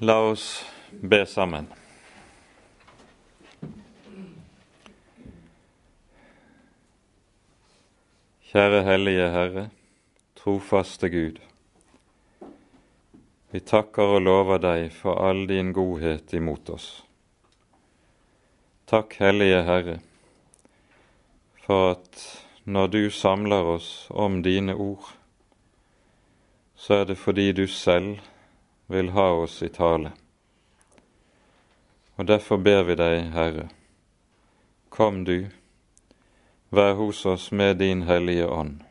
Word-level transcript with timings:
La 0.00 0.20
oss 0.20 0.64
be 0.90 1.26
sammen. 1.26 1.68
Kjære 8.50 8.80
Hellige 8.88 9.28
Herre, 9.30 9.64
trofaste 10.34 11.08
Gud. 11.08 11.38
Vi 13.54 13.62
takker 13.62 14.16
og 14.16 14.26
lover 14.26 14.58
deg 14.58 14.90
for 14.90 15.22
all 15.22 15.46
din 15.46 15.70
godhet 15.72 16.34
imot 16.34 16.74
oss. 16.74 16.90
Takk, 18.90 19.14
Hellige 19.22 19.62
Herre, 19.62 19.98
for 21.62 21.94
at 21.94 22.26
når 22.66 22.86
du 22.98 23.02
samler 23.14 23.72
oss 23.78 24.08
om 24.10 24.42
dine 24.42 24.74
ord, 24.74 25.14
så 26.74 27.04
er 27.04 27.12
det 27.14 27.20
fordi 27.22 27.52
du 27.52 27.68
selv 27.70 28.18
vil 28.94 29.10
ha 29.10 29.26
oss 29.42 29.62
i 29.62 29.68
tale. 29.68 30.12
Og 32.16 32.26
derfor 32.26 32.60
ber 32.62 32.84
vi 32.86 32.94
deg, 32.94 33.32
Herre, 33.34 33.68
kom 34.88 35.24
du, 35.26 35.48
vær 36.70 36.94
hos 36.94 37.24
oss 37.26 37.50
med 37.50 37.80
din 37.82 38.04
Hellige 38.06 38.46
Ånd, 38.46 38.84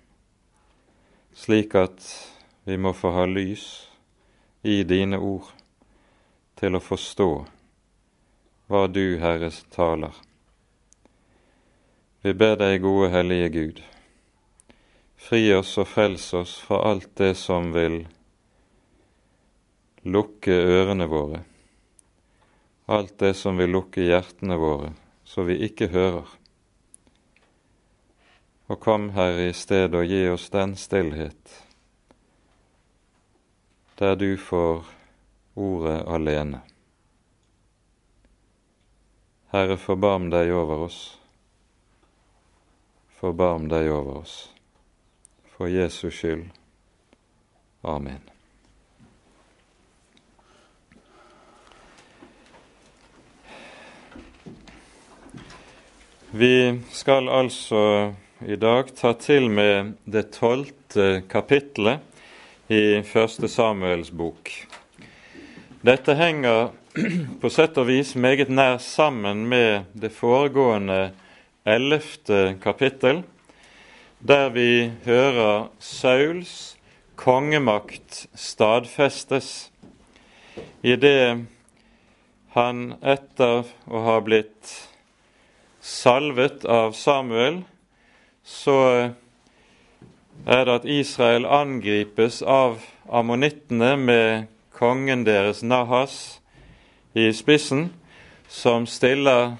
slik 1.33 1.75
at 1.79 2.03
vi 2.67 2.75
må 2.77 2.91
få 2.93 3.13
ha 3.15 3.23
lys 3.25 3.67
i 4.61 4.81
dine 4.83 5.19
ord 5.19 5.53
til 6.59 6.75
å 6.75 6.83
forstå 6.83 7.29
hva 8.71 8.83
du, 8.91 9.17
Herre, 9.23 9.51
taler. 9.71 10.19
Vi 12.23 12.35
ber 12.35 12.59
deg, 12.59 12.81
gode 12.83 13.07
Hellige 13.15 13.49
Gud, 13.55 13.79
fri 15.15 15.45
oss 15.55 15.77
og 15.79 15.87
frels 15.95 16.27
oss 16.35 16.57
fra 16.59 16.83
alt 16.91 17.11
det 17.19 17.33
som 17.39 17.71
vil 17.75 18.03
lukke 20.03 20.51
ørene 20.51 21.07
våre, 21.07 21.43
alt 22.85 23.17
det 23.19 23.33
som 23.39 23.57
vil 23.57 23.71
lukke 23.71 24.03
hjertene 24.03 24.57
våre, 24.59 24.93
så 25.23 25.45
vi 25.47 25.59
ikke 25.67 25.87
hører. 25.93 26.27
Og 28.67 28.79
kom, 28.79 29.11
Herre, 29.15 29.49
i 29.49 29.55
stedet 29.55 29.95
og 29.99 30.07
gi 30.07 30.25
oss 30.31 30.49
den 30.51 30.75
stillhet 30.79 31.59
der 34.03 34.15
du 34.15 34.37
får 34.37 34.87
ordet 35.55 35.99
alene. 36.09 36.59
Herre, 39.53 39.77
forbarm 39.77 40.31
deg 40.33 40.49
over 40.51 40.87
oss. 40.87 40.99
Forbarm 43.21 43.69
deg 43.69 43.91
over 43.93 44.23
oss. 44.25 44.35
For 45.53 45.69
Jesus 45.69 46.17
skyld. 46.17 46.49
Amen. 47.83 48.32
Vi 56.35 56.79
skal 56.89 57.27
altså 57.29 57.79
i 58.41 58.55
dag 58.57 58.87
ta 58.97 59.11
til 59.21 59.51
med 59.53 59.91
det 60.09 60.31
tolvte 60.33 61.21
kapittelet 61.29 62.01
i 62.73 63.03
Første 63.05 63.45
Samuels 63.45 64.07
bok. 64.09 64.49
Dette 65.85 66.15
henger 66.17 66.71
på 67.41 67.51
sett 67.53 67.77
og 67.77 67.85
vis 67.85 68.15
meget 68.17 68.49
nær 68.49 68.79
sammen 68.81 69.43
med 69.51 69.85
det 69.93 70.09
foregående 70.15 71.11
ellevte 71.69 72.55
kapittel, 72.63 73.21
der 74.17 74.49
vi 74.55 74.89
hører 75.05 75.67
Sauls 75.77 76.79
kongemakt 77.13 78.23
stadfestes 78.33 79.51
idet 80.81 81.45
han 82.57 82.83
etter 83.05 83.69
å 83.85 84.03
ha 84.09 84.17
blitt 84.25 84.73
salvet 85.83 86.63
av 86.65 86.95
Samuel, 86.95 87.61
så 88.43 88.77
er 90.47 90.63
det 90.65 90.77
at 90.79 90.87
Israel 90.87 91.45
angripes 91.45 92.39
av 92.41 92.79
ammonittene 93.11 93.93
med 93.99 94.47
kongen 94.71 95.25
deres 95.27 95.59
Nahas 95.63 96.39
i 97.13 97.27
spissen, 97.35 97.89
som 98.47 98.87
stiller 98.87 99.57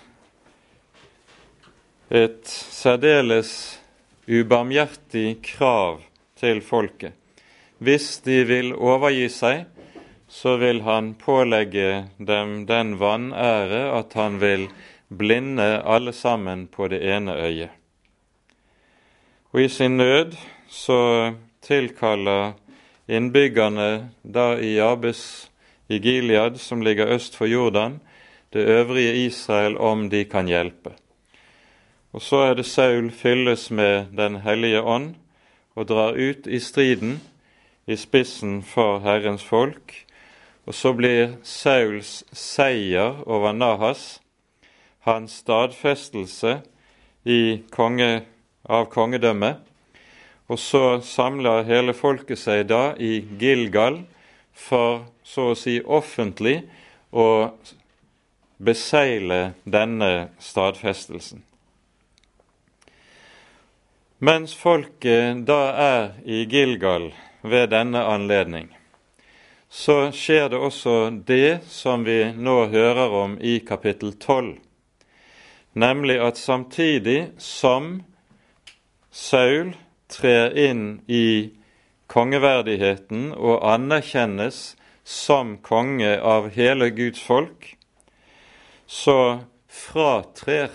et 2.13 2.47
særdeles 2.47 3.51
ubarmhjertig 4.27 5.41
krav 5.43 6.01
til 6.39 6.63
folket. 6.63 7.11
Hvis 7.83 8.21
de 8.23 8.43
vil 8.47 8.71
overgi 8.75 9.27
seg, 9.33 9.65
så 10.33 10.55
vil 10.61 10.81
han 10.85 11.13
pålegge 11.19 12.05
dem 12.17 12.63
den 12.69 12.95
vanære 13.01 13.81
at 13.99 14.15
han 14.17 14.39
vil 14.41 14.69
blinde 15.17 15.81
alle 15.83 16.13
sammen 16.13 16.67
på 16.67 16.87
det 16.87 17.01
ene 17.15 17.35
øyet. 17.37 17.69
Og 19.53 19.61
i 19.61 19.67
sin 19.69 19.97
nød 19.97 20.33
så 20.67 21.33
tilkaller 21.61 22.53
innbyggerne 23.07 24.09
da 24.23 24.53
i 24.57 24.75
Jabes 24.75 25.51
i 25.87 25.99
Gilead, 25.99 26.57
som 26.57 26.81
ligger 26.81 27.07
øst 27.07 27.37
for 27.37 27.45
Jordan, 27.45 27.99
det 28.53 28.65
øvrige 28.65 29.25
Israel 29.25 29.77
om 29.77 30.09
de 30.09 30.25
kan 30.25 30.47
hjelpe. 30.47 30.91
Og 32.13 32.21
så 32.21 32.35
er 32.35 32.53
det 32.53 32.65
Saul 32.65 33.11
fylles 33.11 33.71
med 33.71 34.05
Den 34.17 34.35
hellige 34.35 34.81
ånd 34.81 35.15
og 35.75 35.87
drar 35.87 36.13
ut 36.13 36.47
i 36.47 36.59
striden 36.59 37.21
i 37.87 37.95
spissen 37.95 38.63
for 38.63 38.99
Herrens 38.99 39.43
folk. 39.43 40.05
Og 40.65 40.73
så 40.73 40.93
blir 40.93 41.35
Sauls 41.43 42.23
seier 42.31 43.23
over 43.27 43.51
Nahas 43.51 44.22
hans 45.03 45.39
stadfestelse 45.43 46.61
konge, 47.71 48.23
av 48.63 48.85
kongedømmet. 48.91 49.59
Og 50.51 50.59
så 50.59 50.99
samler 51.01 51.63
hele 51.67 51.95
folket 51.95 52.39
seg 52.39 52.67
da 52.67 52.93
i 52.99 53.23
Gilgal 53.39 54.03
for 54.53 55.05
så 55.23 55.51
å 55.53 55.57
si 55.57 55.79
offentlig 55.81 56.61
å 57.11 57.49
besegle 58.63 59.53
denne 59.63 60.29
stadfestelsen. 60.39 61.41
Mens 64.23 64.53
folket 64.55 65.43
da 65.47 65.61
er 65.75 66.03
i 66.23 66.43
Gilgal 66.47 67.09
ved 67.41 67.73
denne 67.73 68.05
anledning, 68.07 68.69
så 69.67 70.13
skjer 70.15 70.51
det 70.53 70.59
også 70.59 70.95
det 71.27 71.63
som 71.67 72.05
vi 72.07 72.29
nå 72.31 72.67
hører 72.71 73.17
om 73.23 73.35
i 73.41 73.57
kapittel 73.67 74.13
12 74.15 74.53
nemlig 75.73 76.19
at 76.21 76.37
samtidig 76.37 77.33
som 77.37 78.03
Saul 79.11 79.73
trer 80.09 80.53
inn 80.57 81.01
i 81.07 81.53
kongeverdigheten 82.09 83.31
og 83.33 83.63
anerkjennes 83.65 84.75
som 85.03 85.57
konge 85.65 86.15
av 86.21 86.49
hele 86.55 86.89
Guds 86.93 87.21
folk, 87.21 87.73
så 88.85 89.43
fratrer 89.67 90.69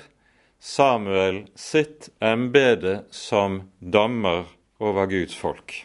Samuel 0.59 1.45
sitt 1.55 2.11
embete 2.21 3.03
som 3.15 3.63
dommer 3.79 4.49
over 4.83 5.07
Guds 5.11 5.37
folk. 5.39 5.85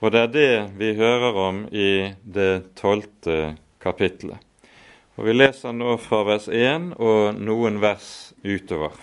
Og 0.00 0.12
det 0.12 0.20
er 0.20 0.30
det 0.36 0.52
vi 0.80 0.92
hører 0.96 1.40
om 1.48 1.64
i 1.72 2.12
det 2.24 2.76
tolvte 2.80 3.56
kapittelet. 3.80 4.49
Og 5.20 5.26
Vi 5.26 5.34
leser 5.36 5.74
nå 5.76 5.98
fra 6.00 6.22
vers 6.24 6.46
1 6.48 6.94
og 6.96 7.40
noen 7.44 7.74
vers 7.82 8.32
utover. 8.40 8.94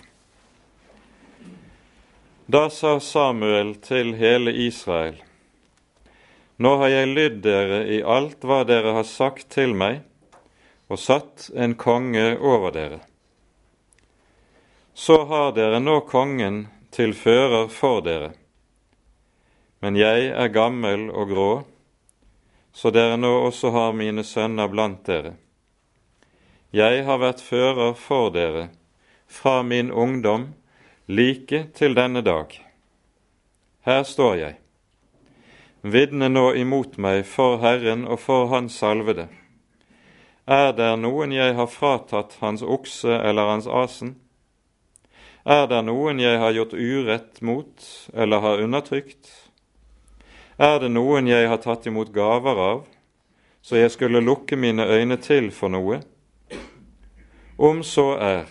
Da 2.50 2.64
sa 2.74 2.96
Samuel 2.98 3.76
til 3.86 4.16
hele 4.18 4.50
Israel.: 4.66 5.22
Nå 6.58 6.74
har 6.82 6.90
jeg 6.90 7.14
lydd 7.14 7.38
dere 7.46 7.84
i 7.86 8.02
alt 8.02 8.42
hva 8.42 8.64
dere 8.66 8.98
har 8.98 9.06
sagt 9.06 9.52
til 9.54 9.78
meg, 9.78 10.02
og 10.90 10.98
satt 10.98 11.52
en 11.54 11.78
konge 11.78 12.34
over 12.42 12.74
dere. 12.74 13.02
Så 14.98 15.22
har 15.30 15.54
dere 15.54 15.78
nå 15.86 16.00
kongen 16.10 16.64
til 16.90 17.14
fører 17.14 17.70
for 17.70 18.02
dere. 18.02 18.34
Men 19.86 19.94
jeg 19.94 20.32
er 20.34 20.50
gammel 20.50 21.12
og 21.14 21.30
grå, 21.30 21.52
så 22.74 22.90
dere 22.90 23.22
nå 23.22 23.38
også 23.52 23.70
har 23.70 23.94
mine 23.94 24.26
sønner 24.26 24.66
blant 24.66 25.06
dere. 25.06 25.38
Jeg 26.76 27.06
har 27.08 27.22
vært 27.22 27.40
fører 27.40 27.94
for 27.96 28.28
dere 28.36 28.66
fra 29.32 29.62
min 29.64 29.88
ungdom 29.88 30.50
like 31.08 31.70
til 31.72 31.94
denne 31.96 32.20
dag. 32.22 32.52
Her 33.88 34.04
står 34.04 34.34
jeg. 34.36 34.58
Vitne 35.82 36.28
nå 36.28 36.52
imot 36.60 36.98
meg 37.00 37.24
for 37.24 37.62
Herren 37.64 38.04
og 38.04 38.20
for 38.20 38.50
Hans 38.52 38.76
salvede. 38.76 39.30
Er 40.44 40.74
der 40.76 40.98
noen 41.00 41.32
jeg 41.32 41.56
har 41.56 41.72
fratatt 41.72 42.36
hans 42.42 42.62
okse 42.62 43.16
eller 43.16 43.48
hans 43.48 43.68
asen? 43.68 44.18
Er 45.48 45.68
der 45.72 45.88
noen 45.88 46.20
jeg 46.20 46.36
har 46.40 46.52
gjort 46.52 46.76
urett 46.76 47.42
mot 47.42 47.88
eller 48.14 48.44
har 48.44 48.60
undertrykt? 48.68 49.32
Er 50.60 50.80
det 50.84 50.92
noen 50.92 51.32
jeg 51.32 51.48
har 51.48 51.64
tatt 51.64 51.88
imot 51.88 52.12
gaver 52.12 52.60
av, 52.60 52.86
så 53.64 53.80
jeg 53.80 53.96
skulle 53.96 54.20
lukke 54.20 54.60
mine 54.60 54.84
øyne 54.84 55.16
til 55.16 55.52
for 55.56 55.72
noe? 55.72 56.04
Om 57.58 57.84
så 57.84 58.12
er, 58.22 58.44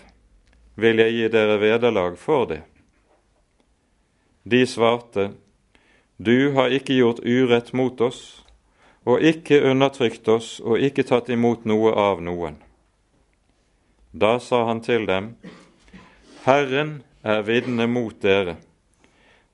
vil 0.74 0.98
jeg 0.98 1.12
gi 1.14 1.26
dere 1.30 1.60
vederlag 1.62 2.16
for 2.18 2.48
det. 2.50 2.64
De 4.42 4.66
svarte, 4.66 5.30
Du 6.18 6.50
har 6.56 6.72
ikke 6.74 6.96
gjort 6.96 7.20
urett 7.22 7.70
mot 7.72 8.00
oss, 8.00 8.42
og 9.06 9.22
ikke 9.22 9.60
undertrykt 9.70 10.26
oss 10.28 10.56
og 10.58 10.82
ikke 10.82 11.04
tatt 11.06 11.30
imot 11.30 11.68
noe 11.70 11.92
av 11.94 12.18
noen. 12.18 12.56
Da 14.10 14.40
sa 14.42 14.64
han 14.66 14.82
til 14.82 15.06
dem, 15.06 15.36
Herren 16.42 17.04
er 17.22 17.46
vitne 17.46 17.86
mot 17.86 18.18
dere, 18.22 18.56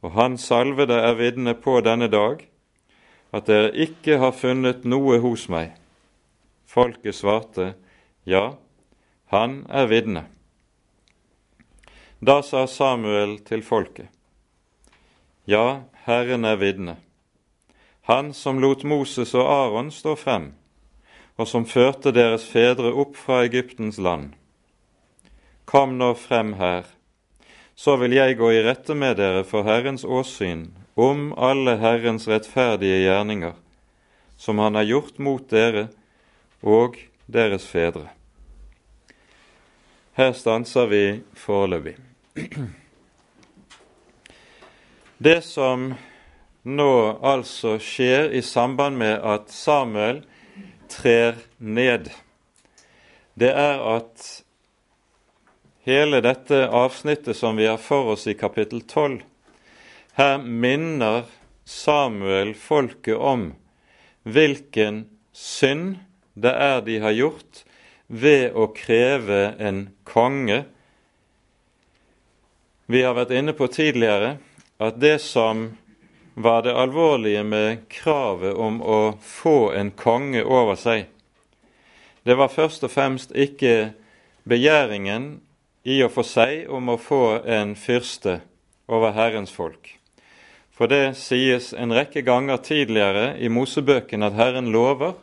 og 0.00 0.16
Han 0.16 0.38
salvede 0.38 0.96
er 0.96 1.18
vitne 1.20 1.52
på 1.54 1.80
denne 1.84 2.08
dag, 2.08 2.48
at 3.32 3.46
dere 3.52 3.74
ikke 3.76 4.16
har 4.16 4.32
funnet 4.32 4.88
noe 4.88 5.20
hos 5.20 5.48
meg. 5.52 5.76
Folket 6.64 7.20
svarte, 7.20 7.74
Ja, 8.24 8.61
han 9.32 9.62
er 9.72 9.86
vitne. 9.88 10.26
Da 12.20 12.42
sa 12.44 12.66
Samuel 12.68 13.38
til 13.48 13.64
folket, 13.64 14.10
Ja, 15.48 15.88
Herren 16.04 16.44
er 16.44 16.58
vitne, 16.60 16.96
Han 18.02 18.34
som 18.34 18.60
lot 18.60 18.84
Moses 18.84 19.32
og 19.34 19.48
Aron 19.48 19.90
stå 19.90 20.14
frem, 20.20 20.52
og 21.38 21.48
som 21.48 21.64
førte 21.64 22.12
deres 22.12 22.44
fedre 22.44 22.92
opp 22.92 23.16
fra 23.16 23.40
Egyptens 23.46 23.98
land. 23.98 24.34
Kom 25.64 25.96
nå 25.98 26.12
frem 26.14 26.52
her, 26.60 26.84
så 27.74 27.96
vil 27.96 28.12
jeg 28.12 28.36
gå 28.36 28.52
i 28.52 28.62
rette 28.62 28.94
med 28.94 29.16
dere 29.16 29.44
for 29.48 29.64
Herrens 29.64 30.04
åsyn 30.04 30.68
om 30.94 31.30
alle 31.38 31.78
Herrens 31.80 32.28
rettferdige 32.28 33.06
gjerninger, 33.06 33.54
som 34.36 34.58
Han 34.58 34.74
har 34.74 34.84
gjort 34.84 35.18
mot 35.18 35.48
dere 35.50 35.88
og 36.60 37.00
deres 37.26 37.64
fedre. 37.64 38.10
Her 40.12 40.32
stanser 40.36 40.86
vi 40.86 41.04
foreløpig. 41.32 41.94
Det 45.18 45.38
som 45.46 45.94
nå 46.68 46.92
altså 47.24 47.78
skjer 47.80 48.28
i 48.36 48.42
samband 48.44 49.00
med 49.00 49.24
at 49.24 49.48
Samuel 49.48 50.20
trer 50.92 51.40
ned, 51.56 52.10
det 53.40 53.54
er 53.56 53.80
at 53.94 54.28
hele 55.88 56.20
dette 56.20 56.60
avsnittet 56.68 57.38
som 57.38 57.56
vi 57.56 57.70
har 57.70 57.80
for 57.80 58.12
oss 58.12 58.28
i 58.28 58.36
kapittel 58.36 58.84
12, 58.84 59.22
her 60.20 60.38
minner 60.44 61.24
Samuel 61.64 62.52
folket 62.52 63.16
om 63.16 63.54
hvilken 64.28 65.06
synd 65.32 66.02
det 66.36 66.52
er 66.52 66.82
de 66.84 67.00
har 67.00 67.16
gjort 67.16 67.64
ved 68.12 68.52
å 68.52 68.68
kreve 68.76 69.54
en 69.58 69.86
konge. 70.04 70.62
Vi 72.92 73.00
har 73.00 73.16
vært 73.16 73.32
inne 73.32 73.54
på 73.56 73.70
tidligere 73.72 74.36
at 74.82 74.98
det 75.00 75.16
som 75.24 75.70
var 76.34 76.62
det 76.64 76.74
alvorlige 76.76 77.44
med 77.44 77.86
kravet 77.92 78.52
om 78.56 78.80
å 78.84 79.00
få 79.20 79.72
en 79.76 79.92
konge 79.96 80.44
over 80.44 80.76
seg, 80.80 81.06
det 82.22 82.36
var 82.38 82.52
først 82.52 82.84
og 82.86 82.92
fremst 82.92 83.32
ikke 83.34 83.92
begjæringen 84.48 85.40
i 85.82 85.98
og 86.04 86.12
for 86.14 86.26
seg 86.26 86.68
om 86.70 86.92
å 86.92 87.00
få 87.00 87.40
en 87.48 87.74
fyrste 87.78 88.38
over 88.86 89.16
Herrens 89.16 89.50
folk. 89.54 89.96
For 90.72 90.90
det 90.90 91.16
sies 91.18 91.72
en 91.74 91.92
rekke 91.94 92.22
ganger 92.26 92.62
tidligere 92.62 93.32
i 93.42 93.50
Mosebøken 93.52 94.22
at 94.22 94.38
Herren 94.38 94.70
lover 94.74 95.16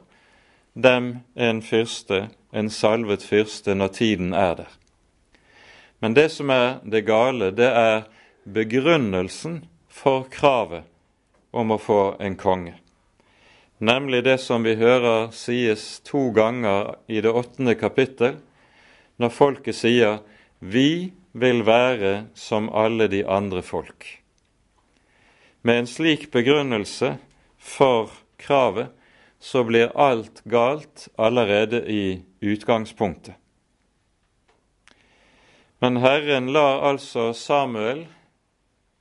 dem 0.76 1.20
en 1.36 1.62
fyrste, 1.66 2.28
en 2.52 2.70
salvet 2.70 3.24
fyrste, 3.24 3.76
når 3.76 3.88
tiden 3.88 4.34
er 4.34 4.56
der. 4.64 4.72
Men 6.00 6.16
det 6.16 6.30
som 6.32 6.50
er 6.50 6.80
det 6.84 7.06
gale, 7.06 7.52
det 7.52 7.68
er 7.68 8.08
begrunnelsen 8.44 9.64
for 9.90 10.30
kravet 10.32 10.88
om 11.52 11.74
å 11.74 11.82
få 11.82 12.16
en 12.24 12.38
konge. 12.40 12.78
Nemlig 13.80 14.24
det 14.26 14.38
som 14.44 14.64
vi 14.64 14.76
hører 14.76 15.30
sies 15.36 16.00
to 16.08 16.30
ganger 16.36 16.96
i 17.08 17.22
det 17.24 17.32
åttende 17.32 17.76
kapittel, 17.80 18.40
når 19.20 19.36
folket 19.36 19.76
sier 19.76 20.20
vi 20.60 21.12
vil 21.32 21.64
være 21.68 22.30
som 22.36 22.68
alle 22.76 23.08
de 23.12 23.24
andre 23.24 23.64
folk. 23.64 24.08
Med 25.62 25.84
en 25.84 25.88
slik 25.88 26.30
begrunnelse 26.32 27.18
for 27.60 28.12
kravet 28.40 28.92
så 29.40 29.64
blir 29.64 29.92
alt 29.96 30.42
galt 30.44 31.08
allerede 31.16 31.84
i 31.88 32.20
utgangspunktet. 32.42 33.36
Men 35.80 35.98
Herren 35.98 36.52
lar 36.54 36.82
altså 36.90 37.34
Samuel 37.34 38.08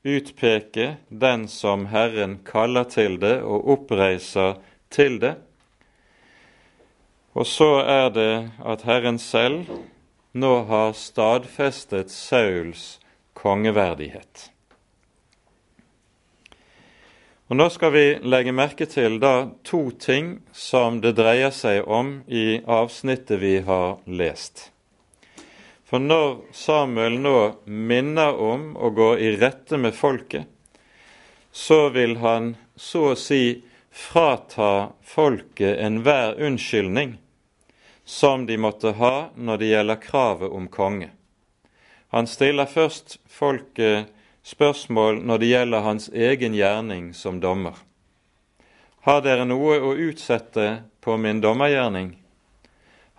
utpeke 0.06 0.96
den 1.08 1.49
som 1.49 1.87
Herren 1.90 2.38
kaller 2.46 2.87
til 2.88 3.19
det 3.20 3.40
og 3.43 3.67
oppreiser 3.75 4.61
til 4.90 5.19
det. 5.20 5.35
Og 7.35 7.46
så 7.46 7.82
er 7.82 8.08
det 8.14 8.50
at 8.64 8.87
Herren 8.87 9.19
selv 9.19 9.67
nå 10.32 10.52
har 10.70 10.94
stadfestet 10.94 12.11
Sauls 12.14 13.00
kongeverdighet. 13.34 14.50
Og 17.48 17.56
Nå 17.56 17.70
skal 17.72 17.92
vi 17.94 18.04
legge 18.28 18.52
merke 18.52 18.84
til 18.84 19.14
da 19.22 19.48
to 19.64 19.86
ting 19.96 20.34
som 20.52 20.98
det 21.00 21.14
dreier 21.16 21.52
seg 21.54 21.86
om 21.88 22.18
i 22.28 22.58
avsnittet 22.68 23.40
vi 23.40 23.54
har 23.64 24.02
lest. 24.04 24.66
For 25.88 25.96
når 26.04 26.42
Samuel 26.52 27.16
nå 27.24 27.38
minner 27.64 28.36
om 28.36 28.74
å 28.76 28.90
gå 28.92 29.14
i 29.24 29.30
rette 29.40 29.80
med 29.80 29.96
folket, 29.96 30.44
så 31.48 31.88
vil 31.94 32.18
han 32.20 32.50
så 32.76 33.14
å 33.14 33.16
si 33.16 33.62
frata 33.88 34.92
folket 35.00 35.80
enhver 35.80 36.36
unnskyldning 36.44 37.16
som 38.04 38.44
de 38.44 38.60
måtte 38.60 38.92
ha 39.00 39.30
når 39.36 39.62
det 39.64 39.72
gjelder 39.72 40.02
kravet 40.04 40.52
om 40.52 40.68
konge. 40.68 41.08
Han 42.12 42.28
stiller 42.28 42.68
først 42.68 43.16
folket 43.24 44.12
spørsmål 44.48 45.20
når 45.28 45.42
det 45.42 45.50
gjelder 45.50 45.84
hans 45.84 46.08
egen 46.08 46.56
gjerning 46.56 47.12
som 47.14 47.40
dommer. 47.40 47.76
Har 49.04 49.20
dere 49.24 49.44
noe 49.48 49.76
å 49.80 49.94
utsette 50.08 50.82
på 51.04 51.16
min 51.20 51.42
dommergjerning? 51.44 52.14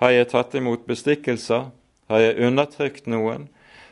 Har 0.01 0.13
jeg 0.15 0.29
tatt 0.31 0.55
imot 0.57 0.88
bestikkelser? 0.89 1.69
Har 2.09 2.24
jeg 2.24 2.39
undertrykt 2.48 3.09
noen? 3.09 3.48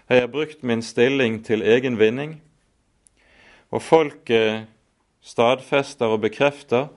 Har 0.09 0.23
jeg 0.23 0.31
brukt 0.33 0.63
min 0.63 0.81
stilling 0.81 1.41
til 1.45 1.61
egen 1.61 1.99
vinning? 1.99 2.37
Og 3.69 3.83
folket 3.83 4.69
stadfester 5.21 6.13
og 6.15 6.23
bekrefter 6.23 6.87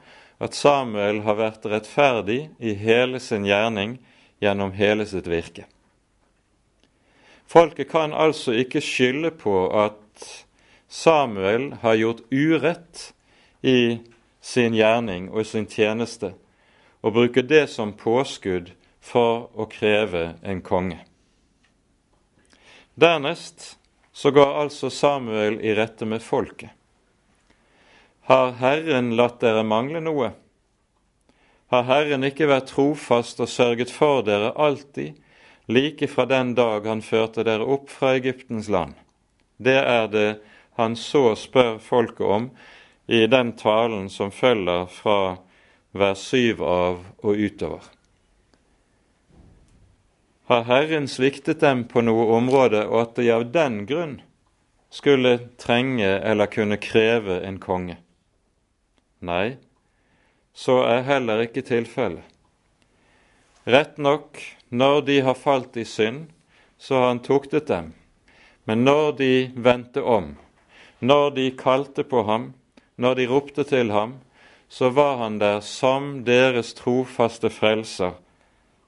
at 0.40 0.56
Samuel 0.56 1.24
har 1.26 1.36
vært 1.36 1.66
rettferdig 1.68 2.46
i 2.62 2.72
hele 2.78 3.20
sin 3.20 3.44
gjerning 3.44 3.98
gjennom 4.40 4.72
hele 4.72 5.04
sitt 5.08 5.28
virke. 5.28 5.66
Folket 7.50 7.90
kan 7.90 8.14
altså 8.14 8.54
ikke 8.54 8.80
skylde 8.84 9.32
på 9.34 9.66
at 9.74 9.98
Samuel 10.88 11.72
har 11.82 11.94
gjort 11.94 12.22
urett 12.30 13.12
i 13.62 13.98
sin 14.40 14.74
gjerning 14.74 15.28
og 15.30 15.44
i 15.44 15.48
sin 15.48 15.68
tjeneste, 15.70 16.32
og 17.00 17.14
bruker 17.16 17.46
det 17.46 17.66
som 17.70 17.92
påskudd 17.96 18.72
for 19.00 19.48
å 19.54 19.68
kreve 19.70 20.34
en 20.42 20.60
konge. 20.64 20.98
Dernest 22.94 23.78
så 24.12 24.30
går 24.30 24.58
altså 24.64 24.90
Samuel 24.90 25.60
i 25.64 25.74
rette 25.78 26.04
med 26.04 26.22
folket. 26.22 26.70
Har 28.28 28.52
Herren 28.60 29.14
latt 29.16 29.40
dere 29.40 29.62
mangle 29.66 30.02
noe? 30.04 30.32
Har 31.70 31.86
Herren 31.88 32.26
ikke 32.26 32.50
vært 32.50 32.72
trofast 32.74 33.40
og 33.40 33.48
sørget 33.48 33.90
for 33.94 34.24
dere 34.26 34.52
alltid, 34.58 35.16
like 35.70 36.10
fra 36.10 36.26
den 36.26 36.52
dag 36.58 36.86
han 36.90 37.02
førte 37.02 37.46
dere 37.46 37.66
opp 37.66 37.88
fra 37.90 38.16
Egyptens 38.18 38.68
land? 38.68 38.98
Det 39.60 39.76
er 39.76 40.08
det 40.08 40.28
han 40.80 40.96
så 40.96 41.34
spør 41.36 41.76
folket 41.84 42.26
om 42.26 42.50
i 43.10 43.26
den 43.28 43.52
talen 43.58 44.08
som 44.08 44.32
følger 44.32 44.86
fra 44.88 45.36
vers 45.92 46.22
syv 46.30 46.62
av 46.64 47.02
og 47.20 47.36
utover. 47.36 47.82
Har 50.50 50.64
Herren 50.66 51.06
sviktet 51.06 51.60
dem 51.60 51.84
på 51.86 52.02
noe 52.02 52.24
område, 52.34 52.86
og 52.88 53.02
at 53.04 53.18
de 53.20 53.28
av 53.30 53.44
den 53.54 53.84
grunn 53.86 54.16
skulle 54.90 55.36
trenge 55.60 56.08
eller 56.08 56.50
kunne 56.50 56.80
kreve 56.82 57.36
en 57.46 57.60
konge? 57.62 58.00
Nei, 59.20 59.60
så 60.56 60.80
er 60.88 61.06
heller 61.06 61.44
ikke 61.44 61.62
tilfellet. 61.68 62.24
Rett 63.68 64.00
nok, 64.00 64.40
når 64.72 65.02
de 65.06 65.20
har 65.22 65.38
falt 65.38 65.76
i 65.76 65.84
synd, 65.86 66.30
så 66.80 66.96
har 66.96 67.10
han 67.12 67.22
tuktet 67.22 67.68
dem. 67.68 67.92
Men 68.64 68.84
når 68.84 69.12
de 69.18 69.34
vendte 69.56 70.02
om, 70.02 70.34
når 71.00 71.30
de 71.36 71.50
kalte 71.56 72.04
på 72.04 72.24
ham, 72.28 72.52
når 72.96 73.14
de 73.14 73.26
ropte 73.30 73.64
til 73.64 73.90
ham, 73.90 74.18
så 74.68 74.90
var 74.94 75.16
han 75.16 75.40
der 75.40 75.60
som 75.60 76.24
deres 76.24 76.74
trofaste 76.78 77.50
frelser, 77.50 78.12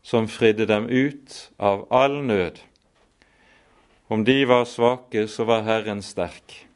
som 0.03 0.29
fridde 0.29 0.67
dem 0.67 0.87
ut 0.87 1.51
av 1.59 1.87
all 1.91 2.21
nød. 2.23 2.61
Om 4.09 4.25
de 4.25 4.45
var 4.45 4.65
svake, 4.65 5.27
så 5.29 5.45
var 5.49 5.65
Herren 5.67 6.03
sterk. 6.03 6.67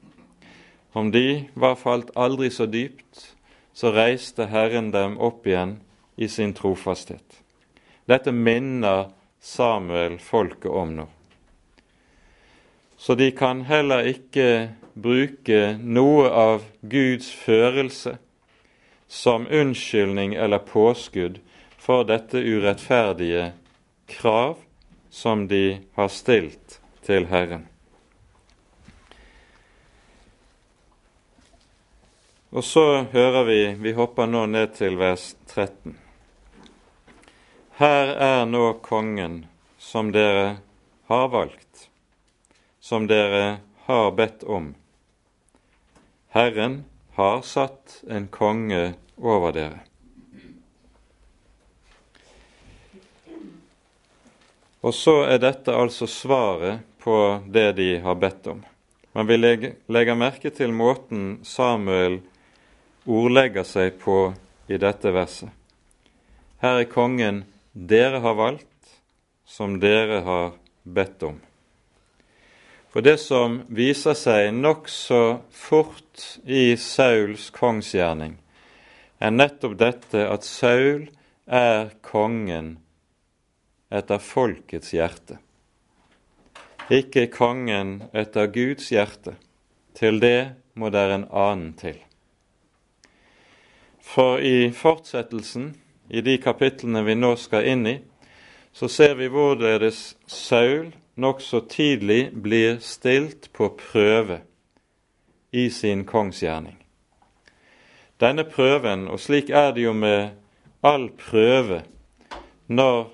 Om 0.92 1.10
de 1.12 1.44
var 1.54 1.76
falt 1.76 2.10
aldri 2.16 2.48
så 2.50 2.66
dypt, 2.66 3.36
så 3.76 3.92
reiste 3.92 4.46
Herren 4.48 4.88
dem 4.94 5.18
opp 5.20 5.46
igjen 5.46 5.76
i 6.16 6.28
sin 6.32 6.54
trofasthet. 6.56 7.42
Dette 8.08 8.32
minner 8.32 9.10
Samuel 9.40 10.16
folket 10.18 10.72
om 10.72 10.94
nå. 10.96 11.06
Så 13.06 13.14
de 13.14 13.30
kan 13.30 13.60
heller 13.62 14.02
ikke 14.10 14.72
bruke 14.98 15.76
noe 15.78 16.26
av 16.26 16.64
Guds 16.82 17.28
førelse 17.30 18.16
som 19.06 19.44
unnskyldning 19.46 20.34
eller 20.34 20.58
påskudd 20.58 21.36
for 21.78 22.02
dette 22.08 22.42
urettferdige 22.42 23.52
krav 24.10 24.56
som 25.14 25.46
de 25.46 25.78
har 25.94 26.10
stilt 26.10 26.80
til 27.06 27.28
Herren. 27.30 27.68
Og 32.50 32.66
så 32.66 33.06
hører 33.14 33.44
vi 33.44 33.60
Vi 33.86 33.94
hopper 33.94 34.26
nå 34.26 34.48
ned 34.50 34.74
til 34.82 34.98
vers 34.98 35.36
13. 35.54 35.94
Her 37.78 38.16
er 38.18 38.44
nå 38.50 38.72
kongen 38.82 39.44
som 39.78 40.10
dere 40.10 40.56
har 41.06 41.28
valgt, 41.30 41.65
som 42.86 43.06
dere 43.06 43.56
har 43.88 44.12
bedt 44.12 44.44
om. 44.44 44.74
Herren 46.28 46.84
har 47.12 47.40
satt 47.42 48.04
en 48.08 48.28
konge 48.28 48.92
over 49.16 49.50
dere. 49.56 49.80
Og 54.86 54.94
så 54.94 55.16
er 55.26 55.42
dette 55.42 55.74
altså 55.74 56.06
svaret 56.06 56.84
på 57.02 57.16
det 57.50 57.72
de 57.80 57.88
har 58.06 58.20
bedt 58.22 58.46
om. 58.54 58.62
Men 59.18 59.26
vi 59.26 59.40
legger 59.42 60.14
merke 60.14 60.54
til 60.54 60.70
måten 60.70 61.40
Samuel 61.42 62.20
ordlegger 63.02 63.66
seg 63.66 63.98
på 63.98 64.28
i 64.70 64.78
dette 64.78 65.10
verset. 65.10 65.50
Her 66.62 66.84
er 66.84 66.92
kongen 66.94 67.42
dere 67.74 68.22
har 68.22 68.38
valgt, 68.38 68.94
som 69.42 69.80
dere 69.82 70.22
har 70.22 70.54
bedt 70.86 71.26
om. 71.32 71.42
For 72.96 73.04
det 73.04 73.18
som 73.20 73.58
viser 73.76 74.14
seg 74.16 74.54
nokså 74.56 75.42
fort 75.52 76.22
i 76.48 76.78
Sauls 76.80 77.50
kongsgjerning, 77.52 78.38
er 79.20 79.34
nettopp 79.34 79.74
dette 79.82 80.22
at 80.24 80.48
Saul 80.48 81.04
er 81.44 81.92
kongen 82.00 82.72
etter 83.92 84.24
folkets 84.24 84.96
hjerte. 84.96 85.36
Ikke 86.88 87.28
kongen 87.36 88.06
etter 88.16 88.48
Guds 88.56 88.88
hjerte. 88.88 89.36
Til 89.92 90.16
det 90.24 90.56
må 90.72 90.88
det 90.88 91.04
en 91.20 91.28
annen 91.28 91.76
til. 91.76 92.00
For 94.00 94.40
i 94.40 94.70
fortsettelsen, 94.72 95.74
i 96.08 96.24
de 96.24 96.40
kapitlene 96.40 97.04
vi 97.04 97.20
nå 97.20 97.36
skal 97.36 97.74
inn 97.76 97.90
i, 97.92 97.98
så 98.72 98.88
ser 98.88 99.20
vi 99.20 99.28
hvorledes 99.28 100.14
Saul 100.24 100.94
nokså 101.16 101.60
tidlig 101.60 102.30
blir 102.32 102.78
stilt 102.80 103.52
på 103.52 103.68
prøve 103.80 104.40
i 105.52 105.70
sin 105.70 106.04
kongsgjerning. 106.04 106.76
Denne 108.20 108.44
prøven, 108.44 109.08
og 109.08 109.20
slik 109.20 109.50
er 109.50 109.72
det 109.76 109.84
jo 109.84 109.92
med 109.92 110.30
all 110.84 111.10
prøve 111.10 111.82
når 112.66 113.10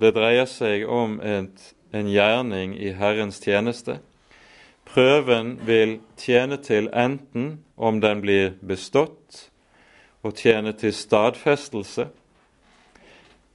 det 0.00 0.14
dreier 0.16 0.48
seg 0.48 0.86
om 0.88 1.18
et, 1.20 1.74
en 1.92 2.08
gjerning 2.10 2.74
i 2.78 2.92
Herrens 2.96 3.40
tjeneste, 3.42 3.98
prøven 4.86 5.58
vil 5.66 5.98
tjene 6.18 6.58
til 6.62 6.88
enten 6.94 7.60
om 7.76 8.00
den 8.00 8.22
blir 8.22 8.54
bestått 8.62 9.46
og 10.22 10.36
tjene 10.36 10.72
til 10.76 10.92
stadfestelse, 10.94 12.08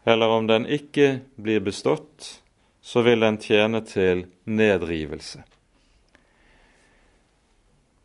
eller 0.05 0.33
om 0.38 0.47
den 0.47 0.65
ikke 0.65 1.19
blir 1.41 1.62
bestått, 1.65 2.45
så 2.86 3.01
vil 3.01 3.24
den 3.25 3.39
tjene 3.42 3.82
til 3.82 4.27
nedrivelse. 4.46 5.42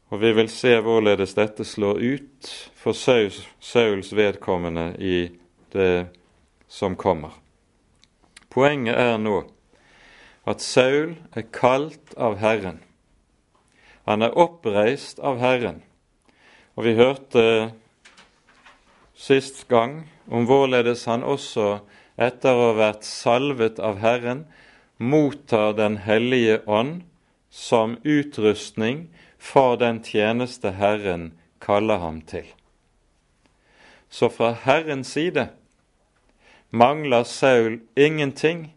Og 0.09 0.23
vi 0.23 0.31
vil 0.33 0.49
se 0.49 0.73
hvorledes 0.81 1.37
dette 1.37 1.67
slår 1.69 2.01
ut 2.01 2.49
for 2.81 2.97
Sauls, 2.97 4.13
vedkommende 4.17 4.95
i 4.97 5.29
det 5.75 6.09
som 6.67 6.97
kommer. 6.97 7.37
Poenget 8.49 8.97
er 8.97 9.21
nå 9.21 9.43
at 10.49 10.65
Saul 10.65 11.13
er 11.37 11.45
kalt 11.53 12.17
av 12.17 12.39
Herren. 12.41 12.81
Han 14.09 14.25
er 14.25 14.33
oppreist 14.33 15.21
av 15.21 15.39
Herren. 15.45 15.83
Og 16.75 16.89
vi 16.89 16.97
hørte 16.97 17.45
sist 19.13 19.67
gang 19.69 20.09
om 20.33 20.49
hvorledes 20.49 21.05
han 21.05 21.23
også, 21.23 21.83
etter 22.17 22.57
å 22.57 22.71
ha 22.71 22.79
vært 22.81 23.05
salvet 23.07 23.79
av 23.79 24.01
Herren, 24.01 24.47
mottar 25.01 25.73
Den 25.73 25.97
hellige 25.97 26.61
ånd 26.67 27.03
som 27.51 27.97
utrustning 28.05 29.09
for 29.39 29.77
den 29.77 30.03
tjeneste 30.05 30.71
Herren 30.77 31.33
kaller 31.59 31.97
ham 31.99 32.21
til. 32.21 32.45
Så 34.11 34.29
fra 34.29 34.53
Herrens 34.53 35.09
side 35.17 35.49
mangler 36.71 37.25
Saul 37.25 37.81
ingenting 37.97 38.75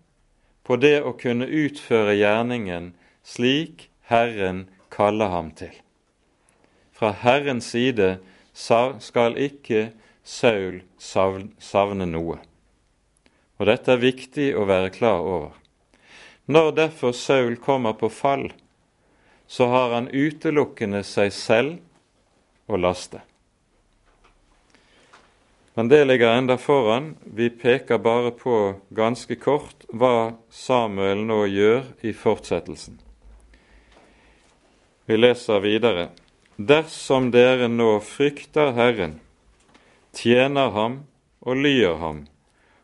på 0.64 0.78
det 0.80 1.02
å 1.04 1.12
kunne 1.20 1.46
utføre 1.46 2.16
gjerningen 2.16 2.94
slik 3.24 3.90
Herren 4.08 4.70
kaller 4.96 5.28
ham 5.34 5.52
til. 5.52 5.74
Fra 6.96 7.12
Herrens 7.12 7.68
side 7.76 8.16
skal 8.54 9.36
ikke 9.36 9.90
Saul 10.24 10.80
savne 10.98 12.08
noe. 12.08 12.40
Og 13.60 13.68
dette 13.68 13.92
er 13.92 14.02
viktig 14.02 14.54
å 14.56 14.64
være 14.70 14.94
klar 14.96 15.20
over. 15.20 15.63
Når 16.46 16.72
derfor 16.76 17.12
Saul 17.12 17.56
kommer 17.56 17.94
på 17.94 18.10
fall, 18.10 18.50
så 19.48 19.68
har 19.72 19.94
han 19.94 20.10
utelukkende 20.12 21.04
seg 21.08 21.32
selv 21.36 21.78
å 22.68 22.80
laste. 22.80 23.22
Men 25.74 25.88
det 25.90 26.04
ligger 26.06 26.36
enda 26.38 26.58
foran. 26.58 27.16
Vi 27.24 27.50
peker 27.50 27.98
bare 27.98 28.32
på 28.32 28.76
ganske 28.90 29.36
kort 29.36 29.88
hva 29.90 30.36
Samuel 30.50 31.24
nå 31.26 31.46
gjør 31.50 31.88
i 32.06 32.14
fortsettelsen. 32.14 33.00
Vi 35.06 35.18
leser 35.18 35.64
videre. 35.64 36.12
Dersom 36.58 37.32
dere 37.34 37.68
nå 37.68 37.98
frykter 38.06 38.76
Herren 38.78 39.18
tjener 40.14 40.70
ham 40.76 41.00
og 41.42 41.58
lyer 41.58 41.98
ham, 41.98 42.20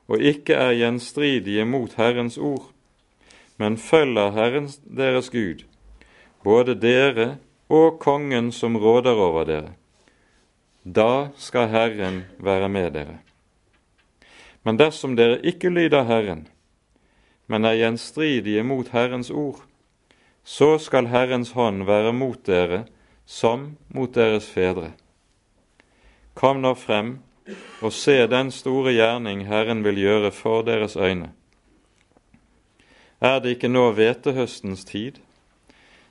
og 0.09 0.23
ikke 0.25 0.57
er 0.57 0.73
gjenstridige 0.79 1.67
mot 1.69 1.93
Herrens 1.99 2.39
ord, 2.41 2.71
men 3.59 3.77
følger 3.77 4.31
Herren 4.31 4.69
deres 4.83 5.29
Gud, 5.29 5.65
både 6.43 6.77
dere 6.79 7.37
og 7.69 7.99
kongen 7.99 8.53
som 8.55 8.77
råder 8.79 9.19
over 9.19 9.45
dere. 9.45 9.73
Da 10.83 11.29
skal 11.37 11.67
Herren 11.69 12.23
være 12.39 12.69
med 12.71 12.93
dere. 12.95 13.17
Men 14.63 14.79
dersom 14.79 15.17
dere 15.19 15.41
ikke 15.43 15.69
lyder 15.69 16.07
Herren, 16.07 16.47
men 17.47 17.65
er 17.65 17.77
gjenstridige 17.81 18.63
mot 18.63 18.87
Herrens 18.93 19.29
ord, 19.29 19.59
så 20.43 20.77
skal 20.79 21.09
Herrens 21.11 21.51
hånd 21.51 21.83
være 21.85 22.13
mot 22.15 22.39
dere 22.47 22.85
som 23.25 23.75
mot 23.93 24.15
deres 24.15 24.47
fedre. 24.49 24.93
Kom 26.33 26.61
nå 26.63 26.73
frem 26.79 27.17
og 27.83 27.91
se 27.93 28.21
den 28.31 28.51
store 28.55 28.93
gjerning 28.95 29.43
Herren 29.49 29.83
vil 29.83 29.99
gjøre 29.99 30.31
for 30.31 30.63
deres 30.63 30.95
øyne. 30.95 31.33
Er 33.21 33.41
det 33.43 33.57
ikke 33.57 33.67
nå 33.67 33.89
hvetehøstens 33.97 34.85
tid? 34.87 35.17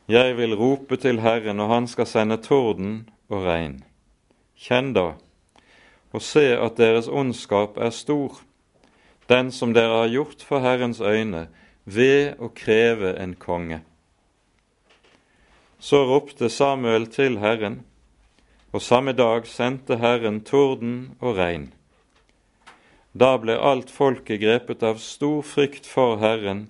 Jeg 0.08 0.36
vil 0.36 0.52
rope 0.54 0.96
til 1.00 1.20
Herren, 1.24 1.60
og 1.60 1.70
han 1.72 1.88
skal 1.88 2.06
sende 2.06 2.36
torden 2.36 3.08
og 3.32 3.46
regn. 3.48 3.78
Kjenn 4.60 4.92
da, 4.92 5.14
og 6.12 6.22
se 6.22 6.52
at 6.52 6.76
deres 6.76 7.08
ondskap 7.08 7.80
er 7.80 7.96
stor, 7.96 8.42
den 9.28 9.52
som 9.52 9.72
dere 9.72 10.02
har 10.02 10.12
gjort 10.12 10.44
for 10.44 10.60
Herrens 10.60 11.00
øyne, 11.00 11.46
ved 11.84 12.36
å 12.44 12.52
kreve 12.52 13.16
en 13.16 13.34
konge. 13.40 13.80
Så 15.80 16.04
ropte 16.04 16.52
Samuel 16.52 17.06
til 17.08 17.38
Herren, 17.40 17.86
og 18.72 18.84
samme 18.84 19.16
dag 19.16 19.46
sendte 19.48 19.96
Herren 19.96 20.42
torden 20.44 21.14
og 21.20 21.38
regn. 21.40 21.70
Da 23.16 23.38
ble 23.40 23.56
alt 23.56 23.88
folket 23.88 24.42
grepet 24.44 24.84
av 24.84 25.00
stor 25.00 25.40
frykt 25.40 25.88
for 25.88 26.20
Herren 26.20 26.68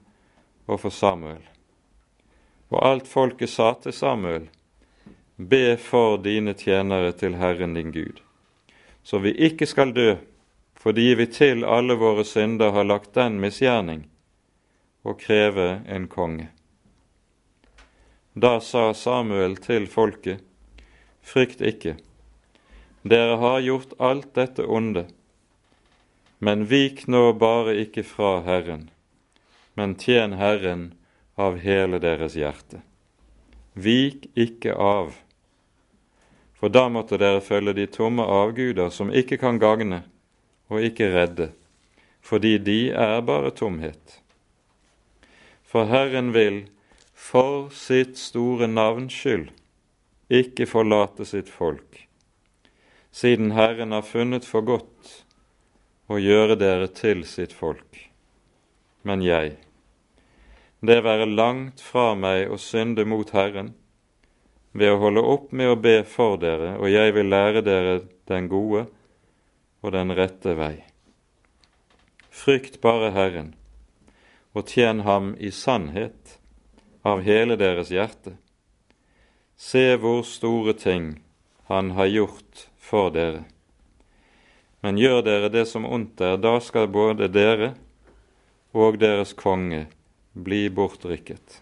og 0.68 0.82
for 0.84 0.94
Samuel. 0.94 1.42
Og 2.68 2.84
alt 2.84 3.08
folket 3.08 3.50
sa 3.50 3.72
til 3.82 3.96
Samuel, 3.96 4.48
Be 5.38 5.76
for 5.78 6.18
dine 6.18 6.52
tjenere 6.58 7.12
til 7.12 7.36
Herren 7.38 7.74
din 7.74 7.92
Gud. 7.92 8.20
så 9.02 9.18
vi 9.18 9.30
ikke 9.32 9.66
skal 9.66 9.94
dø, 9.94 10.16
fordi 10.76 11.14
vi 11.16 11.26
til 11.26 11.64
alle 11.64 11.94
våre 11.94 12.24
synder 12.24 12.74
har 12.76 12.84
lagt 12.84 13.14
den 13.14 13.38
misgjerning 13.40 14.02
å 15.02 15.14
kreve 15.16 15.80
en 15.88 16.08
konge. 16.12 16.48
Da 18.34 18.58
sa 18.60 18.92
Samuel 18.94 19.56
til 19.64 19.86
folket, 19.88 20.42
frykt 21.22 21.64
ikke, 21.64 21.96
dere 23.02 23.38
har 23.40 23.64
gjort 23.64 23.96
alt 23.98 24.34
dette 24.36 24.66
onde, 24.66 25.06
men 26.38 26.68
vik 26.70 27.06
nå 27.08 27.32
bare 27.40 27.78
ikke 27.86 28.04
fra 28.06 28.38
Herren, 28.44 28.90
men 29.78 29.94
tjen 29.94 30.32
Herren 30.34 30.88
av 31.38 31.60
hele 31.62 32.00
deres 32.02 32.34
hjerte. 32.34 32.80
Vik 33.78 34.24
ikke 34.34 34.74
av, 34.74 35.12
for 36.58 36.72
da 36.74 36.88
måtte 36.90 37.20
dere 37.22 37.38
følge 37.46 37.76
de 37.76 37.84
tomme 37.94 38.24
avguder 38.26 38.90
som 38.90 39.12
ikke 39.14 39.38
kan 39.38 39.60
gagne 39.62 40.00
og 40.66 40.82
ikke 40.82 41.12
redde, 41.12 41.52
fordi 42.18 42.56
de 42.58 42.80
er 42.90 43.22
bare 43.22 43.54
tomhet. 43.54 44.18
For 45.62 45.86
Herren 45.86 46.32
vil 46.34 46.64
for 47.14 47.70
sitt 47.70 48.18
store 48.18 48.66
navns 48.66 49.14
skyld 49.14 49.52
ikke 50.26 50.66
forlate 50.66 51.28
sitt 51.28 51.46
folk, 51.54 52.02
siden 53.14 53.54
Herren 53.54 53.94
har 53.94 54.02
funnet 54.02 54.48
for 54.48 54.66
godt 54.66 55.14
å 56.10 56.18
gjøre 56.18 56.58
dere 56.58 56.90
til 56.90 57.22
sitt 57.28 57.54
folk. 57.54 58.08
Men 59.06 59.22
jeg, 59.22 59.54
det 60.80 61.00
være 61.02 61.26
langt 61.26 61.80
fra 61.82 62.12
meg 62.14 62.52
å 62.52 62.58
synde 62.60 63.04
mot 63.08 63.30
Herren, 63.34 63.72
ved 64.72 64.92
å 64.94 65.00
holde 65.02 65.24
opp 65.26 65.50
med 65.50 65.72
å 65.72 65.78
be 65.80 66.02
for 66.06 66.38
dere, 66.38 66.76
og 66.78 66.86
jeg 66.92 67.14
vil 67.16 67.30
lære 67.32 67.64
dere 67.66 67.96
den 68.30 68.46
gode 68.50 68.86
og 69.82 69.94
den 69.94 70.14
rette 70.14 70.54
vei. 70.58 70.76
Frykt 72.30 72.78
bare 72.84 73.10
Herren, 73.16 73.54
og 74.54 74.70
tjen 74.70 75.02
ham 75.02 75.32
i 75.38 75.50
sannhet 75.50 76.38
av 77.02 77.24
hele 77.26 77.58
deres 77.58 77.90
hjerte. 77.90 78.36
Se 79.58 79.96
hvor 79.98 80.22
store 80.22 80.76
ting 80.78 81.16
Han 81.68 81.90
har 81.90 82.06
gjort 82.06 82.68
for 82.80 83.10
dere. 83.12 83.42
Men 84.80 84.96
gjør 84.96 85.18
dere 85.26 85.50
det 85.52 85.66
som 85.68 85.84
ondt 85.84 86.22
er, 86.24 86.38
da 86.40 86.54
skal 86.64 86.86
både 86.88 87.28
dere 87.28 87.74
og 88.72 88.96
deres 89.02 89.34
konge 89.36 89.82
bli 90.38 90.68
bortrykket. 90.70 91.60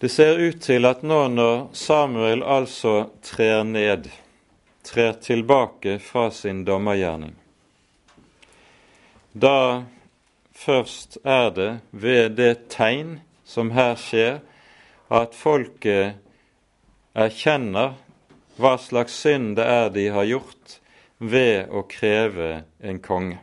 Det 0.00 0.08
ser 0.08 0.40
ut 0.40 0.60
til 0.64 0.88
at 0.88 1.04
nå 1.04 1.20
når 1.28 1.56
Samuel 1.76 2.42
altså 2.42 3.10
trer 3.26 3.62
ned, 3.68 4.08
trer 4.86 5.16
tilbake 5.20 5.98
fra 6.00 6.30
sin 6.32 6.64
dommergjerning, 6.64 7.36
da 9.32 9.84
Først 10.60 11.16
er 11.24 11.50
det 11.56 11.70
ved 11.90 12.34
det 12.36 12.68
tegn 12.68 13.20
som 13.48 13.70
her 13.72 13.94
skjer, 13.96 14.42
at 15.08 15.32
folket 15.32 16.18
erkjenner 17.16 17.94
hva 18.60 18.74
slags 18.76 19.16
synd 19.22 19.54
det 19.56 19.64
er 19.64 19.88
de 19.94 20.04
har 20.12 20.28
gjort 20.28 20.74
ved 21.32 21.72
å 21.72 21.80
kreve 21.88 22.50
en 22.84 23.00
konge. 23.00 23.38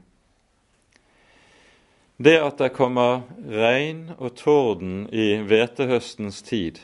Det 2.18 2.40
at 2.42 2.58
det 2.58 2.74
kommer 2.74 3.28
regn 3.46 4.08
og 4.18 4.34
torden 4.40 5.06
i 5.14 5.36
hvetehøstens 5.46 6.42
tid, 6.42 6.80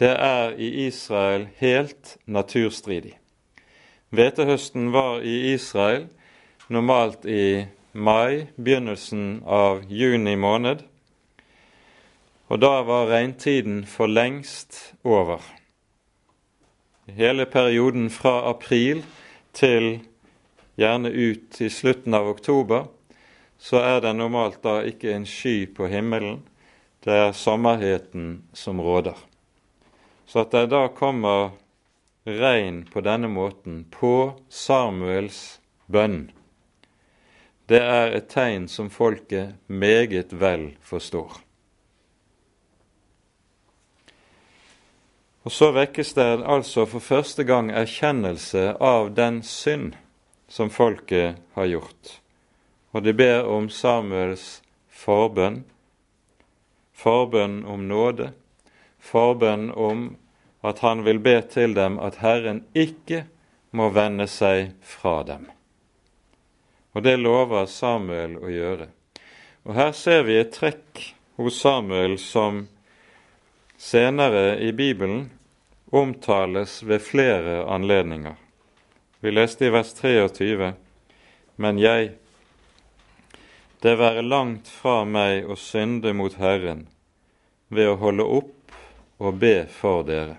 det 0.00 0.10
er 0.12 0.52
i 0.56 0.86
Israel 0.86 1.46
helt 1.60 2.18
naturstridig. 2.26 3.14
Hvetehøsten 4.10 4.92
var 4.92 5.20
i 5.24 5.54
Israel 5.54 6.08
normalt 6.68 7.24
i 7.24 7.64
mai, 7.92 8.46
begynnelsen 8.56 9.42
av 9.46 9.84
juni 9.88 10.36
måned. 10.36 10.84
Og 12.48 12.60
da 12.60 12.80
var 12.84 13.08
regntiden 13.10 13.84
for 13.86 14.10
lengst 14.10 14.94
over. 15.04 15.40
Hele 17.06 17.46
perioden 17.46 18.10
fra 18.10 18.50
april 18.50 19.04
til 19.52 20.00
gjerne 20.76 21.10
ut 21.10 21.48
til 21.54 21.70
slutten 21.70 22.14
av 22.14 22.28
oktober, 22.28 22.88
så 23.60 23.76
er 23.84 24.00
det 24.00 24.14
normalt 24.16 24.62
da 24.64 24.78
ikke 24.88 25.12
en 25.12 25.26
sky 25.28 25.66
på 25.76 25.86
himmelen. 25.92 26.40
Det 27.04 27.12
er 27.12 27.36
sommerheten 27.36 28.42
som 28.56 28.80
råder. 28.80 29.16
Så 30.26 30.46
at 30.46 30.54
det 30.56 30.70
da 30.72 30.86
kommer 30.88 31.52
regn 32.24 32.86
på 32.88 33.02
denne 33.04 33.28
måten 33.28 33.82
på 33.92 34.32
Samuels 34.48 35.60
bønn, 35.92 36.30
det 37.68 37.82
er 37.84 38.16
et 38.16 38.26
tegn 38.32 38.64
som 38.68 38.88
folket 38.90 39.54
meget 39.68 40.32
vel 40.34 40.72
forstår. 40.82 41.36
Og 45.44 45.52
Så 45.52 45.70
vekkes 45.72 46.12
det 46.14 46.42
altså 46.44 46.86
for 46.86 47.00
første 47.00 47.44
gang 47.44 47.70
erkjennelse 47.70 48.74
av 48.80 49.12
den 49.14 49.42
synd 49.42 49.94
som 50.48 50.70
folket 50.70 51.38
har 51.54 51.66
gjort. 51.66 52.20
Og 52.92 53.04
de 53.04 53.14
ber 53.14 53.46
om 53.46 53.68
Samuels 53.70 54.62
forbønn, 54.88 55.62
forbønn 56.92 57.62
om 57.64 57.86
nåde, 57.88 58.32
forbønn 58.98 59.70
om 59.70 60.08
at 60.66 60.82
han 60.84 61.04
vil 61.06 61.20
be 61.22 61.38
til 61.48 61.74
dem 61.76 61.98
at 62.02 62.20
Herren 62.20 62.64
ikke 62.74 63.24
må 63.70 63.88
vende 63.94 64.26
seg 64.28 64.74
fra 64.82 65.20
dem. 65.24 65.46
Og 66.92 67.06
det 67.06 67.16
lover 67.20 67.68
Samuel 67.70 68.36
å 68.40 68.50
gjøre. 68.50 68.90
Og 69.64 69.76
Her 69.76 69.92
ser 69.94 70.24
vi 70.26 70.40
et 70.40 70.52
trekk 70.56 71.04
hos 71.38 71.60
Samuel 71.62 72.18
som 72.18 72.64
senere 73.80 74.58
i 74.60 74.72
Bibelen 74.76 75.30
omtales 75.90 76.80
ved 76.82 77.00
flere 77.04 77.62
anledninger. 77.70 78.34
Vi 79.20 79.30
leste 79.30 79.68
i 79.68 79.72
vers 79.72 79.92
23.: 79.94 80.72
Men 81.56 81.78
jeg, 81.78 82.12
det 83.82 83.96
være 83.96 84.22
langt 84.22 84.68
fra 84.68 85.04
meg 85.08 85.48
å 85.48 85.56
synde 85.56 86.12
mot 86.16 86.36
Herren 86.40 86.86
ved 87.68 87.88
å 87.88 87.98
holde 88.00 88.26
opp 88.40 88.74
og 89.20 89.40
be 89.40 89.64
for 89.72 90.04
dere. 90.08 90.36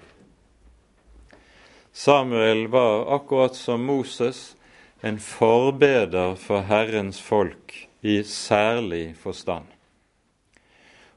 Samuel 1.92 2.68
var 2.72 3.08
akkurat 3.16 3.56
som 3.58 3.84
Moses 3.86 4.56
en 5.02 5.20
forbeder 5.20 6.36
for 6.40 6.64
Herrens 6.70 7.20
folk 7.22 7.76
i 8.02 8.22
særlig 8.24 9.16
forstand. 9.18 9.66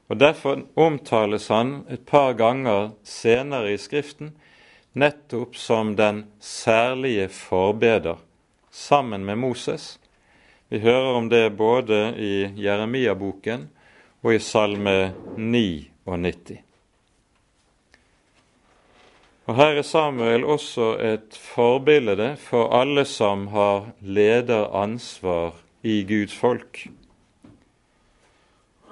Og 0.07 0.19
Derfor 0.19 0.61
omtales 0.75 1.47
han 1.49 1.85
et 1.89 2.05
par 2.05 2.33
ganger 2.37 2.91
senere 3.03 3.73
i 3.73 3.77
Skriften 3.81 4.35
nettopp 4.93 5.55
som 5.57 5.95
den 5.95 6.25
særlige 6.39 7.27
forbeder 7.29 8.21
sammen 8.71 9.25
med 9.25 9.37
Moses. 9.37 9.99
Vi 10.69 10.79
hører 10.79 11.13
om 11.13 11.29
det 11.29 11.49
både 11.49 12.15
i 12.17 12.35
Jeremia-boken 12.57 13.67
og 14.25 14.31
i 14.33 14.39
Salme 14.41 15.11
99. 15.37 16.57
Og 19.45 19.59
Her 19.59 19.77
er 19.77 19.85
Samuel 19.85 20.47
også 20.49 20.95
et 21.05 21.37
forbilde 21.37 22.31
for 22.41 22.73
alle 22.73 23.05
som 23.05 23.45
har 23.53 23.91
lederansvar 24.01 25.61
i 25.85 26.01
Guds 26.09 26.33
folk. 26.33 26.87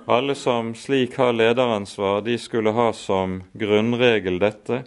Alle 0.06 0.38
som 0.38 0.76
slik 0.78 1.18
har 1.18 1.34
lederansvar, 1.34 2.22
de 2.22 2.38
skulle 2.38 2.78
ha 2.78 2.92
som 2.94 3.40
grunnregel 3.58 4.38
dette 4.38 4.84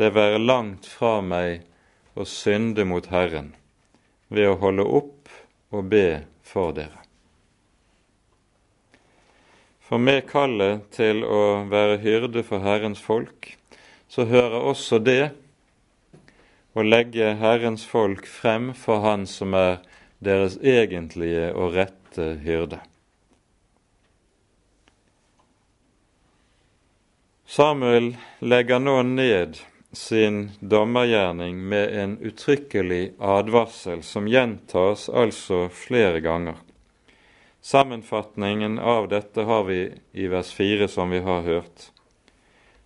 det 0.00 0.14
være 0.16 0.40
langt 0.40 0.88
fra 0.88 1.18
meg 1.20 1.66
å 2.16 2.24
synde 2.24 2.88
mot 2.88 3.12
Herren 3.12 3.52
ved 4.32 4.48
å 4.48 4.60
holde 4.62 4.88
opp 4.88 5.11
og 5.72 5.88
be 5.92 6.22
for 6.46 6.74
dere. 6.76 7.00
For 9.82 10.00
med 10.00 10.24
kallet 10.28 10.86
til 10.94 11.24
å 11.24 11.64
være 11.68 11.98
hyrde 12.04 12.44
for 12.46 12.64
Herrens 12.64 13.00
folk 13.02 13.50
så 14.12 14.24
hører 14.28 14.68
også 14.70 15.00
det 15.00 15.32
å 16.72 16.84
legge 16.84 17.34
Herrens 17.40 17.84
folk 17.88 18.28
frem 18.28 18.70
for 18.76 19.02
Han 19.04 19.26
som 19.28 19.56
er 19.56 19.82
deres 20.24 20.56
egentlige 20.60 21.50
og 21.52 21.74
rette 21.76 22.28
hyrde. 22.44 22.78
Samuel 27.52 28.14
legger 28.40 28.80
nå 28.80 28.96
ned 29.04 29.58
sin 29.92 30.50
dommergjerning 30.60 31.68
med 31.68 32.02
en 32.02 32.18
uttrykkelig 32.18 33.12
advarsel 33.18 34.02
som 34.02 34.28
gjentas 34.28 35.08
altså 35.08 35.68
flere 35.68 36.20
ganger. 36.20 36.56
Sammenfatningen 37.60 38.78
av 38.78 39.08
dette 39.08 39.42
har 39.42 39.64
vi 39.64 39.92
i 40.12 40.26
vers 40.26 40.52
4, 40.52 40.88
som 40.88 41.10
vi 41.10 41.20
har 41.20 41.42
hørt. 41.42 41.90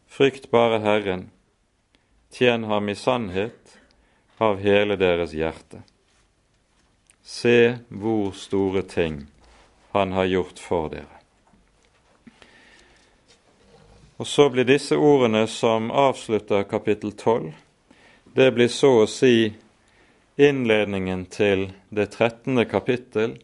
Frykt 0.07 0.51
bare 0.51 0.79
Herren, 0.79 1.31
tjen 2.33 2.65
ham 2.65 2.89
i 2.89 2.95
sannhet 2.95 3.79
av 4.37 4.61
hele 4.61 4.99
deres 5.01 5.33
hjerte. 5.33 5.81
Se 7.23 7.79
hvor 7.89 8.33
store 8.37 8.83
ting 8.83 9.25
han 9.97 10.13
har 10.13 10.25
gjort 10.25 10.59
for 10.61 10.91
dere. 10.93 11.16
Og 14.17 14.27
så 14.27 14.49
blir 14.51 14.65
disse 14.65 14.97
ordene 14.97 15.45
som 15.47 15.91
avslutter 15.91 16.65
kapittel 16.65 17.13
12, 17.13 17.53
det 18.37 18.51
blir 18.57 18.69
så 18.73 18.93
å 19.03 19.09
si 19.09 19.53
innledningen 20.37 21.27
til 21.33 21.71
det 21.89 22.11
13. 22.15 22.65
kapittel, 22.69 23.37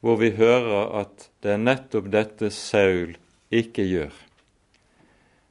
hvor 0.00 0.20
vi 0.20 0.30
hører 0.36 0.92
at 1.00 1.28
det 1.42 1.54
er 1.54 1.62
nettopp 1.64 2.10
dette 2.12 2.50
Saul 2.54 3.16
ikke 3.48 3.84
gjør. 3.88 4.12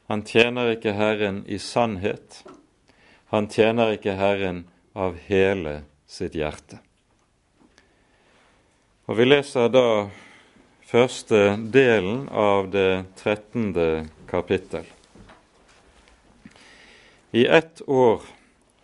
Han 0.08 0.24
tjener 0.24 0.72
ikke 0.76 0.94
Herren 0.96 1.42
i 1.50 1.58
sannhet. 1.60 2.44
Han 3.34 3.50
tjener 3.52 3.98
ikke 3.98 4.16
Herren 4.16 4.63
av 4.96 5.18
hele 5.28 5.82
sitt 6.08 6.38
hjerte. 6.38 6.80
Og 9.08 9.18
Vi 9.18 9.26
leser 9.26 9.70
da 9.72 10.08
første 10.88 11.58
delen 11.60 12.30
av 12.32 12.69
det 12.71 13.04
trettende 13.19 14.08
kapittel. 14.30 14.86
I 17.32 17.45
ett 17.45 17.82
år 17.88 18.21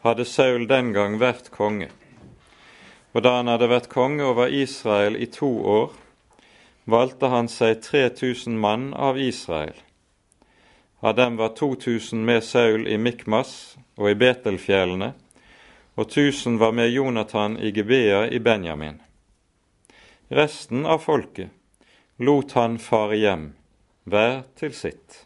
hadde 0.04 0.26
Saul 0.26 0.68
den 0.68 0.92
gang 0.92 1.16
vært 1.22 1.48
konge. 1.56 1.88
Og 3.16 3.24
da 3.24 3.38
han 3.38 3.48
hadde 3.48 3.72
vært 3.72 3.88
konge 3.94 4.26
over 4.28 4.52
Israel 4.52 5.16
i 5.16 5.30
to 5.32 5.48
år, 5.48 5.96
valgte 6.84 7.32
han 7.32 7.48
seg 7.48 7.80
3000 7.88 8.60
mann 8.60 8.92
av 8.94 9.16
Israel. 9.16 9.80
Av 11.00 11.16
dem 11.16 11.40
var 11.40 11.56
2000 11.56 12.20
med 12.26 12.44
Saul 12.44 12.84
i 12.88 13.00
Mikmas 13.00 13.78
og 13.96 14.12
i 14.12 14.20
Betelfjellene, 14.20 15.14
og 15.96 16.06
1000 16.10 16.60
var 16.60 16.76
med 16.76 16.92
Jonathan 16.92 17.56
i 17.64 17.72
Gebea 17.72 18.26
i 18.28 18.40
Benjamin. 18.44 19.00
Resten 20.28 20.84
av 20.86 21.00
folket 21.00 21.63
lot 22.26 22.56
han 22.58 22.80
fare 22.80 23.20
hjem, 23.20 23.46
hver 24.10 24.44
til 24.60 24.74
sitt. 24.74 25.24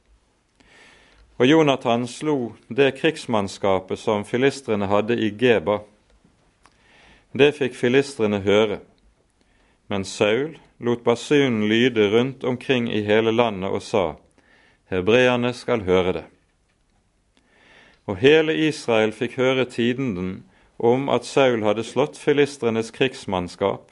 Og 1.38 1.46
Jonathan 1.46 2.08
slo 2.10 2.54
det 2.68 2.96
krigsmannskapet 2.98 4.00
som 4.02 4.26
filistrene 4.26 4.90
hadde 4.90 5.18
i 5.22 5.30
Geba. 5.30 5.80
Det 7.38 7.52
fikk 7.58 7.76
filistrene 7.78 8.42
høre, 8.42 8.80
men 9.88 10.06
Saul 10.06 10.58
lot 10.80 11.04
basunen 11.06 11.68
lyde 11.70 12.10
rundt 12.10 12.44
omkring 12.44 12.90
i 12.90 13.04
hele 13.06 13.32
landet 13.32 13.70
og 13.70 13.82
sa:" 13.82 14.16
Hebreerne 14.90 15.54
skal 15.54 15.84
høre 15.84 16.14
det. 16.14 16.26
Og 18.08 18.18
hele 18.18 18.56
Israel 18.56 19.12
fikk 19.12 19.36
høre 19.36 19.66
tidenden 19.66 20.46
om 20.80 21.10
at 21.10 21.26
Saul 21.26 21.64
hadde 21.64 21.84
slått 21.84 22.18
filistrenes 22.18 22.92
krigsmannskap, 22.92 23.92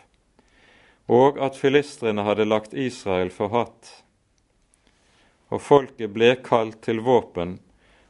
og 1.08 1.38
at 1.41 1.58
filistrene 1.58 2.26
hadde 2.26 2.48
lagt 2.50 2.74
Israel 2.74 3.30
for 3.34 3.54
hatt. 3.54 3.91
Og 5.54 5.62
folket 5.62 6.13
ble 6.13 6.34
kalt 6.44 6.82
til 6.86 7.04
våpen 7.06 7.60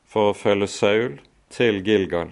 for 0.08 0.32
å 0.32 0.38
følge 0.38 0.70
Saul 0.72 1.18
til 1.52 1.82
Gilgal. 1.84 2.32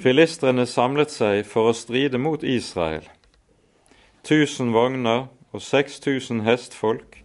Filistrene 0.00 0.64
samlet 0.66 1.12
seg 1.12 1.44
for 1.46 1.68
å 1.68 1.76
stride 1.76 2.18
mot 2.18 2.42
Israel. 2.42 3.04
Tusen 4.24 4.72
vogner 4.72 5.28
og 5.52 5.62
6000 5.62 6.40
hestfolk 6.46 7.20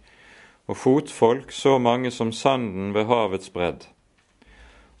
og 0.70 0.76
fotfolk 0.76 1.50
så 1.56 1.78
mange 1.82 2.12
som 2.14 2.30
sanden 2.36 2.92
ved 2.94 3.08
havets 3.08 3.50
bredd. 3.50 3.88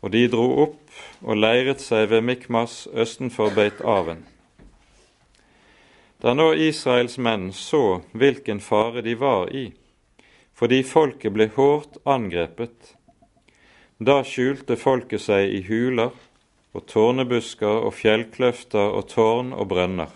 Og 0.00 0.16
de 0.16 0.24
dro 0.32 0.48
opp 0.64 1.00
og 1.20 1.36
leiret 1.36 1.84
seg 1.84 2.08
ved 2.10 2.24
Mikmas 2.24 2.86
østenfor 2.96 3.52
Beit-Aven. 3.54 4.24
Da 6.20 6.34
nå 6.36 6.50
Israels 6.54 7.16
menn 7.18 7.48
så 7.56 8.02
hvilken 8.12 8.60
fare 8.60 9.00
de 9.02 9.14
var 9.16 9.48
i, 9.56 9.70
fordi 10.52 10.82
folket 10.84 11.32
ble 11.32 11.46
hårdt 11.54 11.96
angrepet, 12.04 12.94
da 13.96 14.20
skjulte 14.24 14.76
folket 14.76 15.24
seg 15.24 15.48
i 15.48 15.62
huler 15.64 16.12
og 16.76 16.84
tårnebusker 16.92 17.86
og 17.86 17.96
fjellkløfter 17.96 18.92
og 18.98 19.08
tårn 19.08 19.54
og 19.56 19.70
brønner. 19.72 20.12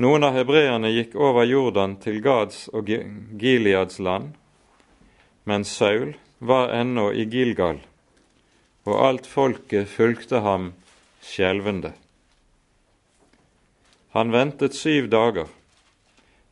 Noen 0.00 0.24
av 0.24 0.36
hebreerne 0.38 0.88
gikk 0.94 1.14
over 1.20 1.44
Jordan 1.44 1.98
til 2.00 2.22
Gads 2.24 2.68
og 2.72 2.88
Gileads 2.88 4.00
land, 4.00 4.32
men 5.44 5.68
Saul 5.68 6.14
var 6.40 6.72
ennå 6.72 7.10
i 7.12 7.28
Gilgal, 7.28 7.82
og 8.88 9.02
alt 9.04 9.28
folket 9.28 9.92
fulgte 9.92 10.40
ham 10.40 10.72
skjelvende. 11.20 11.92
Han 14.12 14.30
ventet 14.30 14.74
syv 14.74 15.08
dager, 15.08 15.46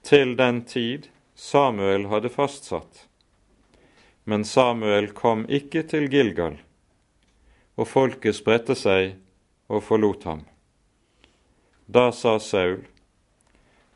til 0.03 0.37
den 0.39 0.61
tid 0.65 1.09
Samuel 1.35 2.05
hadde 2.07 2.31
fastsatt. 2.31 3.01
Men 4.25 4.45
Samuel 4.45 5.09
kom 5.11 5.43
ikke 5.51 5.83
til 5.91 6.07
Gilgal, 6.13 6.61
og 7.75 7.89
folket 7.91 8.37
spredte 8.39 8.77
seg 8.79 9.17
og 9.67 9.83
forlot 9.83 10.27
ham. 10.31 10.45
Da 11.87 12.13
sa 12.15 12.37
Saul, 12.39 12.85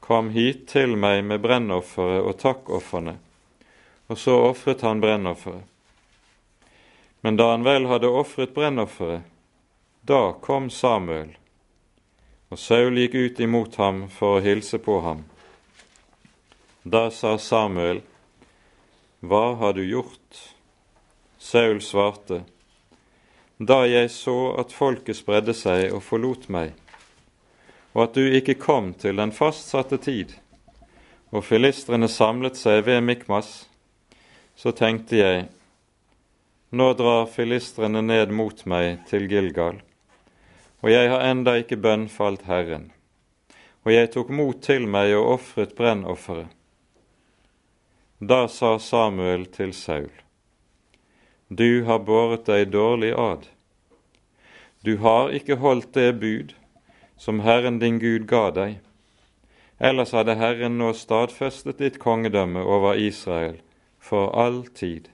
Kom 0.03 0.33
hit 0.35 0.64
til 0.72 0.96
meg 0.98 1.20
med 1.22 1.44
brennofferet 1.44 2.27
og 2.27 2.35
takkofrene, 2.42 3.14
og 4.11 4.18
så 4.18 4.35
ofret 4.48 4.83
han 4.83 4.98
brennofferet. 5.05 5.62
Men 7.22 7.38
da 7.38 7.53
han 7.53 7.62
vel 7.62 7.87
hadde 7.87 8.11
ofret 8.11 8.51
brennofferet, 8.57 9.22
da 10.03 10.33
kom 10.42 10.66
Samuel 10.66 11.37
og 12.52 12.58
Saul 12.60 12.98
gikk 13.00 13.14
ut 13.16 13.38
imot 13.40 13.78
ham 13.80 14.02
for 14.12 14.36
å 14.36 14.42
hilse 14.44 14.76
på 14.84 14.98
ham. 15.00 15.22
Da 16.84 17.06
sa 17.08 17.38
Samuel, 17.40 18.02
Hva 19.24 19.54
har 19.56 19.72
du 19.72 19.80
gjort? 19.86 20.40
Saul 21.38 21.80
svarte, 21.80 22.42
Da 23.58 23.86
jeg 23.86 24.10
så 24.10 24.54
at 24.60 24.72
folket 24.72 25.16
spredde 25.16 25.54
seg 25.54 25.94
og 25.94 26.02
forlot 26.02 26.48
meg, 26.48 26.74
og 27.94 28.02
at 28.04 28.18
du 28.18 28.26
ikke 28.26 28.58
kom 28.60 28.92
til 29.00 29.16
den 29.16 29.32
fastsatte 29.32 29.96
tid, 29.96 30.34
og 31.30 31.46
filistrene 31.46 32.08
samlet 32.08 32.58
seg 32.58 32.82
ved 32.84 33.00
Mikmas, 33.00 33.68
så 34.56 34.74
tenkte 34.76 35.16
jeg, 35.16 35.46
nå 36.72 36.90
drar 36.98 37.30
filistrene 37.32 38.02
ned 38.02 38.34
mot 38.34 38.66
meg 38.66 39.06
til 39.08 39.30
Gilgal 39.30 39.80
og 40.82 40.90
jeg 40.90 41.10
har 41.10 41.22
enda 41.30 41.54
ikke 41.62 41.78
bønnfalt 41.78 42.42
Herren. 42.48 42.90
Og 43.86 43.94
jeg 43.94 44.10
tok 44.14 44.30
mot 44.34 44.58
til 44.62 44.88
meg 44.90 45.14
og 45.14 45.38
ofret 45.38 45.76
brennofferet. 45.78 46.50
Da 48.22 48.46
sa 48.46 48.76
Samuel 48.78 49.48
til 49.50 49.72
Saul, 49.74 50.10
Du 51.48 51.84
har 51.84 51.98
båret 51.98 52.46
deg 52.46 52.70
dårlig 52.70 53.10
ad. 53.18 53.48
Du 54.84 54.96
har 54.98 55.30
ikke 55.30 55.58
holdt 55.62 55.94
det 55.94 56.20
bud 56.20 56.54
som 57.18 57.40
Herren 57.40 57.78
din 57.78 57.98
Gud 57.98 58.26
ga 58.30 58.50
deg. 58.50 58.78
Ellers 59.78 60.14
hadde 60.14 60.38
Herren 60.38 60.78
nå 60.78 60.92
stadfestet 60.94 61.78
ditt 61.82 61.98
kongedømme 62.02 62.62
over 62.62 62.94
Israel 62.94 63.58
for 63.98 64.30
all 64.38 64.64
tid. 64.66 65.10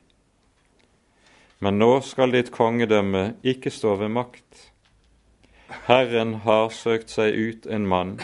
Men 1.61 1.81
nå 1.81 2.01
skal 2.05 2.33
ditt 2.33 2.53
kongedømme 2.53 3.35
ikke 3.43 3.73
stå 3.73 3.97
ved 4.01 4.13
makt 4.13 4.69
Herren 5.69 6.35
har 6.45 6.71
søkt 6.73 7.13
seg 7.13 7.35
ut 7.37 7.67
en 7.69 7.87
mann 7.89 8.15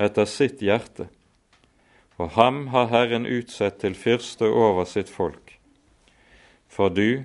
etter 0.00 0.28
sitt 0.28 0.62
hjerte, 0.64 1.08
og 2.16 2.32
ham 2.36 2.68
har 2.72 2.88
Herren 2.92 3.26
utsett 3.28 3.82
til 3.82 3.96
fyrste 3.96 4.48
over 4.48 4.88
sitt 4.88 5.12
folk. 5.12 5.58
For 6.68 6.88
du 6.88 7.24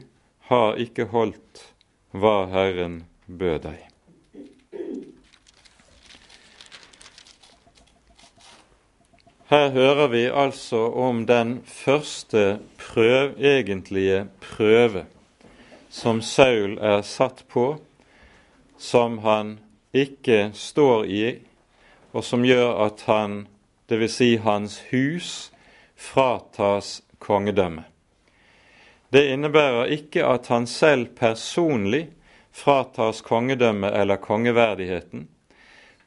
har 0.51 0.75
ikke 0.79 1.07
holdt 1.11 1.71
hva 2.11 2.49
Herren 2.51 3.05
bød 3.27 3.63
deg. 3.69 3.87
Her 9.51 9.71
hører 9.75 10.07
vi 10.07 10.25
altså 10.27 10.85
om 10.95 11.25
den 11.27 11.57
første 11.67 12.59
prøv, 12.79 13.33
egentlige 13.39 14.25
prøve 14.39 15.05
som 15.91 16.21
Saul 16.23 16.77
er 16.79 17.01
satt 17.03 17.43
på 17.51 17.73
som 18.81 19.19
han 19.19 19.59
ikke 19.93 20.49
står 20.57 21.05
i, 21.05 21.25
og 22.17 22.23
som 22.25 22.41
gjør 22.45 22.79
at 22.87 23.03
han, 23.05 23.43
dvs. 23.85 24.13
Si 24.17 24.29
hans 24.41 24.79
hus, 24.89 25.51
fratas 25.95 27.01
kongedømmet. 27.21 27.85
Det 29.13 29.21
innebærer 29.35 29.91
ikke 29.93 30.23
at 30.25 30.47
han 30.49 30.65
selv 30.67 31.11
personlig 31.19 32.07
fratas 32.51 33.21
kongedømmet 33.21 33.93
eller 34.01 34.17
kongeverdigheten, 34.17 35.27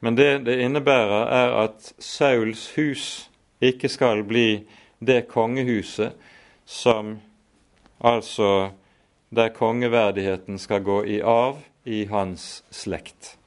men 0.03 0.17
det 0.17 0.43
det 0.45 0.57
innebærer, 0.59 1.29
er 1.31 1.53
at 1.63 1.93
Sauls 1.99 2.73
hus 2.75 3.29
ikke 3.61 3.89
skal 3.89 4.23
bli 4.27 4.65
det 4.99 5.27
kongehuset 5.31 6.11
som 6.65 7.15
altså 8.03 8.69
der 9.29 9.49
kongeverdigheten 9.55 10.59
skal 10.59 10.83
gå 10.83 11.03
i 11.03 11.21
arv 11.21 11.63
i 11.85 12.05
hans 12.05 12.63
slekt. 12.71 13.37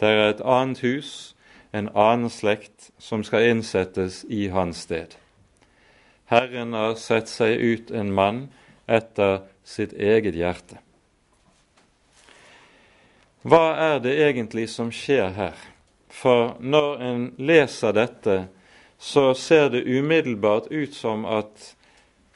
Det 0.00 0.08
er 0.08 0.30
et 0.30 0.44
annet 0.44 0.80
hus, 0.84 1.34
en 1.72 1.88
annen 1.94 2.30
slekt, 2.30 2.90
som 2.98 3.24
skal 3.24 3.50
innsettes 3.50 4.24
i 4.28 4.48
hans 4.48 4.84
sted. 4.86 5.16
Herren 6.30 6.72
har 6.72 6.94
sett 6.94 7.28
seg 7.28 7.58
ut 7.58 7.90
en 7.90 8.12
mann 8.14 8.46
etter 8.86 9.42
sitt 9.64 9.92
eget 9.92 10.36
hjerte. 10.38 10.78
Hva 13.42 13.74
er 13.80 14.00
det 14.04 14.14
egentlig 14.20 14.68
som 14.68 14.92
skjer 14.92 15.32
her? 15.34 15.58
For 16.10 16.56
når 16.60 17.02
en 17.06 17.26
leser 17.40 17.94
dette, 17.96 18.36
så 18.98 19.32
ser 19.34 19.70
det 19.72 19.86
umiddelbart 19.88 20.68
ut 20.70 20.94
som 20.94 21.24
at 21.24 21.70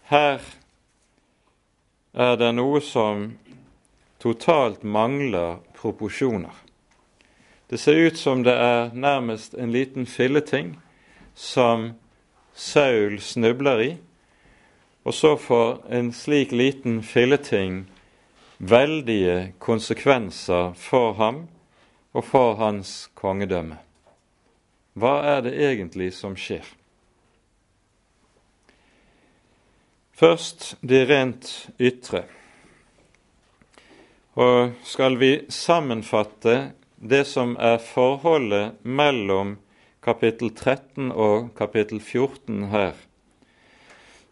her 0.08 0.40
er 2.14 2.36
det 2.40 2.52
noe 2.54 2.80
som 2.80 3.26
totalt 4.24 4.82
mangler 4.82 5.58
proporsjoner. 5.76 6.52
Det 7.68 7.78
ser 7.78 7.94
ut 7.94 8.16
som 8.16 8.42
det 8.42 8.54
er 8.56 8.94
nærmest 8.96 9.54
en 9.54 9.72
liten 9.72 10.06
filleting 10.06 10.78
som 11.34 11.90
Saul 12.54 13.18
snubler 13.20 13.80
i, 13.80 13.90
og 15.04 15.14
så 15.14 15.34
får 15.36 15.82
en 15.92 16.12
slik 16.12 16.52
liten 16.52 17.02
filleting 17.02 17.82
veldige 18.58 19.52
konsekvenser 19.58 20.72
for 20.72 21.12
ham 21.20 21.42
og 22.12 22.24
for 22.24 22.54
hans 22.56 23.10
kongedømme. 23.14 23.76
Hva 24.94 25.18
er 25.34 25.42
det 25.44 25.52
egentlig 25.58 26.14
som 26.16 26.36
skjer? 26.38 26.64
Først 30.14 30.76
de 30.80 31.02
rent 31.10 31.50
ytre. 31.76 32.24
Og 34.34 34.72
skal 34.82 35.14
vi 35.20 35.44
sammenfatte 35.48 36.72
det 36.98 37.22
som 37.30 37.54
er 37.60 37.78
forholdet 37.78 38.80
mellom 38.82 39.56
kapittel 40.02 40.50
13 40.50 41.12
og 41.12 41.52
kapittel 41.54 42.00
14 42.00 42.64
her, 42.72 42.96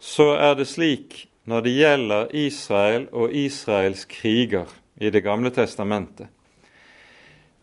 så 0.02 0.32
er 0.34 0.56
det 0.58 0.66
slik 0.66 1.28
når 1.46 1.62
det 1.62 1.74
gjelder 1.76 2.34
Israel 2.34 3.06
og 3.12 3.34
Israels 3.34 4.04
kriger 4.04 4.66
i 4.96 5.10
Det 5.10 5.22
gamle 5.22 5.50
testamentet, 5.50 6.26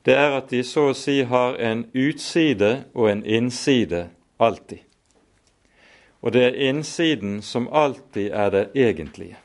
det 0.05 0.15
er 0.15 0.37
at 0.37 0.49
de 0.49 0.63
så 0.63 0.89
å 0.89 0.95
si 0.95 1.21
har 1.27 1.59
en 1.59 1.83
utside 1.93 2.85
og 2.95 3.11
en 3.11 3.25
innside 3.25 4.07
alltid. 4.39 4.79
Og 6.21 6.33
det 6.33 6.43
er 6.43 6.59
innsiden 6.69 7.41
som 7.41 7.67
alltid 7.71 8.31
er 8.31 8.49
det 8.49 8.65
egentlige. 8.75 9.37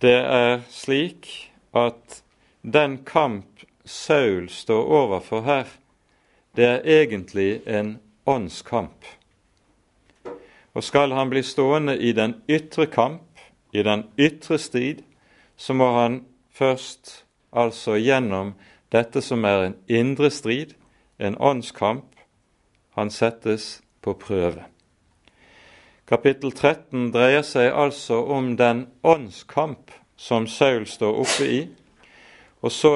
Det 0.00 0.16
er 0.16 0.62
slik 0.72 1.52
at 1.76 2.22
den 2.62 3.02
kamp 3.04 3.60
Saul 3.84 4.48
står 4.48 4.84
overfor 4.84 5.42
her, 5.44 5.64
det 6.56 6.64
er 6.64 6.80
egentlig 6.84 7.60
en 7.66 7.98
åndskamp. 8.26 9.04
Og 10.74 10.84
skal 10.84 11.12
han 11.12 11.30
bli 11.30 11.42
stående 11.42 11.98
i 11.98 12.12
den 12.12 12.34
ytre 12.48 12.86
kamp, 12.86 13.40
i 13.72 13.82
den 13.82 14.06
ytre 14.18 14.58
strid, 14.58 15.02
så 15.56 15.74
må 15.74 15.92
han 16.00 16.24
først 16.50 17.24
altså 17.52 17.98
gjennom 18.00 18.54
dette 18.92 19.20
som 19.20 19.44
er 19.44 19.66
en 19.66 19.76
indre 19.88 20.30
strid, 20.30 20.72
en 21.18 21.36
åndskamp, 21.36 22.06
han 22.96 23.10
settes 23.10 23.82
på 24.00 24.14
prøve. 24.16 24.64
Kapittel 26.10 26.50
13 26.50 27.12
dreier 27.14 27.44
seg 27.46 27.68
altså 27.70 28.16
om 28.34 28.56
den 28.58 28.80
åndskamp 29.06 29.92
som 30.18 30.48
Saul 30.50 30.82
står 30.90 31.20
oppe 31.22 31.44
i, 31.46 31.58
og 32.66 32.72
så 32.74 32.94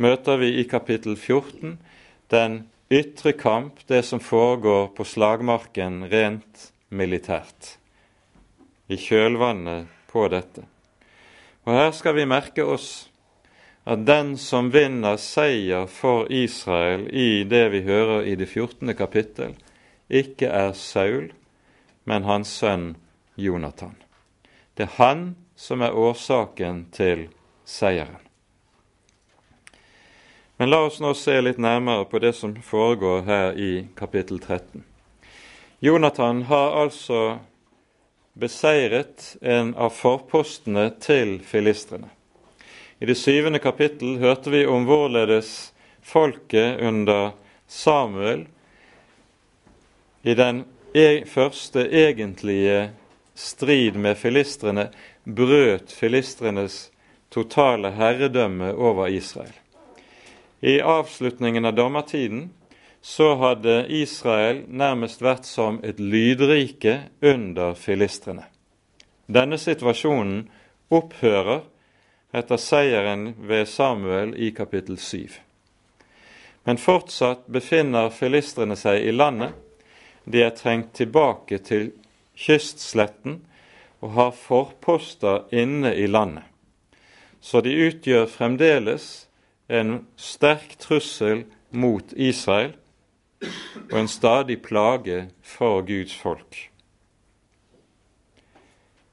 møter 0.00 0.38
vi 0.40 0.54
i 0.56 0.64
kapittel 0.64 1.12
14 1.12 1.74
den 2.32 2.54
ytre 2.88 3.34
kamp, 3.36 3.82
det 3.84 4.00
som 4.08 4.22
foregår 4.24 4.88
på 4.96 5.04
slagmarken 5.04 6.06
rent 6.08 6.70
militært, 6.88 7.74
i 8.88 8.96
kjølvannet 8.96 9.90
på 10.08 10.24
dette. 10.32 10.64
Og 11.68 11.76
her 11.76 11.92
skal 11.92 12.16
vi 12.16 12.24
merke 12.24 12.64
oss 12.64 13.10
at 13.84 14.06
den 14.08 14.38
som 14.40 14.70
vinner 14.72 15.20
seier 15.20 15.84
for 15.84 16.32
Israel 16.32 17.10
i 17.12 17.44
det 17.44 17.66
vi 17.76 17.82
hører 17.84 18.24
i 18.24 18.38
det 18.40 18.48
14. 18.48 18.94
kapittel, 18.96 19.52
ikke 20.08 20.48
er 20.48 20.72
Saul, 20.72 21.28
men 22.08 22.24
hans 22.24 22.48
sønn 22.56 22.94
Jonathan. 23.36 23.94
Det 24.74 24.86
er 24.86 24.94
han 24.96 25.24
som 25.56 25.82
er 25.84 25.92
årsaken 25.92 26.86
til 26.94 27.26
seieren. 27.68 28.22
Men 30.56 30.70
la 30.72 30.78
oss 30.86 30.96
nå 31.04 31.12
se 31.14 31.36
litt 31.44 31.60
nærmere 31.60 32.06
på 32.08 32.18
det 32.24 32.32
som 32.34 32.54
foregår 32.64 33.26
her 33.28 33.58
i 33.60 33.72
kapittel 33.98 34.40
13. 34.40 34.86
Jonathan 35.84 36.40
har 36.48 36.78
altså 36.80 37.20
beseiret 38.32 39.36
en 39.42 39.74
av 39.76 39.92
forpostene 39.94 40.88
til 41.04 41.36
filistrene. 41.44 42.08
I 42.98 43.06
det 43.06 43.18
syvende 43.20 43.60
kapittel 43.62 44.16
hørte 44.18 44.50
vi 44.50 44.64
om 44.66 44.88
hvorledes 44.88 45.52
folket 46.02 46.80
under 46.80 47.36
Samuel 47.68 48.46
i 50.22 50.34
den 50.34 50.64
første 51.28 51.84
egentlige 51.90 52.90
strid 53.38 53.96
med 53.96 54.18
filistrene 54.18 54.88
brøt 55.24 55.92
filistrenes 55.92 56.90
totale 57.30 57.92
herredømme 57.94 58.72
over 58.74 59.06
Israel. 59.06 59.54
I 60.60 60.80
avslutningen 60.80 61.64
av 61.64 61.76
dommertiden 61.78 62.48
så 63.00 63.34
hadde 63.38 63.86
Israel 63.94 64.64
nærmest 64.68 65.22
vært 65.22 65.46
som 65.46 65.78
et 65.86 66.00
lydrike 66.00 67.00
under 67.22 67.74
filistrene. 67.78 68.48
Denne 69.28 69.58
situasjonen 69.60 70.48
opphører 70.90 71.62
etter 72.34 72.60
seieren 72.60 73.34
ved 73.48 73.68
Samuel 73.68 74.34
i 74.36 74.50
kapittel 74.56 74.98
7. 74.98 75.38
Men 76.64 76.80
fortsatt 76.80 77.46
befinner 77.46 78.10
filistrene 78.12 78.76
seg 78.76 79.06
i 79.06 79.12
landet. 79.14 79.54
De 80.28 80.42
er 80.44 80.54
trengt 80.56 80.92
tilbake 80.98 81.58
til 81.64 81.90
kystsletten 82.38 83.40
og 84.04 84.12
har 84.14 84.34
forposter 84.36 85.48
inne 85.54 85.94
i 85.96 86.06
landet. 86.06 86.44
Så 87.40 87.62
de 87.64 87.72
utgjør 87.88 88.26
fremdeles 88.30 89.28
en 89.68 90.06
sterk 90.16 90.76
trussel 90.82 91.44
mot 91.70 92.12
Israel 92.12 92.74
og 93.92 93.98
en 94.00 94.08
stadig 94.10 94.60
plage 94.62 95.28
for 95.42 95.82
Guds 95.86 96.14
folk. 96.14 96.68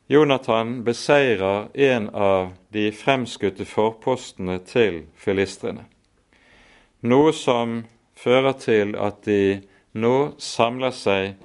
Jonathan 0.08 0.84
beseirer 0.86 1.68
en 1.74 2.10
av 2.14 2.52
de 2.74 2.92
fremskutte 2.94 3.66
forpostene 3.66 4.60
til 4.62 5.06
filistrene, 5.18 5.88
noe 7.02 7.32
som 7.34 7.80
fører 8.18 8.54
til 8.62 8.94
at 9.02 9.24
de 9.26 9.64
nå 9.96 10.36
samler 10.42 10.94
seg 10.96 11.36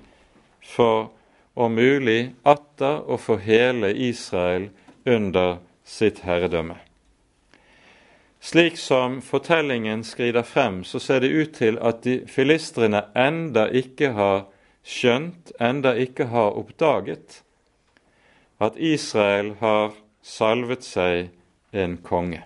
for 0.67 1.11
om 1.55 1.75
mulig 1.75 2.35
atter 2.43 3.03
å 3.07 3.19
få 3.19 3.39
hele 3.43 3.93
Israel 3.95 4.71
under 5.07 5.59
sitt 5.87 6.23
herredømme. 6.27 6.79
Slik 8.41 8.79
som 8.81 9.21
fortellingen 9.21 10.03
skrider 10.05 10.43
frem, 10.43 10.81
så 10.85 10.99
ser 10.99 11.21
det 11.21 11.29
ut 11.29 11.53
til 11.59 11.77
at 11.79 12.01
de 12.07 12.23
filistrene 12.27 13.03
enda 13.15 13.67
ikke 13.69 14.15
har 14.17 14.47
skjønt, 14.83 15.53
enda 15.61 15.93
ikke 15.93 16.31
har 16.33 16.57
oppdaget, 16.57 17.43
at 18.61 18.77
Israel 18.77 19.55
har 19.61 19.93
salvet 20.23 20.85
seg 20.85 21.29
en 21.73 21.99
konge. 22.05 22.43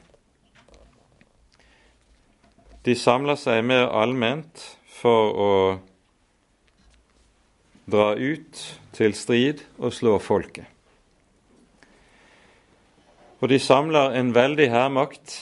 De 2.85 2.95
samler 2.99 3.39
seg 3.41 3.63
mer 3.65 3.87
allment 3.95 4.67
for 4.99 5.39
å 5.41 5.53
dra 7.85 8.15
ut 8.15 8.61
til 8.97 9.15
strid 9.15 9.65
og 9.79 9.93
slå 9.93 10.19
folket. 10.23 10.67
Og 13.43 13.51
de 13.53 13.59
samler 13.61 14.15
en 14.17 14.33
veldig 14.33 14.71
hærmakt 14.73 15.35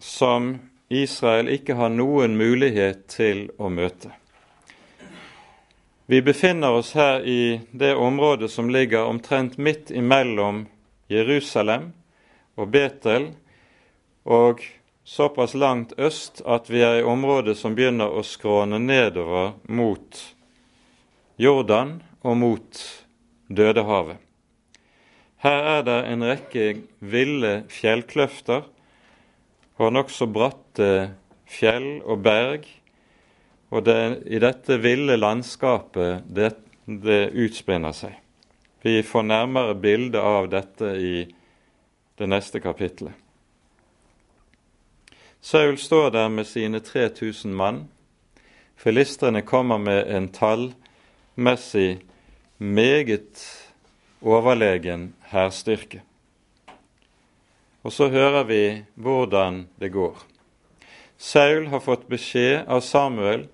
som 0.00 0.54
Israel 0.88 1.50
ikke 1.52 1.76
har 1.76 1.90
noen 1.92 2.36
mulighet 2.40 3.06
til 3.12 3.48
å 3.58 3.68
møte. 3.72 4.12
Vi 6.06 6.20
befinner 6.20 6.76
oss 6.76 6.92
her 6.92 7.24
i 7.24 7.60
det 7.72 7.94
området 7.96 8.50
som 8.52 8.68
ligger 8.70 9.08
omtrent 9.08 9.56
midt 9.58 9.90
imellom 9.90 10.66
Jerusalem 11.08 11.92
og 12.60 12.68
Betel, 12.72 13.30
og 14.24 14.60
såpass 15.04 15.54
langt 15.54 15.92
øst 15.98 16.42
at 16.44 16.68
vi 16.70 16.80
er 16.84 17.00
i 17.00 17.08
området 17.08 17.56
som 17.56 17.76
begynner 17.76 18.12
å 18.12 18.24
skråne 18.24 18.78
nedover 18.80 19.52
mot 19.68 20.20
Jordan 21.36 22.02
og 22.22 22.36
mot 22.36 22.82
Dødehavet. 23.50 24.16
Her 25.44 25.66
er 25.76 25.82
det 25.84 25.98
en 26.08 26.24
rekke 26.24 26.66
ville 27.00 27.64
fjellkløfter 27.68 28.62
og 29.76 29.92
nokså 29.92 30.28
bratte 30.30 30.90
fjell 31.50 31.98
og 32.06 32.22
berg. 32.24 32.68
Og 33.74 33.82
det 33.84 33.96
er 33.98 34.14
i 34.30 34.40
dette 34.40 34.78
ville 34.78 35.16
landskapet 35.18 36.22
det, 36.30 36.52
det 36.86 37.34
utspinner 37.34 37.92
seg. 37.92 38.14
Vi 38.84 39.02
får 39.02 39.26
nærmere 39.26 39.74
bilde 39.74 40.20
av 40.22 40.48
dette 40.52 40.94
i 41.00 41.24
det 42.14 42.28
neste 42.30 42.60
kapitlet. 42.62 43.12
Saul 45.44 45.76
står 45.76 46.10
der 46.14 46.28
med 46.28 46.46
sine 46.46 46.80
3000 46.80 47.52
mann. 47.52 47.88
Filistrene 48.76 49.42
kommer 49.42 49.78
med 49.78 50.06
en 50.08 50.28
tallmessig 51.34 52.00
meget 52.58 53.72
overlegen 54.22 55.14
hærstyrke. 55.30 56.02
Og 57.82 57.92
så 57.92 58.08
hører 58.08 58.44
vi 58.44 58.84
hvordan 58.94 59.66
det 59.80 59.92
går. 59.92 60.16
Saul 61.18 61.66
har 61.68 61.80
fått 61.80 62.08
beskjed 62.08 62.66
av 62.66 62.80
Samuel 62.80 63.48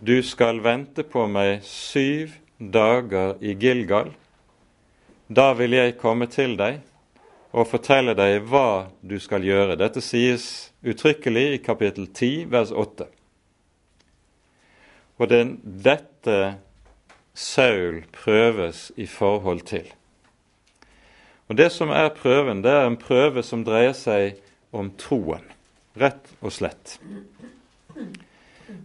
du 0.00 0.22
skal 0.22 0.60
vente 0.64 1.02
på 1.02 1.26
meg 1.28 1.62
syv 1.62 2.32
dager 2.58 3.36
i 3.40 3.54
Gilgal. 3.54 4.10
Da 5.28 5.52
vil 5.52 5.72
jeg 5.72 5.98
komme 5.98 6.26
til 6.26 6.56
deg 6.56 6.80
og 7.52 7.68
fortelle 7.68 8.14
deg 8.14 8.42
hva 8.48 8.90
du 9.02 9.18
skal 9.20 9.44
gjøre. 9.44 9.76
Dette 9.76 10.00
sies 10.00 10.72
uttrykkelig 10.82 11.54
i 11.54 11.62
kapittel 11.62 12.08
10, 12.08 12.48
vers 12.50 12.72
8. 12.72 13.06
Og 15.20 15.28
det 15.28 15.40
er 15.40 15.54
dette 15.62 16.36
Saul 17.34 18.04
prøves 18.12 18.92
i 18.96 19.06
forhold 19.06 19.60
til. 19.60 19.86
Og 21.48 21.56
Det 21.56 21.72
som 21.72 21.88
er 21.88 22.08
prøven, 22.08 22.62
det 22.62 22.70
er 22.70 22.86
en 22.86 22.96
prøve 22.96 23.42
som 23.42 23.64
dreier 23.64 23.92
seg 23.92 24.38
om 24.72 24.92
troen, 24.98 25.42
rett 25.98 26.30
og 26.40 26.52
slett. 26.54 27.00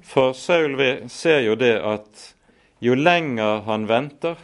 For 0.02 0.34
Saul 0.34 0.80
ser 1.10 1.44
jo 1.46 1.54
det 1.56 1.76
at 1.78 2.24
jo 2.82 2.96
lenger 2.98 3.62
han 3.68 3.86
venter, 3.88 4.36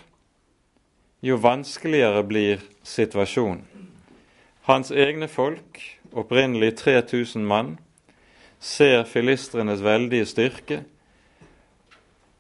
jo 1.22 1.38
vanskeligere 1.42 2.24
blir 2.24 2.62
situasjonen. 2.84 3.66
Hans 4.70 4.92
egne 4.92 5.28
folk, 5.28 5.82
opprinnelig 6.14 6.76
3000 6.78 7.46
mann, 7.46 7.80
ser 8.60 9.04
filistrenes 9.10 9.82
veldige 9.82 10.26
styrke 10.30 10.84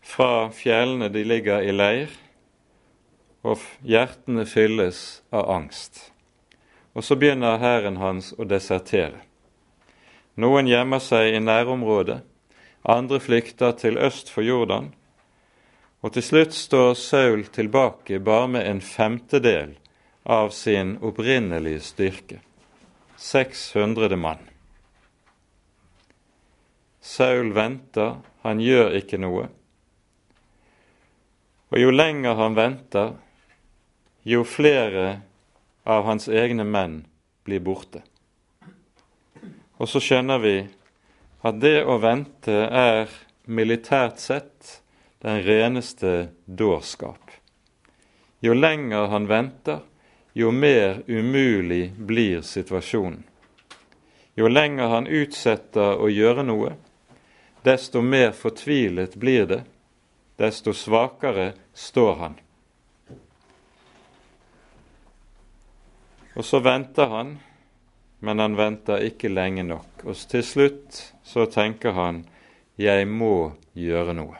fra 0.01 0.49
fjellene 0.51 1.09
de 1.09 1.23
ligger 1.23 1.61
i 1.61 1.71
leir, 1.71 2.11
og 3.41 3.61
hjertene 3.87 4.45
fylles 4.45 5.21
av 5.33 5.49
angst. 5.49 6.11
Og 6.93 7.05
så 7.05 7.15
begynner 7.15 7.61
hæren 7.61 7.97
hans 8.01 8.33
å 8.37 8.45
desertere. 8.45 9.23
Noen 10.35 10.67
gjemmer 10.67 11.01
seg 11.03 11.35
i 11.35 11.43
nærområdet, 11.43 12.21
andre 12.83 13.19
flykter 13.21 13.75
til 13.77 13.97
øst 14.01 14.29
for 14.33 14.45
Jordan, 14.45 14.91
og 16.01 16.15
til 16.15 16.25
slutt 16.25 16.55
står 16.57 16.93
Saul 16.97 17.43
tilbake 17.53 18.19
bare 18.19 18.47
med 18.47 18.67
en 18.67 18.81
femtedel 18.81 19.75
av 20.25 20.49
sin 20.49 20.95
opprinnelige 21.01 21.83
styrke 21.85 22.39
600 23.21 24.17
mann. 24.17 24.41
Saul 27.01 27.53
venter, 27.53 28.15
han 28.41 28.61
gjør 28.61 28.95
ikke 28.97 29.19
noe. 29.21 29.47
Og 31.71 31.79
jo 31.79 31.91
lenger 31.91 32.35
han 32.35 32.55
venter, 32.55 33.13
jo 34.27 34.43
flere 34.43 35.21
av 35.87 36.03
hans 36.03 36.27
egne 36.27 36.65
menn 36.67 37.05
blir 37.47 37.63
borte. 37.63 38.03
Og 39.79 39.87
så 39.89 40.01
skjønner 40.03 40.41
vi 40.43 40.55
at 41.47 41.61
det 41.63 41.79
å 41.87 41.95
vente 42.03 42.57
er 42.67 43.07
militært 43.47 44.19
sett 44.19 44.81
den 45.23 45.39
reneste 45.47 46.29
dårskap. 46.45 47.31
Jo 48.43 48.53
lenger 48.53 49.07
han 49.07 49.31
venter, 49.31 49.79
jo 50.33 50.51
mer 50.51 51.01
umulig 51.07 51.91
blir 51.95 52.41
situasjonen. 52.41 53.23
Jo 54.35 54.47
lenger 54.47 54.87
han 54.91 55.07
utsetter 55.07 55.99
å 55.99 56.07
gjøre 56.11 56.43
noe, 56.47 56.75
desto 57.63 58.01
mer 58.01 58.31
fortvilet 58.35 59.15
blir 59.19 59.47
det, 59.47 59.63
desto 60.37 60.73
svakere 60.73 61.51
står 61.73 62.15
han. 62.15 62.35
Og 66.35 66.45
så 66.45 66.61
venter 66.63 67.09
han, 67.11 67.35
men 68.19 68.39
han 68.39 68.55
venter 68.55 69.03
ikke 69.03 69.31
lenge 69.33 69.65
nok. 69.67 70.05
Og 70.05 70.15
til 70.31 70.43
slutt 70.45 71.01
så 71.23 71.45
tenker 71.45 71.91
han 71.91 72.25
'jeg 72.77 73.07
må 73.07 73.51
gjøre 73.75 74.13
noe'. 74.13 74.37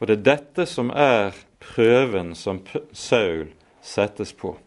Og 0.00 0.06
det 0.06 0.18
er 0.18 0.22
dette 0.22 0.66
som 0.66 0.90
er 0.90 1.34
prøven 1.60 2.34
som 2.34 2.60
Saul 2.92 3.48
settes 3.82 4.32
på. 4.32 4.58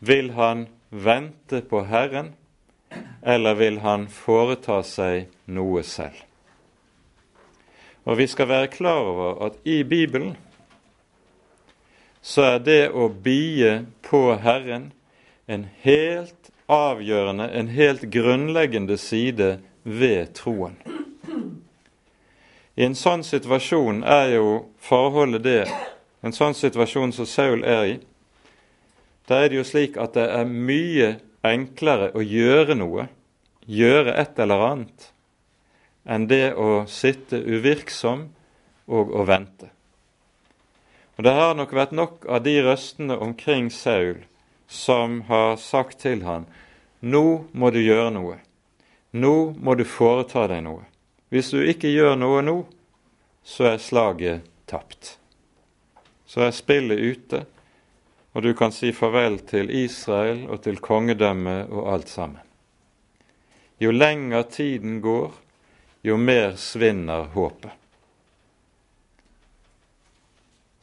Vil 0.00 0.30
han 0.30 0.66
vente 0.90 1.60
på 1.60 1.84
Herren, 1.84 2.34
eller 3.22 3.54
vil 3.54 3.78
han 3.78 4.08
foreta 4.08 4.82
seg 4.82 5.28
noe 5.46 5.82
selv? 5.82 6.27
Og 8.08 8.16
vi 8.16 8.26
skal 8.26 8.48
være 8.48 8.70
klar 8.72 9.04
over 9.04 9.42
at 9.46 9.58
i 9.68 9.82
Bibelen 9.82 10.36
så 12.24 12.42
er 12.54 12.62
det 12.64 12.82
å 12.90 13.10
bie 13.12 13.82
på 14.04 14.22
Herren 14.40 14.90
en 15.46 15.66
helt 15.84 16.48
avgjørende, 16.68 17.50
en 17.52 17.68
helt 17.68 18.08
grunnleggende 18.12 18.96
side 19.00 19.58
ved 19.84 20.32
troen. 20.36 20.76
I 22.78 22.86
en 22.88 22.96
sånn 22.96 23.24
situasjon 23.26 24.02
er 24.06 24.34
jo 24.38 24.50
forholdet 24.80 25.44
det 25.44 25.62
En 26.18 26.34
sånn 26.34 26.56
situasjon 26.58 27.12
som 27.14 27.28
Saul 27.30 27.60
er 27.62 27.84
i, 27.86 27.92
da 29.30 29.36
er 29.38 29.52
det 29.52 29.60
jo 29.60 29.62
slik 29.68 29.94
at 30.02 30.16
det 30.16 30.24
er 30.34 30.48
mye 30.50 31.12
enklere 31.46 32.08
å 32.10 32.24
gjøre 32.26 32.74
noe, 32.74 33.04
gjøre 33.70 34.16
et 34.18 34.40
eller 34.42 34.64
annet, 34.66 35.06
enn 36.08 36.26
det 36.30 36.54
å 36.56 36.86
sitte 36.88 37.40
uvirksom 37.44 38.28
og 38.88 39.12
å 39.12 39.26
vente. 39.28 39.68
Og 41.18 41.24
Det 41.24 41.34
har 41.34 41.54
nok 41.58 41.72
vært 41.74 41.92
nok 41.92 42.26
av 42.30 42.44
de 42.46 42.56
røstene 42.62 43.16
omkring 43.18 43.70
Saul 43.74 44.22
som 44.68 45.22
har 45.28 45.56
sagt 45.56 46.00
til 46.04 46.22
han, 46.22 46.46
nå 47.00 47.48
må 47.52 47.70
du 47.74 47.80
gjøre 47.82 48.12
noe. 48.14 48.36
Nå 49.10 49.54
må 49.56 49.74
du 49.74 49.84
foreta 49.88 50.46
deg 50.50 50.62
noe. 50.66 50.84
Hvis 51.32 51.50
du 51.52 51.62
ikke 51.64 51.90
gjør 51.90 52.16
noe 52.20 52.42
nå, 52.44 52.56
så 53.44 53.72
er 53.72 53.82
slaget 53.82 54.44
tapt. 54.68 55.16
Så 56.28 56.44
er 56.44 56.52
spillet 56.52 57.00
ute, 57.00 57.44
og 58.36 58.44
du 58.44 58.52
kan 58.54 58.72
si 58.72 58.92
farvel 58.92 59.40
til 59.48 59.72
Israel 59.72 60.44
og 60.52 60.62
til 60.66 60.78
kongedømmet 60.84 61.72
og 61.72 61.88
alt 61.94 62.12
sammen. 62.12 62.44
Jo 63.80 63.90
lenger 63.94 64.44
tiden 64.52 65.00
går, 65.00 65.32
jo 66.02 66.16
mer 66.16 66.56
svinner 66.56 67.30
håpet. 67.34 67.72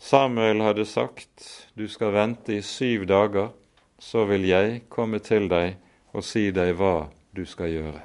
Samuel 0.05 0.61
hadde 0.61 0.85
sagt, 0.85 1.67
du 1.73 1.87
skal 1.89 2.13
vente 2.13 2.53
i 2.53 2.61
syv 2.61 3.07
dager, 3.09 3.49
så 3.97 4.27
vil 4.29 4.45
jeg 4.45 4.83
komme 4.91 5.17
til 5.23 5.47
deg 5.49 5.79
og 6.13 6.23
si 6.23 6.51
deg 6.53 6.75
hva 6.77 7.07
du 7.33 7.41
skal 7.49 7.71
gjøre. 7.73 8.03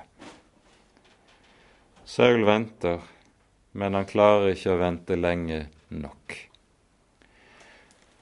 Saul 2.08 2.46
venter, 2.48 3.02
men 3.76 3.94
han 3.94 4.08
klarer 4.08 4.54
ikke 4.54 4.72
å 4.72 4.80
vente 4.80 5.18
lenge 5.18 5.60
nok. 5.92 6.38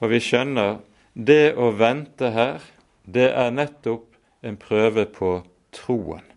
Og 0.03 0.11
vi 0.11 0.19
skjønner, 0.23 0.81
det 1.13 1.55
å 1.57 1.71
vente 1.75 2.29
her, 2.35 2.61
det 3.09 3.31
er 3.31 3.55
nettopp 3.55 4.11
en 4.45 4.59
prøve 4.59 5.07
på 5.09 5.37
troen. 5.75 6.28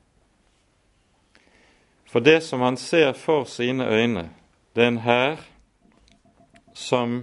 For 2.12 2.20
det 2.20 2.42
som 2.44 2.60
han 2.60 2.76
ser 2.76 3.12
for 3.16 3.46
sine 3.48 3.86
øyne, 3.88 4.26
det 4.76 4.84
er 4.84 4.90
en 4.92 4.98
hær 5.00 5.38
som 6.76 7.14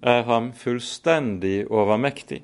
er 0.00 0.22
ham 0.24 0.52
fullstendig 0.56 1.66
overmektig, 1.68 2.40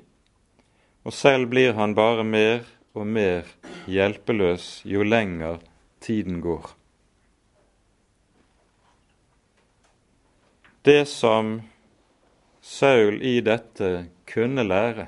og 1.01 1.13
selv 1.13 1.49
blir 1.49 1.73
han 1.73 1.95
bare 1.97 2.23
mer 2.23 2.69
og 2.93 3.07
mer 3.07 3.49
hjelpeløs 3.89 4.83
jo 4.85 5.01
lenger 5.01 5.57
tiden 6.01 6.37
går. 6.41 6.69
Det 10.85 11.07
som 11.09 11.61
Saul 12.61 13.23
i 13.25 13.39
dette 13.41 14.05
kunne 14.29 14.67
lære, 14.69 15.07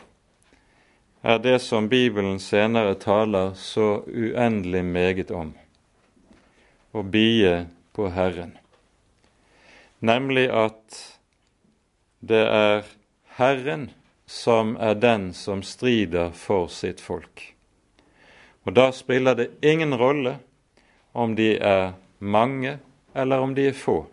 er 1.22 1.38
det 1.38 1.60
som 1.62 1.90
Bibelen 1.90 2.40
senere 2.40 2.98
taler 2.98 3.54
så 3.54 4.02
uendelig 4.10 4.86
meget 4.86 5.32
om 5.32 5.54
å 6.94 7.04
bie 7.04 7.66
på 7.94 8.08
Herren, 8.14 8.54
nemlig 10.00 10.48
at 10.54 11.00
det 12.24 12.46
er 12.46 12.86
Herren 13.38 13.90
som 14.30 14.76
er 14.78 14.96
den 14.96 15.32
som 15.34 15.64
strider 15.66 16.32
for 16.38 16.70
sitt 16.72 17.02
folk. 17.02 17.50
Og 18.64 18.76
da 18.78 18.92
spiller 18.96 19.36
det 19.36 19.50
ingen 19.62 19.96
rolle 19.98 20.38
om 21.12 21.36
de 21.36 21.56
er 21.58 21.94
mange 22.20 22.78
eller 23.14 23.44
om 23.44 23.56
de 23.56 23.68
er 23.68 23.78
få, 23.78 24.06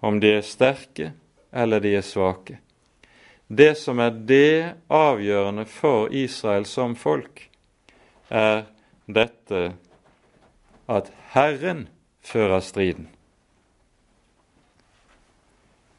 om 0.00 0.20
de 0.20 0.34
er 0.38 0.46
sterke 0.46 1.12
eller 1.50 1.80
de 1.80 1.94
er 1.96 2.04
svake. 2.06 2.58
Det 3.46 3.74
som 3.78 3.98
er 3.98 4.12
det 4.14 4.74
avgjørende 4.94 5.64
for 5.66 6.12
Israel 6.14 6.66
som 6.68 6.94
folk, 6.94 7.48
er 8.28 8.68
dette 9.10 9.72
at 10.90 11.12
Herren 11.30 11.86
fører 12.20 12.60
striden. 12.60 13.08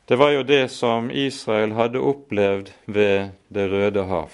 Det 0.05 0.17
var 0.19 0.33
jo 0.35 0.43
det 0.43 0.67
som 0.71 1.07
Israel 1.11 1.71
hadde 1.77 2.01
opplevd 2.03 2.73
ved 2.85 3.31
Det 3.47 3.67
røde 3.71 4.03
hav. 4.03 4.33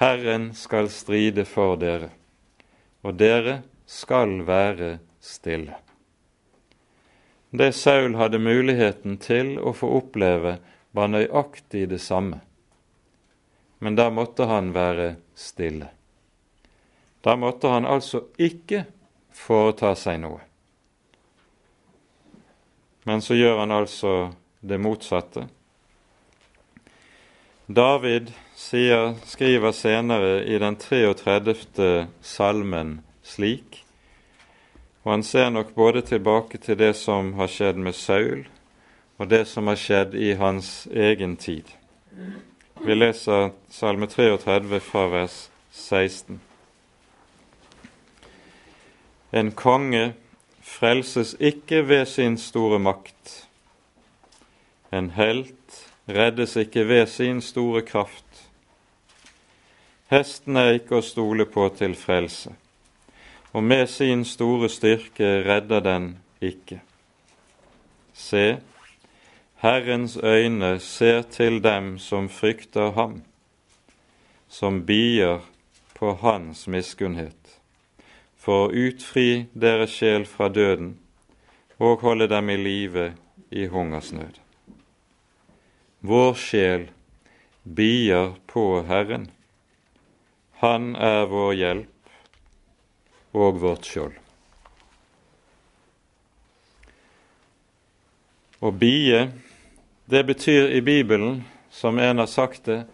Herren 0.00 0.54
skal 0.56 0.88
stride 0.88 1.44
for 1.44 1.76
dere, 1.76 2.08
og 3.04 3.18
dere 3.20 3.60
skal 3.86 4.40
være 4.48 4.98
stille. 5.20 5.76
Det 7.52 7.74
Saul 7.76 8.16
hadde 8.16 8.40
muligheten 8.40 9.18
til 9.20 9.58
å 9.60 9.74
få 9.76 9.90
oppleve, 9.98 10.56
var 10.96 11.12
nøyaktig 11.12 11.84
det 11.92 12.00
samme. 12.00 12.40
Men 13.78 13.96
da 13.96 14.08
måtte 14.08 14.48
han 14.48 14.72
være 14.72 15.14
stille. 15.36 15.90
Da 17.20 17.36
måtte 17.36 17.68
han 17.68 17.84
altså 17.84 18.24
ikke 18.40 18.86
foreta 19.34 19.94
seg 19.98 20.20
noe. 20.22 20.40
Men 23.04 23.22
så 23.22 23.34
gjør 23.34 23.58
han 23.64 23.74
altså 23.74 24.32
det 24.60 24.78
motsatte. 24.78 25.48
David 27.66 28.30
sier, 28.58 29.14
skriver 29.26 29.72
senere 29.72 30.42
i 30.44 30.58
den 30.58 30.76
33. 30.76 32.06
salmen 32.20 33.00
slik, 33.22 33.80
og 35.02 35.16
han 35.16 35.24
ser 35.26 35.50
nok 35.50 35.74
både 35.74 36.02
tilbake 36.06 36.58
til 36.62 36.78
det 36.78 36.92
som 36.98 37.32
har 37.38 37.50
skjedd 37.50 37.80
med 37.80 37.96
Saul, 37.98 38.44
og 39.18 39.30
det 39.30 39.46
som 39.50 39.66
har 39.70 39.78
skjedd 39.78 40.14
i 40.14 40.34
hans 40.38 40.86
egen 40.90 41.36
tid. 41.36 41.66
Vi 42.82 42.94
leser 42.94 43.50
Salme 43.70 44.06
33 44.06 44.80
fra 44.82 45.06
vers 45.06 45.36
16. 45.70 46.40
En 49.32 49.52
konge 49.52 50.12
frelses 50.60 51.36
ikke 51.40 51.88
ved 51.88 52.06
sin 52.06 52.38
store 52.38 52.78
makt. 52.78 53.48
En 54.92 55.10
helt 55.10 55.88
reddes 56.08 56.56
ikke 56.56 56.88
ved 56.88 57.06
sin 57.06 57.40
store 57.40 57.82
kraft. 57.82 58.48
Hesten 60.12 60.56
er 60.60 60.74
ikke 60.76 60.98
å 60.98 61.04
stole 61.04 61.46
på 61.48 61.64
til 61.78 61.94
frelse, 61.96 62.52
og 63.56 63.64
med 63.64 63.86
sin 63.88 64.26
store 64.28 64.68
styrke 64.68 65.38
redder 65.46 65.80
den 65.80 66.08
ikke. 66.44 66.82
Se, 68.12 68.58
Herrens 69.62 70.18
øyne 70.20 70.78
ser 70.80 71.22
til 71.22 71.62
dem 71.64 71.94
som 71.98 72.28
frykter 72.28 72.92
ham, 72.92 73.22
som 74.48 74.82
bier 74.84 75.40
på 75.96 76.12
hans 76.20 76.66
miskunnhet, 76.68 77.41
for 78.42 78.66
å 78.66 78.86
utfri 78.88 79.46
deres 79.54 79.94
sjel 79.94 80.26
fra 80.26 80.48
døden 80.50 80.96
og 81.82 82.02
holde 82.02 82.26
dem 82.30 82.50
i 82.50 82.56
live 82.58 83.12
i 83.54 83.68
hungersnød. 83.70 84.38
Vår 86.02 86.34
sjel 86.38 86.88
bier 87.62 88.34
på 88.50 88.82
Herren. 88.88 89.28
Han 90.62 90.94
er 90.96 91.26
vår 91.30 91.52
hjelp 91.58 92.10
og 93.38 93.60
vårt 93.62 93.86
skjold. 93.86 94.18
Å 98.62 98.70
bie, 98.70 99.24
det 100.06 100.22
betyr 100.26 100.70
i 100.70 100.82
Bibelen, 100.86 101.40
som 101.70 101.98
en 101.98 102.22
har 102.22 102.30
sagt 102.30 102.68
det, 102.70 102.84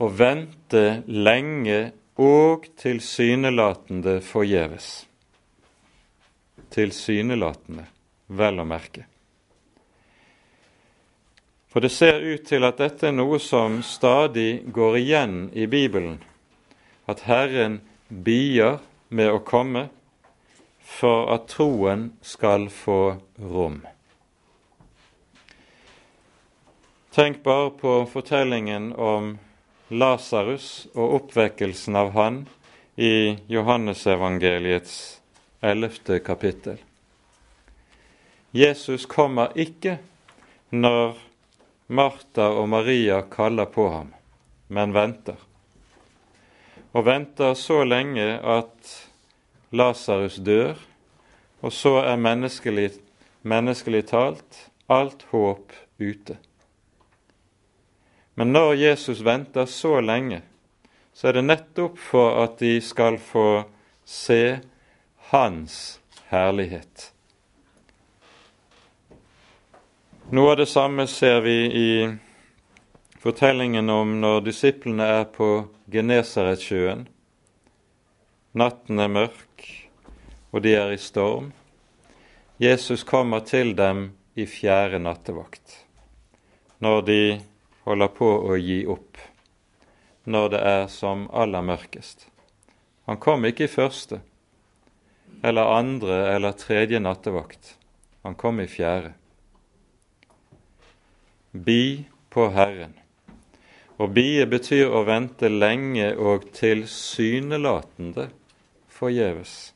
å 0.00 0.08
vente 0.08 1.02
lenge 1.04 1.90
og 2.18 2.66
tilsynelatende 2.76 4.18
forgjeves. 4.26 4.88
Tilsynelatende, 6.74 7.86
vel 8.26 8.58
å 8.58 8.66
merke. 8.66 9.06
For 11.68 11.84
det 11.84 11.92
ser 11.94 12.18
ut 12.24 12.46
til 12.48 12.64
at 12.66 12.80
dette 12.80 13.10
er 13.10 13.14
noe 13.14 13.38
som 13.38 13.82
stadig 13.86 14.64
går 14.74 14.98
igjen 14.98 15.36
i 15.54 15.68
Bibelen, 15.70 16.18
at 17.06 17.22
Herren 17.28 17.78
bier 18.08 18.80
med 19.08 19.30
å 19.30 19.44
komme 19.44 19.86
for 20.82 21.28
at 21.34 21.46
troen 21.52 22.08
skal 22.24 22.66
få 22.72 23.18
rom. 23.38 23.82
Tenk 27.14 27.42
bare 27.44 27.70
på 27.78 27.92
fortellingen 28.10 28.92
om 28.92 29.36
Lasarus 29.88 30.86
og 30.92 31.14
oppvekkelsen 31.16 31.96
av 31.96 32.10
han 32.12 32.42
i 33.00 33.38
Johannesevangeliets 33.48 35.20
ellevte 35.64 36.18
kapittel. 36.20 36.76
Jesus 38.52 39.06
kommer 39.08 39.54
ikke 39.56 39.98
når 40.70 41.16
Martha 41.88 42.50
og 42.52 42.68
Maria 42.68 43.22
kaller 43.32 43.68
på 43.72 43.86
ham, 43.88 44.10
men 44.68 44.92
venter. 44.92 45.38
Og 46.92 47.06
venter 47.08 47.54
så 47.56 47.80
lenge 47.88 48.26
at 48.44 48.92
Lasarus 49.72 50.36
dør, 50.44 50.76
og 51.64 51.72
så 51.72 51.98
er 52.02 52.20
menneskelig, 52.20 52.90
menneskelig 53.40 54.04
talt 54.12 54.66
alt 54.88 55.24
håp 55.32 55.72
ute. 56.00 56.36
Men 58.38 58.52
når 58.54 58.74
Jesus 58.78 59.20
venter 59.26 59.66
så 59.66 59.96
lenge, 60.00 60.44
så 61.10 61.28
er 61.28 61.40
det 61.40 61.48
nettopp 61.48 61.96
for 61.98 62.36
at 62.44 62.60
de 62.62 62.76
skal 62.78 63.16
få 63.18 63.64
se 64.06 64.60
Hans 65.32 65.98
herlighet. 66.30 67.08
Noe 70.30 70.52
av 70.52 70.60
det 70.60 70.68
samme 70.70 71.08
ser 71.10 71.40
vi 71.42 71.56
i 71.66 71.90
fortellingen 73.18 73.90
om 73.90 74.14
når 74.22 74.46
disiplene 74.52 75.10
er 75.18 75.26
på 75.34 75.50
Genesaretsjøen. 75.90 77.08
Natten 78.54 79.02
er 79.02 79.14
mørk, 79.18 79.66
og 80.54 80.62
de 80.62 80.78
er 80.78 80.94
i 80.94 81.02
storm. 81.02 81.50
Jesus 82.62 83.02
kommer 83.02 83.42
til 83.42 83.74
dem 83.74 84.12
i 84.38 84.46
fjerde 84.46 85.02
nattevakt, 85.02 85.80
når 86.78 87.06
de 87.10 87.22
holder 87.88 88.14
på 88.14 88.28
å 88.52 88.56
gi 88.60 88.82
opp, 88.86 89.18
når 90.28 90.50
det 90.54 90.64
er 90.70 90.88
som 90.92 91.26
aller 91.32 91.64
mørkest. 91.64 92.28
Han 93.08 93.16
kom 93.16 93.46
ikke 93.48 93.64
i 93.64 93.72
første 93.72 94.20
eller 95.42 95.62
andre 95.62 96.34
eller 96.34 96.52
tredje 96.52 97.00
nattevakt. 97.00 97.76
Han 98.22 98.34
kom 98.34 98.60
i 98.60 98.66
fjerde. 98.66 99.12
Bi 101.52 102.04
på 102.28 102.48
Herren. 102.52 102.92
Og 103.98 104.12
bie 104.14 104.44
betyr 104.46 104.92
å 104.94 105.02
vente 105.08 105.48
lenge 105.50 106.12
og 106.14 106.50
tilsynelatende 106.54 108.28
forgjeves. 108.92 109.72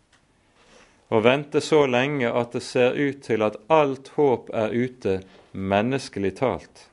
Å 1.12 1.20
vente 1.20 1.60
så 1.60 1.84
lenge 1.86 2.30
at 2.30 2.54
det 2.54 2.62
ser 2.64 2.94
ut 2.96 3.24
til 3.24 3.42
at 3.44 3.58
alt 3.72 4.12
håp 4.16 4.52
er 4.54 4.72
ute, 4.72 5.20
menneskelig 5.52 6.36
talt. 6.38 6.86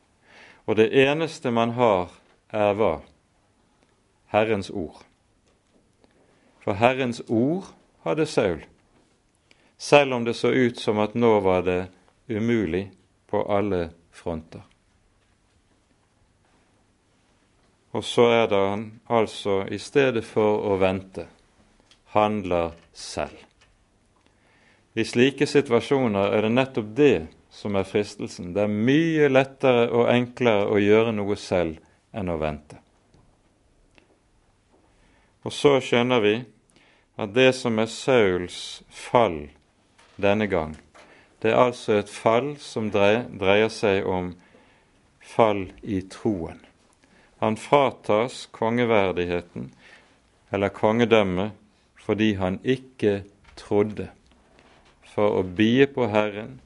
Og 0.69 0.75
det 0.77 0.91
eneste 0.93 1.49
man 1.49 1.71
har, 1.73 2.11
er 2.53 2.75
hva? 2.77 2.99
Herrens 4.29 4.69
ord. 4.69 4.99
For 6.61 6.77
Herrens 6.77 7.23
ord 7.25 7.71
hadde 8.05 8.27
Saul, 8.29 8.61
selv 9.81 10.13
om 10.13 10.27
det 10.27 10.35
så 10.37 10.51
ut 10.53 10.77
som 10.77 11.01
at 11.01 11.15
nå 11.17 11.39
var 11.41 11.65
det 11.65 11.79
umulig 12.29 12.91
på 13.25 13.41
alle 13.49 13.87
fronter. 14.13 14.61
Og 17.97 18.05
så 18.05 18.27
er 18.29 18.45
det 18.51 18.61
han 18.61 18.85
altså, 19.09 19.63
i 19.65 19.81
stedet 19.81 20.21
for 20.21 20.69
å 20.69 20.77
vente, 20.77 21.25
handler 22.13 22.77
selv. 22.93 23.41
I 24.93 25.01
slike 25.01 25.49
situasjoner 25.49 26.29
er 26.37 26.45
det 26.45 26.53
nettopp 26.53 26.93
det 26.93 27.15
som 27.59 27.75
er 27.75 27.87
fristelsen. 27.87 28.53
Det 28.55 28.63
er 28.63 28.71
mye 28.71 29.27
lettere 29.27 29.89
og 29.91 30.07
enklere 30.13 30.69
å 30.71 30.79
gjøre 30.79 31.11
noe 31.15 31.35
selv 31.39 31.79
enn 32.15 32.31
å 32.31 32.37
vente. 32.39 32.79
Og 35.43 35.55
så 35.55 35.77
skjønner 35.83 36.23
vi 36.23 36.35
at 37.19 37.33
det 37.35 37.51
som 37.57 37.79
er 37.81 37.91
Sauls 37.91 38.59
fall 38.91 39.49
denne 40.19 40.47
gang, 40.51 40.77
det 41.39 41.51
er 41.51 41.61
altså 41.69 41.99
et 41.99 42.11
fall 42.11 42.53
som 42.59 42.89
dreier 42.91 43.71
seg 43.71 44.07
om 44.07 44.33
fall 45.23 45.69
i 45.83 46.01
troen. 46.11 46.59
Han 47.39 47.55
fratas 47.59 48.47
kongeverdigheten 48.55 49.69
eller 50.51 50.75
kongedømmet 50.75 51.55
fordi 52.03 52.33
han 52.39 52.57
ikke 52.63 53.21
trodde. 53.59 54.09
For 55.13 55.39
å 55.39 55.43
bie 55.43 55.87
på 55.87 56.09
Herren 56.11 56.57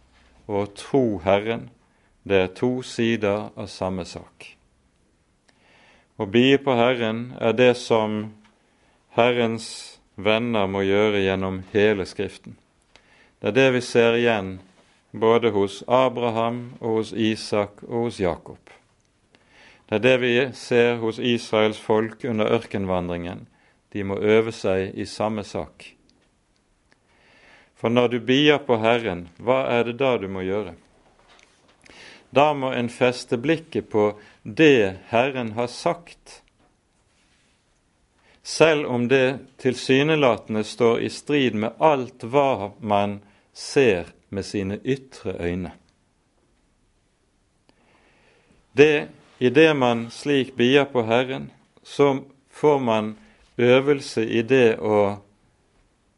og 0.48 0.60
å 0.60 0.72
tro 0.78 1.06
Herren, 1.24 1.70
det 2.24 2.40
er 2.40 2.54
to 2.56 2.82
sider 2.88 3.50
av 3.56 3.68
samme 3.72 4.06
sak. 4.08 4.54
Å 6.18 6.26
bie 6.30 6.60
på 6.62 6.76
Herren 6.78 7.34
er 7.42 7.56
det 7.58 7.74
som 7.80 8.34
Herrens 9.18 10.00
venner 10.16 10.70
må 10.70 10.84
gjøre 10.86 11.24
gjennom 11.24 11.64
hele 11.74 12.06
Skriften. 12.06 12.56
Det 13.42 13.52
er 13.52 13.58
det 13.58 13.72
vi 13.76 13.82
ser 13.84 14.16
igjen 14.20 14.60
både 15.12 15.52
hos 15.54 15.82
Abraham 15.88 16.78
og 16.80 17.00
hos 17.00 17.12
Isak 17.14 17.84
og 17.84 18.08
hos 18.08 18.20
Jakob. 18.22 18.62
Det 19.90 20.00
er 20.00 20.06
det 20.06 20.16
vi 20.22 20.36
ser 20.58 20.96
hos 21.02 21.20
Israels 21.20 21.80
folk 21.82 22.24
under 22.26 22.50
ørkenvandringen. 22.56 23.48
De 23.94 24.04
må 24.04 24.18
øve 24.18 24.54
seg 24.56 24.96
i 24.98 25.06
samme 25.06 25.44
sak. 25.44 25.92
For 27.84 27.92
når 27.92 28.08
du 28.08 28.20
bier 28.24 28.62
på 28.64 28.78
Herren, 28.80 29.26
hva 29.44 29.66
er 29.68 29.82
det 29.84 29.98
da 30.00 30.14
du 30.16 30.30
må 30.32 30.40
gjøre? 30.48 30.72
Da 32.32 32.54
må 32.56 32.70
en 32.72 32.88
feste 32.88 33.36
blikket 33.36 33.90
på 33.92 34.06
det 34.48 35.04
Herren 35.10 35.52
har 35.58 35.68
sagt, 35.68 36.38
selv 38.40 38.88
om 38.88 39.10
det 39.12 39.42
tilsynelatende 39.60 40.64
står 40.64 41.04
i 41.04 41.10
strid 41.12 41.60
med 41.60 41.76
alt 41.84 42.24
hva 42.24 42.72
man 42.80 43.18
ser 43.52 44.14
med 44.32 44.48
sine 44.48 44.80
ytre 44.80 45.36
øyne. 45.44 45.74
Det 48.72 49.10
i 49.44 49.52
det 49.52 49.70
man 49.76 50.08
slik 50.08 50.56
bier 50.56 50.88
på 50.88 51.04
Herren, 51.04 51.52
så 51.84 52.24
får 52.48 52.80
man 52.80 53.14
øvelse 53.60 54.24
i 54.24 54.48
det 54.48 54.80
å 54.80 55.20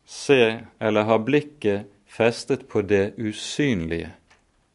se 0.05 0.59
eller 0.79 1.03
ha 1.03 1.17
blikket 1.17 1.91
festet 2.05 2.67
på 2.67 2.81
det 2.81 3.13
usynlige 3.17 4.11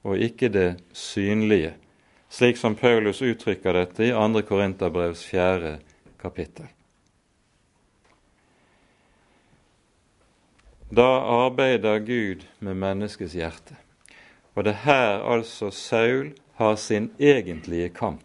og 0.02 0.18
ikke 0.18 0.48
det 0.48 0.80
synlige, 0.92 1.74
slik 2.30 2.56
som 2.56 2.76
Paulus 2.76 3.22
uttrykker 3.22 3.76
dette 3.76 4.06
i 4.08 4.12
2. 4.16 4.42
Korinterbrevs 4.48 5.24
4. 5.28 5.76
kapittel. 6.20 6.68
Da 10.90 11.06
arbeider 11.44 11.98
Gud 11.98 12.46
med 12.58 12.74
menneskets 12.74 13.36
hjerte. 13.38 13.76
Og 14.54 14.64
det 14.64 14.72
er 14.72 14.84
her 14.84 15.22
altså 15.22 15.70
Saul 15.70 16.32
har 16.58 16.76
sin 16.76 17.12
egentlige 17.18 17.88
kamp. 17.88 18.24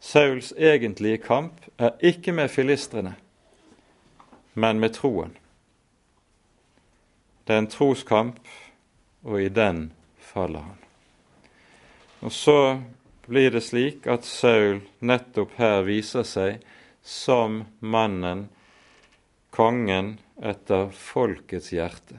Sauls 0.00 0.52
egentlige 0.58 1.18
kamp 1.18 1.60
er 1.78 1.90
ikke 2.00 2.32
med 2.32 2.48
filistrene, 2.48 3.14
men 4.54 4.80
med 4.80 4.90
troen. 4.98 5.36
Det 7.44 7.52
er 7.52 7.60
en 7.62 7.68
troskamp, 7.68 8.40
og 9.24 9.40
i 9.40 9.48
den 9.52 9.90
faller 10.32 10.64
han. 10.64 10.80
Og 12.24 12.32
så 12.32 12.58
blir 13.26 13.52
det 13.52 13.64
slik 13.64 14.06
at 14.08 14.24
Saul 14.24 14.80
nettopp 15.04 15.56
her 15.60 15.82
viser 15.84 16.24
seg 16.28 16.62
som 17.04 17.62
mannen, 17.80 18.48
kongen, 19.52 20.16
etter 20.42 20.88
folkets 20.90 21.70
hjerte. 21.72 22.18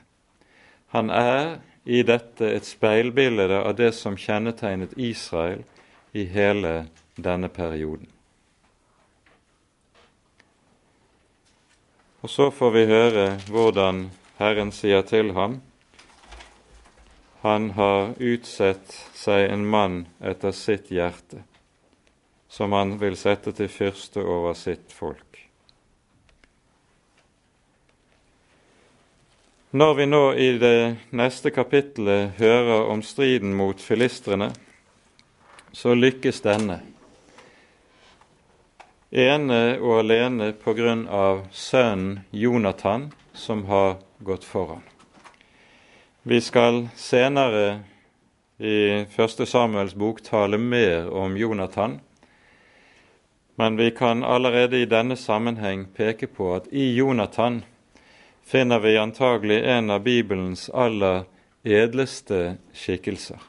Han 0.94 1.10
er 1.12 1.58
i 1.84 2.02
dette 2.06 2.48
et 2.48 2.66
speilbilde 2.66 3.50
av 3.58 3.74
det 3.76 3.92
som 3.98 4.16
kjennetegnet 4.18 4.94
Israel 4.96 5.66
i 6.16 6.24
hele 6.32 6.86
denne 7.16 7.50
perioden. 7.52 8.08
Og 12.24 12.32
så 12.32 12.48
får 12.50 12.72
vi 12.74 12.86
høre 12.90 13.26
hvordan 13.52 14.08
Herren 14.40 14.72
sier 14.76 15.06
til 15.08 15.32
ham 15.38 15.62
han 17.46 17.70
har 17.78 18.16
utsett 18.18 18.94
seg 19.14 19.52
en 19.54 19.68
mann 19.70 20.00
etter 20.18 20.50
sitt 20.50 20.88
hjerte, 20.90 21.44
som 22.50 22.74
han 22.74 22.96
vil 22.98 23.14
sette 23.22 23.52
til 23.54 23.70
fyrste 23.70 24.24
over 24.26 24.56
sitt 24.58 24.90
folk. 24.90 25.38
Når 29.78 29.94
vi 30.00 30.08
nå 30.10 30.24
i 30.42 30.48
det 30.58 30.80
neste 31.14 31.52
kapittelet 31.54 32.34
hører 32.40 32.90
om 32.90 33.04
striden 33.06 33.54
mot 33.54 33.78
filistrene, 33.78 34.48
så 35.70 35.94
lykkes 35.94 36.42
denne 36.48 36.80
ene 39.12 39.60
og 39.78 40.00
alene 40.00 40.50
på 40.58 40.74
grunn 40.74 41.06
av 41.06 41.46
sønnen 41.54 42.24
Jonathan, 42.34 43.12
som 43.36 43.66
har 43.66 43.96
gått 44.20 44.44
foran. 44.44 44.82
Vi 46.24 46.42
skal 46.42 46.88
senere 46.96 47.84
i 48.58 49.06
Første 49.12 49.46
Samuels 49.46 49.94
bok 49.96 50.24
tale 50.24 50.58
mer 50.58 51.10
om 51.14 51.38
Jonathan, 51.38 52.00
men 53.56 53.78
vi 53.78 53.92
kan 53.92 54.24
allerede 54.24 54.80
i 54.80 54.90
denne 54.90 55.16
sammenheng 55.16 55.86
peke 55.96 56.28
på 56.28 56.56
at 56.56 56.68
i 56.72 56.96
Jonathan 56.96 57.62
finner 58.46 58.80
vi 58.80 58.98
antagelig 58.98 59.62
en 59.64 59.90
av 59.90 60.04
Bibelens 60.04 60.70
aller 60.74 61.24
edleste 61.64 62.58
skikkelser. 62.74 63.40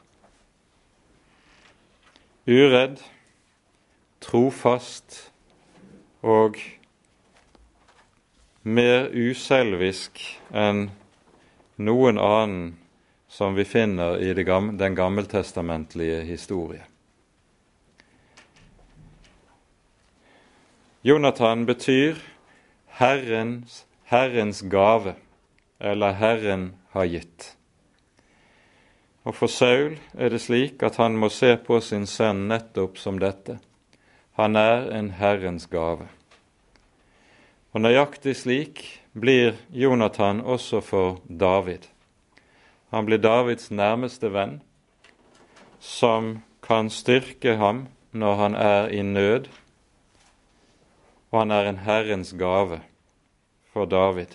Uredd, 2.47 3.01
trofast 4.23 5.31
og 6.23 6.59
mer 8.67 9.07
uselvisk 9.15 10.19
enn 10.51 10.89
noen 11.79 12.19
annen 12.19 12.75
som 13.31 13.55
vi 13.55 13.63
finner 13.65 14.19
i 14.19 14.33
den 14.33 14.95
gammeltestamentlige 14.95 16.21
historie. 16.27 16.83
Jonathan 21.01 21.65
betyr 21.65 22.19
Herrens, 22.99 23.85
Herrens 24.03 24.61
gave, 24.61 25.15
eller 25.79 26.11
Herren 26.11 26.73
har 26.91 27.05
gitt. 27.05 27.53
Og 29.23 29.35
for 29.35 29.51
Saul 29.51 29.97
er 30.15 30.31
det 30.31 30.41
slik 30.43 30.83
at 30.83 30.99
han 30.99 31.15
må 31.19 31.29
se 31.31 31.53
på 31.59 31.79
sin 31.83 32.07
sønn 32.07 32.47
nettopp 32.51 32.99
som 32.99 33.19
dette. 33.19 33.59
Han 34.39 34.55
er 34.55 34.89
en 34.95 35.11
Herrens 35.19 35.67
gave. 35.71 36.07
Og 37.77 37.83
nøyaktig 37.85 38.31
slik 38.33 38.79
blir 39.13 39.51
Jonathan 39.69 40.39
også 40.41 40.79
for 40.81 41.19
David. 41.29 41.83
Han 42.89 43.05
blir 43.05 43.19
Davids 43.21 43.69
nærmeste 43.69 44.31
venn, 44.33 44.55
som 45.77 46.39
kan 46.65 46.89
styrke 46.89 47.53
ham 47.61 47.83
når 48.17 48.33
han 48.39 48.55
er 48.57 48.89
i 48.89 49.03
nød, 49.05 49.45
og 51.29 51.37
han 51.43 51.53
er 51.53 51.69
en 51.69 51.77
Herrens 51.83 52.33
gave 52.39 52.79
for 53.69 53.85
David. 53.85 54.33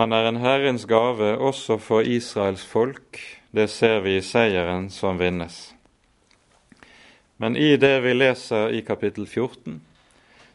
Han 0.00 0.16
er 0.16 0.30
en 0.30 0.40
Herrens 0.40 0.88
gave 0.88 1.36
også 1.36 1.76
for 1.76 2.00
Israels 2.00 2.64
folk, 2.64 3.20
det 3.52 3.68
ser 3.68 4.00
vi 4.08 4.16
i 4.16 4.24
seieren 4.24 4.88
som 4.88 5.20
vinnes. 5.20 5.74
Men 7.36 7.60
i 7.60 7.76
det 7.76 7.98
vi 8.08 8.16
leser 8.16 8.72
i 8.72 8.80
kapittel 8.80 9.28
14, 9.28 9.82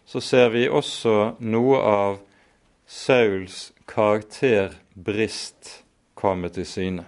så 0.06 0.22
ser 0.22 0.50
vi 0.54 0.68
også 0.70 1.36
noe 1.40 1.80
av 1.82 2.18
Sauls 2.86 3.74
karakterbrist 3.90 5.72
komme 6.14 6.50
til 6.54 6.68
syne. 6.70 7.06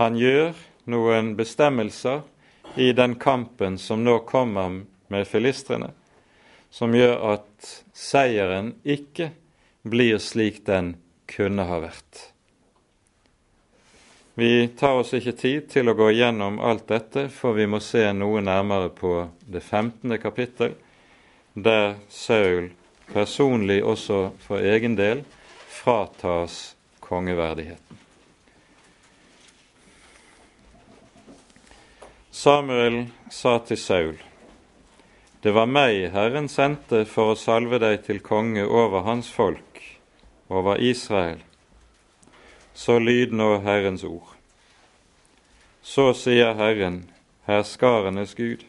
Han 0.00 0.16
gjør 0.18 0.54
noen 0.90 1.34
bestemmelser 1.38 2.22
i 2.74 2.90
den 2.96 3.14
kampen 3.20 3.78
som 3.78 4.02
nå 4.04 4.18
kommer 4.26 4.82
med 5.10 5.28
filistrene, 5.28 5.92
som 6.70 6.94
gjør 6.94 7.16
at 7.34 7.70
seieren 7.94 8.74
ikke 8.82 9.30
blir 9.82 10.18
slik 10.22 10.64
den 10.66 10.94
kunne 11.30 11.66
ha 11.66 11.80
vært. 11.82 12.26
Vi 14.40 14.68
tar 14.78 15.02
oss 15.02 15.10
ikke 15.14 15.34
tid 15.36 15.66
til 15.68 15.90
å 15.90 15.96
gå 15.98 16.12
igjennom 16.14 16.60
alt 16.64 16.86
dette, 16.88 17.26
for 17.28 17.52
vi 17.58 17.66
må 17.68 17.80
se 17.84 18.06
noe 18.16 18.40
nærmere 18.40 18.88
på 18.94 19.14
det 19.44 19.60
15. 19.60 20.14
kapittel, 20.22 20.78
der 21.64 21.96
Saul 22.08 22.70
personlig 23.12 23.82
også 23.84 24.30
for 24.44 24.62
egen 24.62 24.96
del 24.98 25.24
fratas 25.68 26.76
kongeverdigheten. 27.00 27.98
Samuel 32.30 33.06
sa 33.30 33.58
til 33.58 33.78
Saul, 33.78 34.16
Det 35.42 35.54
var 35.54 35.66
meg 35.66 36.10
Herren 36.12 36.48
sendte 36.48 37.04
for 37.08 37.32
å 37.32 37.38
salve 37.38 37.80
deg 37.80 38.04
til 38.04 38.20
konge 38.20 38.64
over 38.64 39.04
hans 39.08 39.30
folk, 39.32 39.80
over 40.48 40.76
Israel 40.76 41.40
så 42.80 42.98
lyd 42.98 43.32
nå 43.36 43.58
Herrens 43.64 44.04
ord. 44.04 44.36
Så 45.82 46.12
sier 46.16 46.54
Herren, 46.56 47.02
herskarenes 47.48 48.32
Gud, 48.38 48.64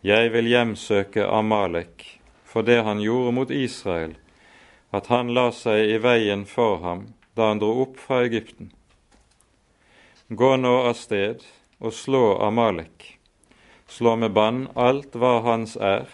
jeg 0.00 0.32
vil 0.32 0.48
hjemsøke 0.48 1.26
Amalek 1.28 2.06
for 2.48 2.64
det 2.64 2.80
han 2.86 3.02
gjorde 3.04 3.32
mot 3.36 3.50
Israel, 3.52 4.14
at 4.90 5.06
han 5.12 5.34
la 5.36 5.50
seg 5.52 5.92
i 5.92 5.98
veien 6.00 6.46
for 6.48 6.80
ham 6.80 7.10
da 7.36 7.50
han 7.50 7.60
dro 7.60 7.82
opp 7.84 8.00
fra 8.00 8.22
Egypten. 8.24 8.72
Gå 10.28 10.54
nå 10.56 10.72
av 10.88 10.96
sted 10.96 11.44
og 11.78 11.92
slå 11.94 12.40
Amalek, 12.42 13.20
slå 13.86 14.16
med 14.16 14.32
bann 14.32 14.64
alt 14.74 15.14
hva 15.14 15.36
hans 15.44 15.76
er, 15.76 16.08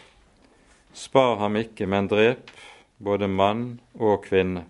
spar 0.92 1.38
ham 1.40 1.56
ikke, 1.62 1.86
men 1.86 2.10
drep 2.10 2.50
både 2.98 3.30
mann 3.30 3.78
og 3.94 4.26
kvinne, 4.26 4.66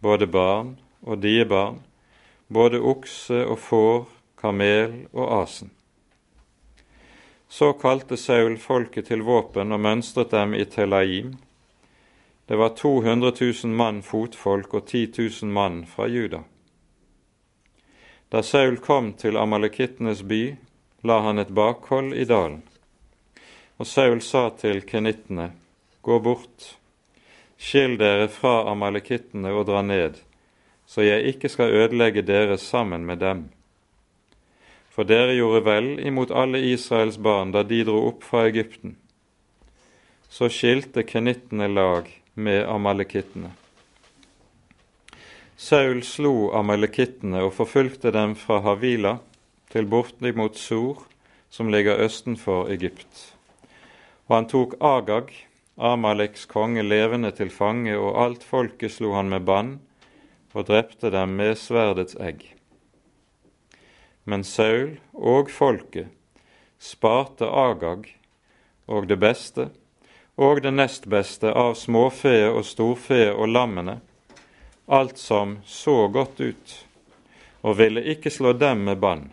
både 0.00 0.26
barn 0.26 0.76
og 1.04 1.20
diebarn, 1.20 1.82
både 2.48 2.80
okse 2.80 3.44
og 3.44 3.58
får, 3.68 4.04
kamel 4.40 5.02
og 5.12 5.42
asen. 5.42 5.74
Så 7.48 7.72
kalte 7.72 8.16
Saul 8.16 8.56
folket 8.58 9.06
til 9.10 9.22
våpen 9.22 9.72
og 9.72 9.80
mønstret 9.80 10.32
dem 10.34 10.54
i 10.54 10.64
Telaim. 10.64 11.36
Det 12.46 12.56
var 12.56 12.74
200 12.76 13.32
000 13.40 13.72
mann 13.76 14.02
fotfolk 14.02 14.74
og 14.74 14.86
10 14.86 15.06
000 15.18 15.52
mann 15.52 15.86
fra 15.86 16.06
Juda. 16.06 16.42
Da 18.28 18.42
Saul 18.42 18.76
kom 18.76 19.12
til 19.12 19.36
amalekittenes 19.36 20.22
by, 20.22 20.56
la 21.02 21.20
han 21.22 21.38
et 21.38 21.52
bakhold 21.54 22.14
i 22.18 22.24
dalen. 22.24 22.62
Og 23.78 23.86
Saul 23.86 24.20
sa 24.22 24.48
til 24.58 24.82
kenittene, 24.86 25.52
gå 26.02 26.18
bort, 26.20 26.74
skill 27.58 27.96
dere 28.00 28.28
fra 28.28 28.64
amalekittene 28.70 29.52
og 29.54 29.68
dra 29.70 29.82
ned, 29.82 30.18
så 30.86 31.04
jeg 31.06 31.34
ikke 31.34 31.48
skal 31.48 31.74
ødelegge 31.74 32.22
dere 32.26 32.58
sammen 32.58 33.06
med 33.06 33.22
dem. 33.22 33.44
For 34.94 35.02
dere 35.10 35.34
gjorde 35.34 35.64
vel 35.66 35.88
imot 36.06 36.30
alle 36.30 36.60
Israels 36.70 37.16
barn 37.18 37.50
da 37.50 37.64
de 37.66 37.80
dro 37.82 38.04
opp 38.12 38.22
fra 38.22 38.44
Egypten. 38.46 38.94
Så 40.30 40.46
skilte 40.54 41.02
kenittene 41.02 41.66
lag 41.66 42.06
med 42.34 42.62
amalekittene. 42.70 43.50
Saul 45.58 46.02
slo 46.06 46.52
amalekittene 46.54 47.42
og 47.42 47.56
forfulgte 47.58 48.14
dem 48.14 48.34
fra 48.38 48.60
Havila 48.62 49.16
til 49.74 49.90
bortimot 49.90 50.58
Sur, 50.58 51.02
som 51.50 51.70
ligger 51.74 51.98
østenfor 52.06 52.70
Egypt. 52.70 53.34
Og 54.26 54.36
han 54.38 54.50
tok 54.50 54.78
Agag, 54.78 55.30
Amaleks 55.74 56.46
konge, 56.46 56.82
levende 56.86 57.34
til 57.34 57.50
fange, 57.50 57.98
og 57.98 58.18
alt 58.22 58.46
folket 58.46 58.94
slo 58.94 59.14
han 59.18 59.30
med 59.30 59.46
bann 59.46 59.78
og 60.54 60.68
drepte 60.70 61.10
dem 61.10 61.34
med 61.34 61.58
sverdets 61.58 62.14
egg. 62.22 62.53
Men 64.24 64.44
Saul 64.44 64.98
og 65.12 65.50
folket 65.50 66.08
sparte 66.80 67.48
Agag 67.48 68.08
og 68.86 69.08
det 69.08 69.18
beste 69.20 69.68
og 70.36 70.62
det 70.62 70.72
nest 70.74 71.06
beste 71.06 71.52
av 71.52 71.76
småfe 71.78 72.34
og 72.48 72.64
storfe 72.66 73.28
og 73.32 73.48
lammene, 73.48 74.00
alt 74.86 75.18
som 75.18 75.58
så 75.64 76.08
godt 76.08 76.40
ut, 76.40 76.74
og 77.62 77.78
ville 77.78 78.02
ikke 78.14 78.32
slå 78.34 78.52
dem 78.58 78.84
med 78.88 78.98
bann, 78.98 79.28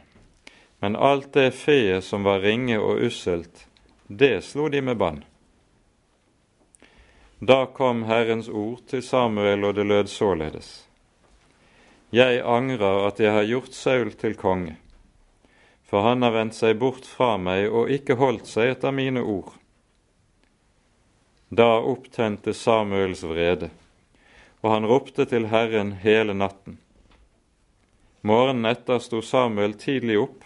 men 0.79 0.95
alt 0.95 1.33
det 1.33 1.51
feet 1.57 2.05
som 2.05 2.23
var 2.23 2.45
ringe 2.45 2.77
og 2.79 3.01
usselt, 3.07 3.65
det 4.07 4.43
slo 4.45 4.69
de 4.69 4.81
med 4.81 4.97
bann. 4.97 5.23
Da 7.41 7.65
kom 7.65 8.03
Herrens 8.05 8.49
ord 8.49 8.85
til 8.87 9.01
Samuel, 9.01 9.63
og 9.65 9.75
det 9.75 9.85
lød 9.85 10.07
således. 10.07 10.90
Jeg 12.11 12.41
angrer 12.43 13.05
at 13.07 13.19
jeg 13.23 13.31
har 13.31 13.45
gjort 13.47 13.71
Saul 13.71 14.09
til 14.19 14.33
konge, 14.35 14.73
for 15.87 16.03
han 16.03 16.25
har 16.25 16.33
vendt 16.35 16.57
seg 16.57 16.75
bort 16.81 17.05
fra 17.07 17.37
meg 17.39 17.69
og 17.71 17.87
ikke 17.95 18.17
holdt 18.19 18.51
seg 18.51 18.73
etter 18.73 18.91
mine 18.91 19.23
ord. 19.23 19.53
Da 21.47 21.79
opptente 21.79 22.51
Samuels 22.51 23.23
vrede, 23.23 23.69
og 24.59 24.73
han 24.73 24.87
ropte 24.91 25.23
til 25.31 25.47
Herren 25.53 25.93
hele 26.03 26.35
natten. 26.35 26.81
Morgenen 28.27 28.67
etter 28.73 28.99
sto 28.99 29.23
Samuel 29.23 29.77
tidlig 29.79 30.19
opp 30.19 30.43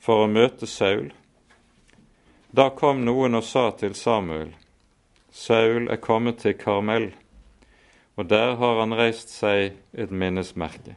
for 0.00 0.24
å 0.24 0.32
møte 0.32 0.64
Saul. 0.64 1.12
Da 2.56 2.70
kom 2.72 3.04
noen 3.04 3.36
og 3.36 3.44
sa 3.44 3.68
til 3.76 3.92
Samuel, 3.92 4.54
Saul 5.28 5.90
er 5.92 6.00
kommet 6.00 6.40
til 6.40 6.56
Karmel, 6.56 7.10
og 8.16 8.28
der 8.32 8.56
har 8.56 8.80
han 8.80 8.96
reist 8.96 9.32
seg 9.32 9.76
et 9.92 10.10
minnesmerke. 10.10 10.96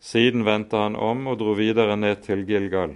Siden 0.00 0.44
vendte 0.46 0.78
han 0.78 0.96
om 0.96 1.26
og 1.26 1.40
dro 1.40 1.56
videre 1.58 1.96
ned 1.98 2.22
til 2.26 2.44
Gilgal. 2.46 2.94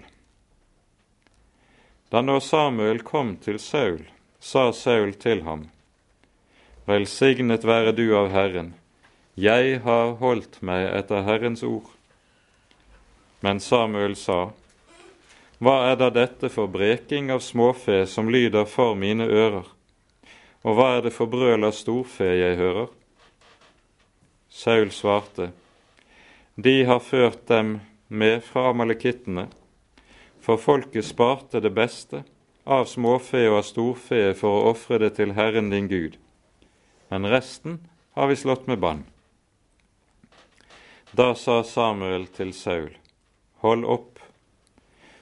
Da 2.11 2.23
nå 2.23 2.39
Samuel 2.43 3.03
kom 3.07 3.37
til 3.43 3.59
Saul, 3.59 4.05
sa 4.39 4.71
Saul 4.73 5.15
til 5.19 5.43
ham, 5.47 5.69
Velsignet 6.87 7.67
være 7.67 7.93
du 7.95 8.07
av 8.19 8.31
Herren, 8.35 8.75
jeg 9.39 9.81
har 9.85 10.17
holdt 10.19 10.59
meg 10.67 10.89
etter 10.91 11.23
Herrens 11.27 11.63
ord. 11.63 11.87
Men 13.41 13.61
Samuel 13.63 14.17
sa, 14.19 14.51
Hva 15.61 15.77
er 15.91 15.99
da 16.01 16.11
dette 16.11 16.51
for 16.51 16.71
breking 16.73 17.31
av 17.31 17.45
småfe 17.45 18.05
som 18.07 18.31
lyder 18.33 18.67
for 18.67 18.99
mine 18.99 19.27
ører? 19.27 19.69
Og 20.65 20.77
hva 20.77 20.89
er 20.97 21.07
det 21.07 21.15
for 21.17 21.31
brøl 21.31 21.65
av 21.65 21.77
storfe 21.77 22.27
jeg 22.27 22.59
hører? 22.59 22.91
Saul 24.51 24.91
svarte, 24.91 25.53
De 26.55 26.85
har 26.85 27.01
ført 27.01 27.47
dem 27.47 27.81
med 28.09 28.43
fra 28.45 28.69
amalekittene, 28.71 29.47
for 30.41 30.59
folket 30.59 31.07
sparte 31.07 31.61
det 31.63 31.71
beste 31.71 32.25
av 32.65 32.89
småfe 32.91 33.45
og 33.47 33.61
av 33.61 33.65
storfe 33.69 34.21
for 34.35 34.57
å 34.59 34.73
ofre 34.73 34.99
det 35.05 35.15
til 35.21 35.37
Herren 35.39 35.71
din 35.71 35.89
Gud, 35.89 36.19
men 37.09 37.31
resten 37.31 37.79
har 38.19 38.27
vi 38.27 38.37
slått 38.37 38.67
med 38.67 38.83
bann. 38.83 39.07
Da 41.15 41.33
sa 41.35 41.63
Samuel 41.63 42.27
til 42.35 42.53
Saul, 42.55 42.93
Hold 43.63 43.87
opp, 43.87 44.19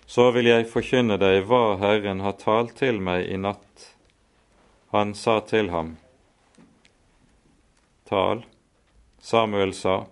så 0.09 0.31
vil 0.33 0.49
jeg 0.49 0.69
forkynne 0.73 1.21
deg 1.21 1.45
hva 1.49 1.77
Herren 1.81 2.25
har 2.25 2.37
talt 2.41 2.79
til 2.81 3.01
meg 3.01 3.29
i 3.29 3.37
natt. 3.37 3.91
Han 4.97 5.13
sa 5.13 5.41
til 5.45 5.69
ham, 5.69 5.97
Tal. 8.09 8.47
Samuel 9.29 9.75
sa, 9.75 10.07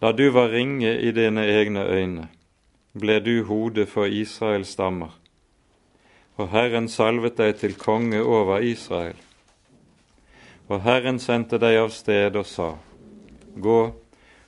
Da 0.00 0.12
du 0.12 0.30
var 0.30 0.48
ringe 0.48 0.98
i 1.00 1.10
dine 1.12 1.42
egne 1.44 1.82
øyne, 1.84 2.28
ble 2.96 3.18
du 3.20 3.42
hodet 3.44 3.84
for 3.88 4.08
Israels 4.08 4.70
stammer, 4.72 5.10
og 6.40 6.48
Herren 6.48 6.88
salvet 6.88 7.36
deg 7.36 7.58
til 7.60 7.76
konge 7.76 8.22
over 8.22 8.64
Israel. 8.64 9.18
Og 10.72 10.80
Herren 10.86 11.20
sendte 11.20 11.60
deg 11.60 11.76
av 11.82 11.92
sted 11.92 12.40
og 12.40 12.48
sa, 12.48 12.70
Gå 13.60 13.82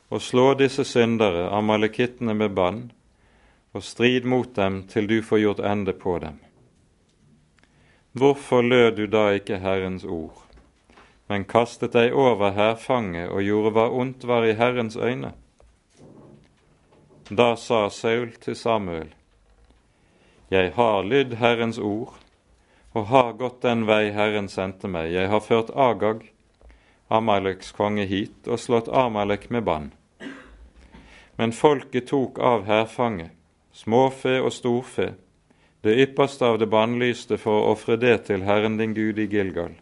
og 0.09 0.25
slå 0.25 0.47
disse 0.57 0.89
syndere, 0.89 1.51
amalekittene, 1.53 2.33
med 2.33 2.57
bann, 2.57 2.81
og 3.77 3.85
strid 3.85 4.25
mot 4.25 4.57
dem 4.57 4.87
til 4.89 5.05
du 5.13 5.21
får 5.21 5.43
gjort 5.45 5.61
ende 5.61 5.93
på 5.93 6.17
dem. 6.25 6.41
Hvorfor 8.17 8.65
lød 8.65 8.97
du 8.97 9.07
da 9.07 9.29
ikke 9.37 9.61
Herrens 9.61 10.09
ord, 10.09 10.46
men 11.29 11.45
kastet 11.45 11.93
deg 11.93 12.15
over 12.15 12.55
hærfanget 12.55 13.31
og 13.31 13.43
gjorde 13.43 13.73
hva 13.75 13.89
ondt 13.91 14.27
var 14.29 14.47
i 14.47 14.55
Herrens 14.55 14.97
øyne? 14.97 15.33
Da 17.31 17.57
sa 17.57 17.89
Saul 17.89 18.33
til 18.41 18.57
Samuel, 18.57 19.15
Jeg 20.51 20.73
har 20.75 21.03
lydd 21.03 21.35
Herrens 21.35 21.79
ord 21.79 22.15
og 22.97 23.07
har 23.07 23.33
gått 23.33 23.61
den 23.63 23.85
vei 23.85 24.13
Herren 24.15 24.49
sendte 24.49 24.89
meg. 24.89 25.11
Jeg 25.13 25.29
har 25.29 25.43
ført 25.45 25.71
Agag, 25.75 26.23
Amaleks 27.13 27.75
konge, 27.77 28.07
hit 28.09 28.49
og 28.49 28.61
slått 28.63 28.89
Amalek 28.89 29.51
med 29.51 29.67
bann. 29.67 29.91
Men 31.37 31.53
folket 31.53 32.09
tok 32.09 32.39
av 32.39 32.65
hærfanget, 32.65 33.35
småfe 33.73 34.39
og 34.41 34.53
storfe, 34.53 35.11
det 35.85 35.99
ypperste 36.07 36.47
av 36.49 36.57
det 36.59 36.71
bannlyste 36.73 37.37
for 37.39 37.61
å 37.61 37.75
ofre 37.75 37.99
det 38.01 38.17
til 38.31 38.47
Herren 38.49 38.79
din 38.81 38.97
Gud 38.97 39.21
i 39.21 39.29
Gilgal. 39.29 39.77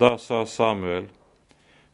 Da 0.00 0.18
sa 0.18 0.46
Samuel, 0.46 1.08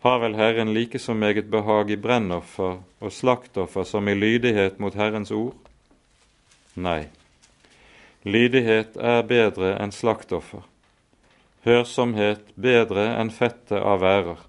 har 0.00 0.18
vel 0.22 0.34
Herren 0.38 0.74
like 0.74 0.98
så 0.98 1.14
meget 1.14 1.48
behag 1.50 1.90
i 1.90 1.96
brennoffer 1.96 2.76
og 3.02 3.12
slaktoffer 3.12 3.82
som 3.82 4.08
i 4.08 4.14
lydighet 4.14 4.78
mot 4.78 4.94
Herrens 4.94 5.32
ord? 5.34 5.56
Nei, 6.78 7.08
lydighet 8.22 8.94
er 8.94 9.26
bedre 9.26 9.72
enn 9.82 9.90
slaktoffer, 9.90 10.62
hørsomhet 11.66 12.54
bedre 12.54 13.08
enn 13.16 13.34
fettet 13.34 13.82
av 13.82 13.98
værer. 14.06 14.46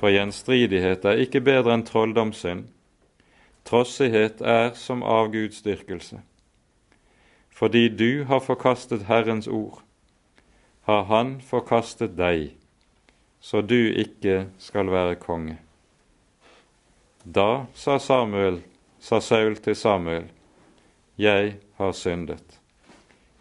For 0.00 0.08
gjenstridighet 0.08 1.04
er 1.04 1.20
ikke 1.26 1.44
bedre 1.44 1.76
enn 1.76 1.84
trolldomssynd, 1.84 2.64
Trossighet 3.68 4.40
er 4.40 4.72
som 4.74 5.04
avgudsdyrkelse. 5.04 6.24
Fordi 7.50 7.88
du 7.88 8.24
har 8.24 8.40
forkastet 8.40 9.04
Herrens 9.12 9.46
ord, 9.46 9.82
har 10.82 11.04
Han 11.04 11.40
forkastet 11.40 12.16
deg, 12.18 12.52
så 13.40 13.62
du 13.62 13.92
ikke 13.92 14.46
skal 14.58 14.90
være 14.90 15.18
konge. 15.22 15.58
Da 17.22 17.66
sa 17.74 17.98
Samuel, 18.02 18.60
sa 18.98 19.20
Saul 19.20 19.56
til 19.62 19.76
Samuel, 19.78 20.26
jeg 21.18 21.56
har 21.78 21.92
syndet. 21.92 22.58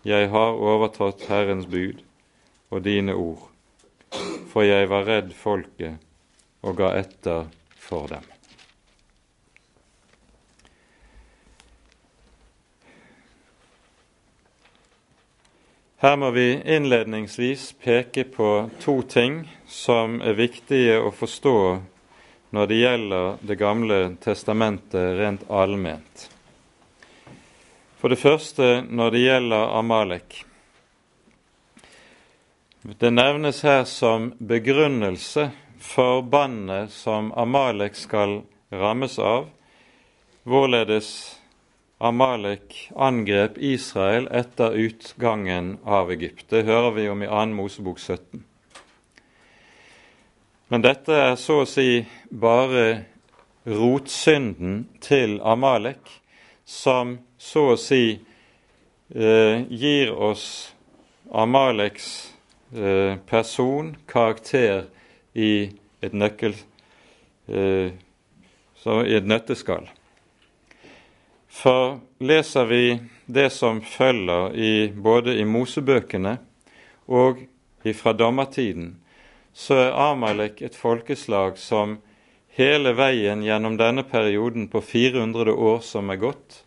Jeg 0.05 0.29
har 0.29 0.57
overtrådt 0.57 1.25
Herrens 1.29 1.65
bud 1.69 2.01
og 2.69 2.83
dine 2.85 3.13
ord, 3.13 3.49
for 4.53 4.65
jeg 4.65 4.89
var 4.89 5.05
redd 5.09 5.33
folket 5.37 5.97
og 6.61 6.77
ga 6.77 6.93
etter 7.01 7.49
for 7.77 8.09
dem. 8.09 8.30
Her 16.01 16.15
må 16.17 16.31
vi 16.33 16.61
innledningsvis 16.65 17.75
peke 17.77 18.23
på 18.23 18.69
to 18.81 19.01
ting 19.05 19.35
som 19.69 20.15
er 20.25 20.33
viktige 20.33 20.95
å 20.97 21.11
forstå 21.13 21.57
når 22.57 22.69
det 22.71 22.77
gjelder 22.79 23.35
Det 23.45 23.57
gamle 23.59 23.99
testamentet 24.23 25.19
rent 25.19 25.43
allment. 25.45 26.23
For 28.01 28.09
det 28.09 28.17
første 28.17 28.81
når 28.89 29.13
det 29.13 29.21
gjelder 29.21 29.75
Amalek. 29.77 30.39
Det 32.81 33.11
nevnes 33.13 33.61
her 33.61 33.83
som 33.85 34.31
begrunnelse 34.39 35.51
for 35.77 36.25
bannet 36.25 36.89
som 36.97 37.29
Amalek 37.37 37.93
skal 37.93 38.39
rammes 38.73 39.19
av, 39.19 39.51
hvorledes 40.49 41.40
Amalek 42.01 42.89
angrep 42.95 43.57
Israel 43.57 44.27
etter 44.31 44.73
utgangen 44.73 45.77
av 45.83 46.11
Egypt. 46.11 46.47
Det 46.49 46.63
hører 46.65 46.95
vi 46.95 47.05
om 47.09 47.21
i 47.21 47.27
2. 47.29 47.45
Mosebok 47.53 47.99
17. 47.99 48.43
Men 50.73 50.81
dette 50.81 51.13
er 51.13 51.35
så 51.37 51.59
å 51.61 51.69
si 51.69 52.01
bare 52.31 53.03
rotsynden 53.69 54.87
til 55.03 55.37
Amalek, 55.45 56.01
som 56.65 57.19
så 57.37 57.65
å 57.75 57.77
si 57.77 58.03
eh, 58.17 59.61
gir 59.69 60.13
oss 60.15 60.45
Amaleks 61.29 62.09
eh, 62.73 63.19
person, 63.29 63.93
karakter, 64.09 64.87
i 65.37 65.69
et 66.01 66.17
nøkkel, 66.17 66.57
eh, 67.47 67.93
i 67.93 69.17
et 69.21 69.27
nøtteskall. 69.27 69.91
For 71.51 71.99
leser 72.23 72.65
vi 72.65 72.85
det 73.27 73.49
som 73.51 73.81
følger 73.83 74.55
i, 74.55 74.73
både 74.95 75.35
i 75.37 75.45
Mosebøkene 75.45 76.37
og 77.11 77.43
fra 77.97 78.13
dommertiden, 78.15 78.95
så 79.53 79.77
er 79.87 79.97
Amalek 79.99 80.61
et 80.63 80.77
folkeslag 80.79 81.59
som 81.59 81.97
hele 82.55 82.95
veien 82.95 83.43
gjennom 83.43 83.75
denne 83.79 84.05
perioden 84.07 84.69
på 84.71 84.81
400 84.81 85.51
år 85.51 85.83
som 85.83 86.09
er 86.09 86.21
gått, 86.23 86.63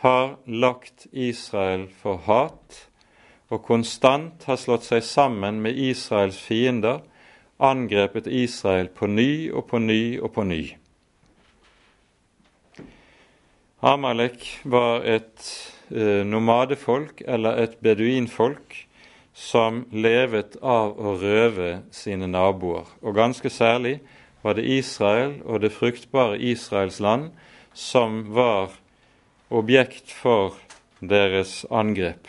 har 0.00 0.36
lagt 0.46 1.08
Israel 1.12 1.88
for 2.00 2.24
hat 2.24 2.86
og 3.52 3.62
konstant 3.62 4.46
har 4.48 4.58
slått 4.58 4.88
seg 4.88 5.04
sammen 5.06 5.60
med 5.62 5.78
Israels 5.78 6.38
fiender, 6.42 7.02
angrepet 7.62 8.26
Israel 8.26 8.90
på 8.92 9.08
ny 9.10 9.52
og 9.52 9.68
på 9.70 9.80
ny 9.82 10.18
og 10.18 10.32
på 10.34 10.44
ny. 10.44 10.62
Amalek 13.80 14.60
var 14.64 15.04
et 15.04 15.72
eh, 15.92 16.24
nomadefolk 16.24 17.20
eller 17.28 17.58
et 17.60 17.76
beduinfolk 17.84 18.86
som 19.36 19.82
levet 19.92 20.56
av 20.64 20.96
å 20.96 21.12
røve 21.20 21.82
sine 21.92 22.28
naboer. 22.30 22.88
Og 23.04 23.18
ganske 23.18 23.52
særlig 23.52 23.98
var 24.40 24.56
det 24.56 24.64
Israel 24.64 25.36
og 25.44 25.60
det 25.60 25.74
fruktbare 25.76 26.40
Israels 26.40 27.02
land 27.04 27.34
som 27.76 28.22
var 28.32 28.72
objekt 29.52 30.08
for 30.08 30.56
deres 31.04 31.66
angrep. 31.68 32.24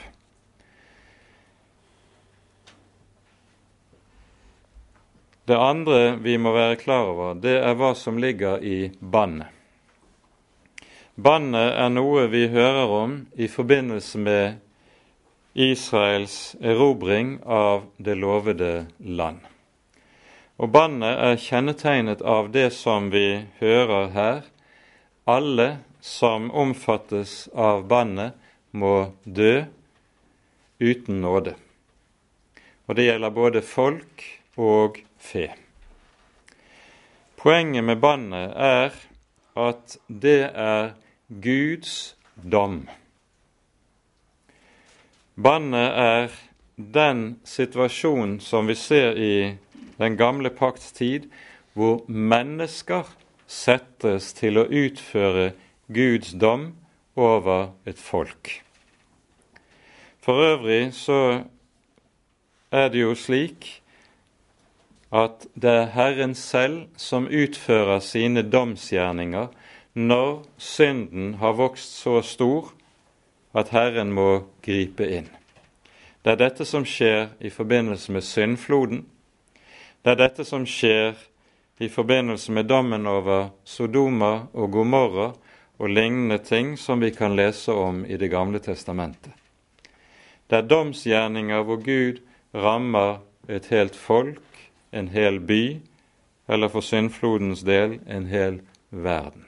Det 5.47 5.55
andre 5.55 6.17
vi 6.19 6.35
må 6.35 6.51
være 6.51 6.75
klar 6.81 7.07
over, 7.07 7.37
det 7.39 7.55
er 7.63 7.77
hva 7.79 7.93
som 7.95 8.19
ligger 8.19 8.59
i 8.59 8.89
bannet. 8.99 9.56
Bannet 11.18 11.72
er 11.74 11.88
noe 11.89 12.28
vi 12.30 12.43
hører 12.53 12.91
om 12.93 13.13
i 13.34 13.47
forbindelse 13.49 14.20
med 14.22 14.59
Israels 15.57 16.53
erobring 16.61 17.39
av 17.41 17.88
det 17.97 18.13
lovede 18.22 18.86
land. 19.01 19.39
Og 20.61 20.70
bannet 20.76 21.18
er 21.18 21.39
kjennetegnet 21.41 22.22
av 22.22 22.51
det 22.53 22.68
som 22.76 23.09
vi 23.09 23.47
hører 23.57 24.11
her. 24.13 24.43
Alle 25.26 25.68
som 26.05 26.51
omfattes 26.53 27.47
av 27.57 27.88
bannet, 27.89 28.38
må 28.78 29.09
dø 29.24 29.65
uten 30.78 31.22
nåde. 31.24 31.55
Og 32.86 32.93
det 32.93 33.07
gjelder 33.07 33.34
både 33.34 33.65
folk 33.65 34.22
og 34.53 35.01
fe. 35.18 35.47
Poenget 37.41 37.89
med 37.89 38.05
bannet 38.05 38.53
er 38.53 39.03
at 39.57 39.97
det 40.05 40.39
er 40.53 40.93
Guds 41.28 42.15
dom. 42.36 42.86
Bannet 45.36 45.91
er 45.99 46.30
den 46.78 47.41
situasjonen 47.43 48.39
som 48.39 48.69
vi 48.71 48.75
ser 48.80 49.19
i 49.19 49.57
den 49.97 50.15
gamle 50.15 50.49
pakts 50.49 50.93
tid, 50.95 51.28
hvor 51.75 52.05
mennesker 52.07 53.11
settes 53.43 54.32
til 54.39 54.61
å 54.61 54.65
utføre 54.71 55.51
Guds 55.91 56.32
dom 56.32 56.69
over 57.19 57.73
et 57.84 57.99
folk. 57.99 58.61
For 60.23 60.39
øvrig 60.55 60.93
så 60.95 61.43
er 62.71 62.89
det 62.95 63.03
jo 63.03 63.13
slik 63.19 63.82
at 65.11 65.43
det 65.55 65.75
er 65.75 65.93
Herren 65.95 66.36
selv 66.36 66.88
som 66.95 67.28
utfører 67.28 67.99
sine 67.99 68.47
domsgjerninger 68.47 69.51
når 69.97 70.43
synden 70.57 71.33
har 71.41 71.55
vokst 71.57 71.95
så 72.03 72.19
stor 72.21 72.69
at 73.57 73.71
Herren 73.73 74.11
må 74.13 74.43
gripe 74.61 75.07
inn. 75.09 75.29
Det 76.21 76.35
er 76.35 76.41
dette 76.43 76.67
som 76.69 76.85
skjer 76.85 77.31
i 77.41 77.49
forbindelse 77.49 78.13
med 78.13 78.21
syndfloden. 78.21 79.05
Det 80.05 80.13
er 80.13 80.19
dette 80.19 80.45
som 80.45 80.67
skjer 80.69 81.17
i 81.81 81.89
forbindelse 81.89 82.53
med 82.53 82.69
dommen 82.69 83.07
over 83.09 83.49
Sodoma 83.65 84.47
og 84.53 84.71
Gomorra 84.75 85.31
og 85.77 85.89
lignende 85.89 86.37
ting 86.45 86.75
som 86.77 87.01
vi 87.01 87.09
kan 87.15 87.35
lese 87.35 87.73
om 87.73 88.05
i 88.05 88.17
Det 88.17 88.29
gamle 88.29 88.59
testamentet. 88.59 89.33
Det 90.49 90.57
er 90.57 90.69
domsgjerninger 90.69 91.63
hvor 91.63 91.81
Gud 91.81 92.21
rammer 92.53 93.19
et 93.49 93.65
helt 93.65 93.95
folk, 93.95 94.43
en 94.93 95.07
hel 95.07 95.39
by, 95.39 95.79
eller 96.47 96.67
for 96.67 96.81
syndflodens 96.81 97.63
del 97.63 97.99
en 98.07 98.25
hel 98.27 98.61
verden. 98.91 99.47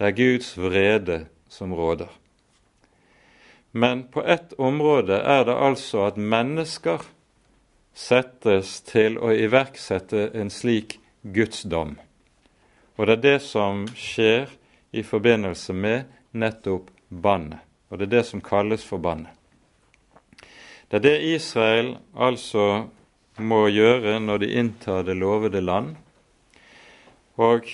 Det 0.00 0.06
er 0.08 0.16
Guds 0.16 0.54
vrede 0.56 1.26
som 1.52 1.74
råder. 1.76 2.08
Men 3.70 4.06
på 4.08 4.22
ett 4.24 4.54
område 4.56 5.18
er 5.20 5.44
det 5.44 5.56
altså 5.60 6.06
at 6.06 6.16
mennesker 6.16 7.04
settes 7.92 8.78
til 8.88 9.18
å 9.20 9.34
iverksette 9.36 10.30
en 10.32 10.48
slik 10.48 10.96
gudsdom. 11.20 11.98
Og 12.96 13.10
det 13.10 13.18
er 13.18 13.24
det 13.26 13.36
som 13.44 13.84
skjer 13.92 14.48
i 14.96 15.04
forbindelse 15.04 15.76
med 15.76 16.08
nettopp 16.32 16.88
bannet. 17.12 17.60
Og 17.92 18.00
det 18.00 18.08
er 18.08 18.14
det 18.16 18.26
som 18.30 18.40
kalles 18.40 18.86
for 18.88 19.04
bannet. 19.04 19.36
Det 20.88 21.02
er 21.02 21.04
det 21.10 21.16
Israel 21.36 21.98
altså 22.16 22.86
må 23.36 23.66
gjøre 23.68 24.16
når 24.16 24.46
de 24.46 24.54
inntar 24.64 25.04
det 25.04 25.20
lovede 25.20 25.60
land. 25.60 25.98
Og 27.40 27.68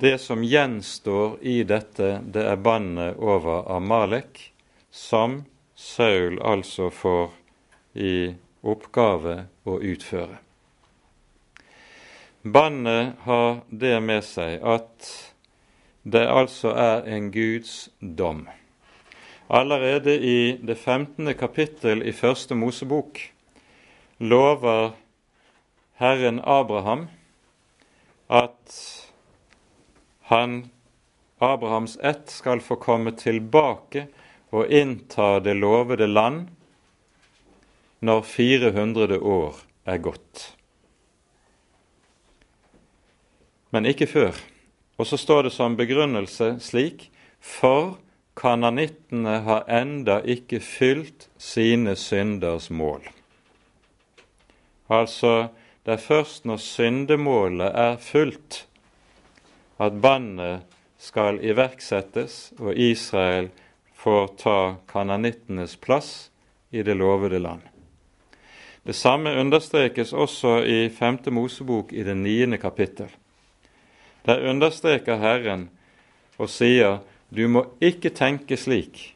det 0.00 0.18
som 0.22 0.44
gjenstår 0.46 1.40
i 1.42 1.62
dette, 1.66 2.20
det 2.22 2.44
er 2.46 2.60
bannet 2.62 3.18
over 3.18 3.64
Amalek, 3.74 4.52
som 4.90 5.42
Saul 5.74 6.38
altså 6.46 6.92
får 6.94 7.32
i 7.98 8.14
oppgave 8.62 9.34
å 9.66 9.80
utføre. 9.82 10.38
Bannet 12.42 13.18
har 13.26 13.60
det 13.68 13.96
med 14.00 14.24
seg 14.24 14.62
at 14.62 15.10
det 16.02 16.24
altså 16.30 16.70
er 16.78 17.02
en 17.10 17.28
Guds 17.34 17.90
dom. 18.00 18.46
Allerede 19.50 20.14
i 20.14 20.56
det 20.62 20.78
15. 20.78 21.34
kapittel 21.34 22.06
i 22.06 22.14
Første 22.14 22.54
Mosebok 22.54 23.18
lover 24.22 24.92
Herren 25.98 26.38
Abraham 26.44 27.08
at 28.30 28.74
han, 30.30 30.70
Abrahams 31.38 31.96
ett, 31.96 32.30
skal 32.30 32.60
få 32.62 32.76
komme 32.76 33.10
tilbake 33.18 34.06
og 34.54 34.70
innta 34.70 35.40
det 35.42 35.56
lovede 35.58 36.06
land 36.06 36.46
når 37.98 38.22
400 38.22 39.18
år 39.18 39.58
er 39.84 39.98
gått. 39.98 40.44
Men 43.70 43.86
ikke 43.90 44.06
før. 44.06 44.38
Og 44.98 45.06
så 45.10 45.18
står 45.18 45.48
det 45.48 45.54
som 45.54 45.76
begrunnelse 45.78 46.52
slik 46.62 47.08
For 47.40 47.96
kananittene 48.36 49.40
har 49.46 49.66
enda 49.66 50.20
ikke 50.22 50.60
fylt 50.60 51.28
sine 51.40 51.96
synders 51.96 52.70
mål. 52.70 53.02
Altså, 54.90 55.50
det 55.84 55.96
er 55.96 56.02
først 56.02 56.44
når 56.44 56.60
syndemålet 56.60 57.72
er 57.72 57.96
fullt, 58.04 58.66
at 59.80 59.96
bannet 60.02 60.66
skal 61.00 61.40
iverksettes 61.40 62.52
og 62.60 62.76
Israel 62.76 63.48
får 63.96 64.26
ta 64.42 64.58
kananittenes 64.92 65.76
plass 65.80 66.30
i 66.70 66.84
det 66.84 66.96
lovede 67.00 67.40
land. 67.40 67.62
Det 68.82 68.96
samme 68.96 69.32
understrekes 69.40 70.12
også 70.12 70.60
i 70.64 70.88
5. 70.88 71.18
Mosebok 71.32 71.92
i 71.92 72.04
det 72.04 72.16
niende 72.16 72.58
kapittel. 72.58 73.08
Der 74.26 74.48
understreker 74.50 75.16
Herren 75.16 75.68
og 76.38 76.48
sier 76.48 77.00
du 77.28 77.46
må 77.48 77.64
ikke 77.80 78.10
tenke 78.10 78.56
slik 78.56 79.14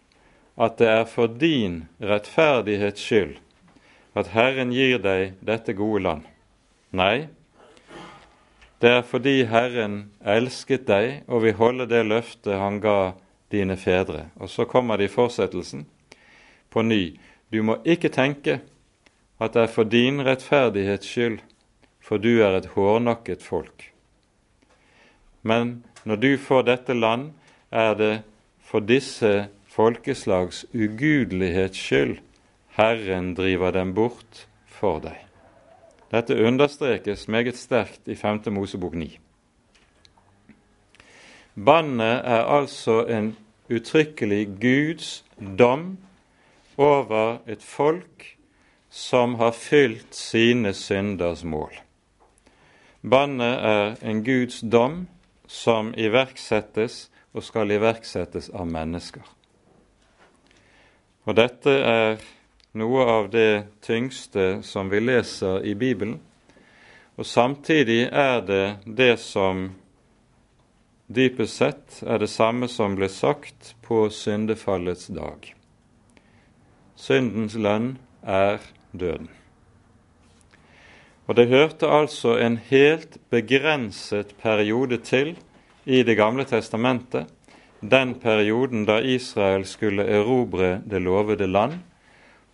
at 0.56 0.78
det 0.78 0.88
er 0.88 1.04
for 1.08 1.26
din 1.26 1.84
rettferdighets 2.00 3.02
skyld 3.02 3.36
at 4.14 4.30
Herren 4.30 4.70
gir 4.72 5.00
deg 5.02 5.34
dette 5.42 5.74
gode 5.74 6.04
land. 6.04 6.22
Nei, 6.94 7.26
det 8.78 8.90
er 9.00 9.06
fordi 9.06 9.46
Herren 9.50 9.96
elsket 10.20 10.84
deg 10.86 11.24
og 11.26 11.42
vil 11.42 11.56
holde 11.58 11.88
det 11.90 12.04
løftet 12.06 12.60
han 12.60 12.78
ga 12.84 13.14
dine 13.50 13.76
fedre. 13.80 14.28
Og 14.38 14.50
så 14.52 14.66
kommer 14.68 15.00
det 15.00 15.08
i 15.08 15.14
fortsettelsen 15.14 15.86
på 16.70 16.84
ny. 16.86 17.16
Du 17.50 17.62
må 17.66 17.78
ikke 17.82 18.12
tenke 18.14 18.60
at 19.42 19.56
det 19.56 19.64
er 19.64 19.72
for 19.72 19.90
din 19.90 20.22
rettferdighets 20.26 21.08
skyld, 21.08 21.40
for 22.04 22.22
du 22.22 22.44
er 22.44 22.58
et 22.58 22.70
hårnakket 22.76 23.42
folk. 23.42 23.90
Men 25.42 25.82
når 26.04 26.20
du 26.20 26.30
får 26.38 26.68
dette 26.68 26.94
land, 26.94 27.32
er 27.72 27.94
det 27.98 28.14
for 28.62 28.84
disse 28.84 29.48
folkeslags 29.66 30.64
ugudelighets 30.70 31.80
skyld 31.80 32.18
Herren 32.76 33.34
driver 33.34 33.70
dem 33.74 33.94
bort 33.94 34.46
for 34.66 35.00
deg. 35.02 35.23
Dette 36.14 36.36
understrekes 36.46 37.28
meget 37.28 37.56
sterkt 37.58 38.06
i 38.06 38.14
5. 38.14 38.40
Mosebok 38.54 38.94
9. 38.94 39.18
Bannet 41.66 42.20
er 42.24 42.44
altså 42.44 43.00
en 43.06 43.36
uttrykkelig 43.70 44.46
Guds 44.60 45.24
dom 45.58 45.98
over 46.76 47.38
et 47.46 47.62
folk 47.62 48.36
som 48.90 49.34
har 49.34 49.50
fylt 49.50 50.14
sine 50.14 50.72
synders 50.74 51.44
mål. 51.44 51.72
Bannet 53.10 53.58
er 53.58 53.96
en 54.02 54.22
Guds 54.24 54.60
dom 54.72 55.08
som 55.46 55.94
iverksettes 55.98 57.10
og 57.32 57.42
skal 57.42 57.74
iverksettes 57.74 58.52
av 58.54 58.70
mennesker. 58.70 59.26
Og 61.26 61.36
dette 61.36 61.70
er 61.70 62.22
noe 62.74 63.04
av 63.06 63.30
det 63.30 63.66
tyngste 63.80 64.62
som 64.62 64.88
vi 64.90 65.00
leser 65.00 65.62
i 65.62 65.74
Bibelen. 65.74 66.18
Og 67.14 67.26
samtidig 67.26 68.08
er 68.10 68.40
det 68.42 68.64
det 68.84 69.14
som 69.22 69.68
dypest 71.06 71.60
sett 71.60 72.00
er 72.02 72.18
det 72.18 72.30
samme 72.32 72.66
som 72.68 72.96
ble 72.98 73.08
sagt 73.12 73.74
på 73.86 74.08
syndefallets 74.10 75.06
dag. 75.14 75.54
Syndens 76.98 77.54
lønn 77.54 77.94
er 78.26 78.58
døden. 78.90 79.30
Og 81.24 81.38
det 81.38 81.48
hørte 81.48 81.88
altså 81.88 82.36
en 82.42 82.58
helt 82.68 83.16
begrenset 83.30 84.34
periode 84.42 84.98
til 84.98 85.36
i 85.84 86.02
Det 86.02 86.16
gamle 86.16 86.44
testamentet, 86.44 87.26
den 87.80 88.14
perioden 88.14 88.84
da 88.88 89.00
Israel 89.00 89.64
skulle 89.68 90.04
erobre 90.08 90.80
det 90.84 91.02
lovede 91.02 91.46
land, 91.46 91.80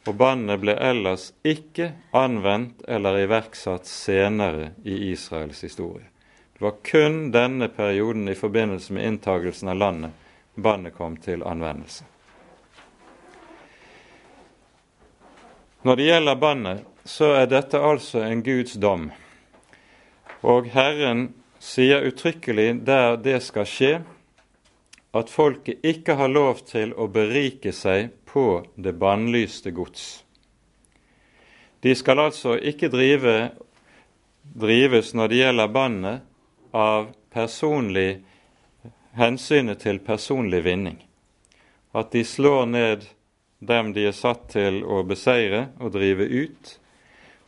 og 0.08 0.16
bannet 0.16 0.62
ble 0.62 0.76
ellers 0.80 1.30
ikke 1.44 1.92
anvendt 2.16 2.80
eller 2.88 3.18
iverksatt 3.24 3.86
senere 3.86 4.72
i 4.84 5.10
Israels 5.10 5.60
historie. 5.66 6.06
Det 6.56 6.64
var 6.64 6.80
kun 6.84 7.30
denne 7.32 7.68
perioden 7.68 8.28
i 8.28 8.36
forbindelse 8.36 8.92
med 8.96 9.06
inntagelsen 9.06 9.68
av 9.68 9.76
landet 9.76 10.26
bannet 10.54 10.94
kom 10.94 11.16
til 11.16 11.42
anvendelse. 11.42 12.04
Når 15.82 15.96
det 15.96 16.06
gjelder 16.06 16.36
bannet, 16.36 16.86
så 17.04 17.32
er 17.40 17.46
dette 17.48 17.80
altså 17.80 18.20
en 18.26 18.42
Guds 18.44 18.76
dom. 18.76 19.08
Og 20.44 20.68
Herren 20.74 21.30
sier 21.60 22.04
uttrykkelig 22.08 22.82
der 22.84 23.16
det 23.20 23.38
skal 23.44 23.68
skje, 23.68 23.92
at 25.16 25.32
folket 25.32 25.80
ikke 25.82 26.14
har 26.20 26.30
lov 26.30 26.60
til 26.68 26.92
å 26.94 27.08
berike 27.10 27.72
seg 27.74 28.12
på 28.32 28.64
det 28.74 28.92
bannlyste 28.92 29.70
gods. 29.74 30.24
De 31.80 31.94
skal 31.94 32.20
altså 32.20 32.56
ikke 32.56 32.90
drive, 32.92 33.50
drives 34.42 35.14
når 35.16 35.28
det 35.32 35.38
gjelder 35.40 35.72
bannet, 35.74 36.26
av 36.70 37.08
personlig 37.34 38.20
hensynet 39.18 39.80
til 39.82 39.98
personlig 40.06 40.60
vinning. 40.62 41.00
At 41.90 42.12
de 42.14 42.22
slår 42.24 42.68
ned 42.70 43.08
dem 43.58 43.90
de 43.92 44.06
er 44.08 44.14
satt 44.16 44.46
til 44.54 44.84
å 44.86 45.02
beseire 45.02 45.68
og 45.80 45.90
drive 45.96 46.24
ut, 46.24 46.76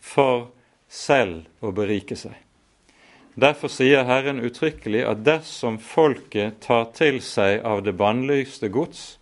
for 0.03 0.51
selv 0.91 1.47
å 1.63 1.71
berike 1.73 2.19
seg. 2.19 2.35
Derfor 3.39 3.71
sier 3.73 4.05
Herren 4.05 4.43
uttrykkelig 4.45 5.07
at 5.09 5.23
dersom 5.25 5.79
folket 5.81 6.59
tar 6.67 6.91
til 6.97 7.23
seg 7.25 7.63
av 7.65 7.81
det 7.87 7.95
bannlyste 7.97 8.69
gods, 8.69 9.22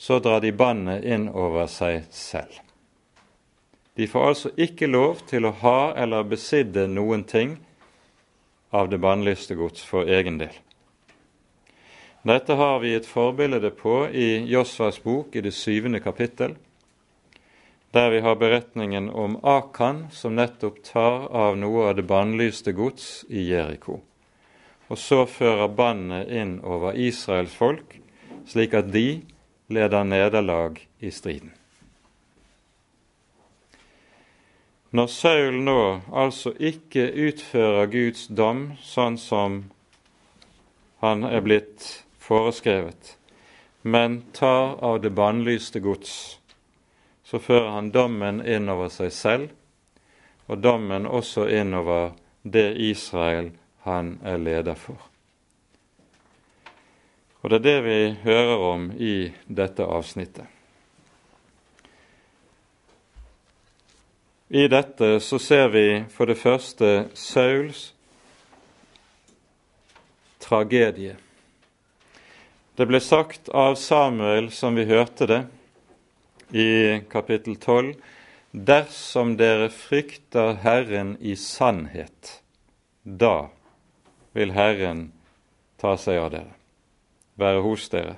så 0.00 0.18
drar 0.18 0.40
de 0.40 0.52
bannet 0.52 1.04
inn 1.04 1.26
over 1.28 1.66
seg 1.68 2.06
selv. 2.08 2.54
De 4.00 4.06
får 4.08 4.26
altså 4.26 4.50
ikke 4.56 4.86
lov 4.88 5.18
til 5.28 5.44
å 5.44 5.52
ha 5.60 5.92
eller 5.92 6.24
besidde 6.24 6.86
noen 6.88 7.26
ting 7.28 7.58
av 8.72 8.88
det 8.88 8.96
bannlyste 9.02 9.58
gods 9.58 9.82
for 9.84 10.08
egen 10.08 10.38
del. 10.40 10.54
Dette 12.24 12.56
har 12.56 12.78
vi 12.80 12.94
et 12.96 13.08
forbilde 13.08 13.68
på 13.76 14.06
i 14.08 14.38
Josvas 14.48 15.02
bok 15.04 15.36
i 15.36 15.42
det 15.44 15.52
syvende 15.52 16.00
kapittel, 16.00 16.54
der 17.92 18.08
vi 18.14 18.22
har 18.24 18.38
beretningen 18.40 19.10
om 19.10 19.36
Akan, 19.44 20.06
som 20.12 20.38
nettopp 20.38 20.78
tar 20.86 21.26
av 21.28 21.58
noe 21.60 21.90
av 21.90 21.98
det 21.98 22.06
bannlyste 22.08 22.72
gods 22.72 23.26
i 23.28 23.50
Jeriko. 23.50 23.98
Og 24.88 24.96
så 24.96 25.26
fører 25.28 25.68
bannet 25.68 26.32
inn 26.32 26.56
over 26.64 26.96
Israels 26.96 27.52
folk, 27.52 27.98
slik 28.48 28.72
at 28.80 28.88
de 28.96 29.20
leder 29.70 30.04
nederlag 30.04 30.80
i 30.98 31.10
striden. 31.10 31.52
Når 34.90 35.06
Saul 35.06 35.60
nå 35.62 35.82
altså 36.10 36.50
ikke 36.58 37.04
utfører 37.14 37.86
Guds 37.92 38.26
dom 38.26 38.72
sånn 38.82 39.18
som 39.22 39.60
han 41.00 41.22
er 41.24 41.44
blitt 41.46 41.86
foreskrevet, 42.18 43.14
men 43.82 44.20
tar 44.34 44.74
av 44.84 44.98
det 45.04 45.14
bannlyste 45.14 45.80
gods, 45.80 46.40
så 47.22 47.38
fører 47.38 47.70
han 47.76 47.92
dommen 47.94 48.42
innover 48.42 48.90
seg 48.90 49.14
selv, 49.14 49.54
og 50.50 50.58
dommen 50.58 51.06
også 51.06 51.46
innover 51.46 52.10
det 52.42 52.72
Israel 52.90 53.54
han 53.86 54.16
er 54.26 54.42
leder 54.42 54.74
for. 54.74 55.09
Og 57.40 57.50
det 57.50 57.60
er 57.60 57.66
det 57.66 57.78
vi 57.86 58.00
hører 58.24 58.64
om 58.70 58.90
i 58.92 59.30
dette 59.48 59.84
avsnittet. 59.84 60.44
I 64.50 64.66
dette 64.68 65.20
så 65.22 65.38
ser 65.38 65.68
vi 65.70 65.86
for 66.10 66.26
det 66.26 66.36
første 66.40 67.08
Sauls 67.14 67.92
tragedie. 70.42 71.14
Det 72.74 72.86
ble 72.88 72.98
sagt 73.04 73.50
av 73.54 73.76
Samuel, 73.78 74.50
som 74.50 74.74
vi 74.74 74.88
hørte 74.88 75.28
det 75.30 75.40
i 76.50 76.98
kapittel 77.12 77.54
12, 77.60 77.94
dersom 78.50 79.36
dere 79.38 79.68
frykter 79.70 80.56
Herren 80.64 81.14
i 81.20 81.36
sannhet, 81.38 82.40
da 83.04 83.50
vil 84.34 84.54
Herren 84.56 85.10
ta 85.78 85.94
seg 86.00 86.18
av 86.24 86.32
dere, 86.34 86.56
være 87.40 87.62
hos 87.64 87.88
dere. 87.92 88.16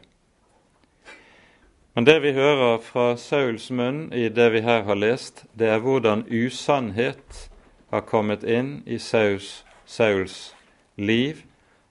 Men 1.94 2.06
det 2.08 2.18
vi 2.24 2.32
hører 2.32 2.78
fra 2.80 3.16
Sauls 3.20 3.68
munn 3.70 4.06
i 4.16 4.28
det 4.32 4.48
vi 4.54 4.62
her 4.64 4.82
har 4.88 4.96
lest, 4.96 5.44
det 5.52 5.68
er 5.68 5.82
hvordan 5.84 6.24
usannhet 6.30 7.48
har 7.92 8.06
kommet 8.08 8.44
inn 8.44 8.80
i 8.86 8.98
Sauls, 8.98 9.64
Sauls 9.84 10.54
liv 10.96 11.42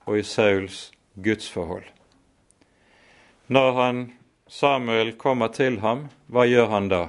og 0.07 0.17
i 0.17 0.23
Sauls 0.25 0.89
gudsforhold. 1.15 1.85
Når 3.47 3.71
han, 3.77 4.01
Samuel 4.47 5.13
kommer 5.17 5.53
til 5.53 5.79
ham, 5.79 6.07
hva 6.27 6.47
gjør 6.49 6.71
han 6.73 6.89
da? 6.89 7.03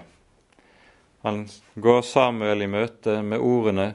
Han 1.23 1.47
går 1.75 2.03
Samuel 2.03 2.63
i 2.63 2.71
møte 2.71 3.23
med 3.23 3.41
ordene 3.41 3.93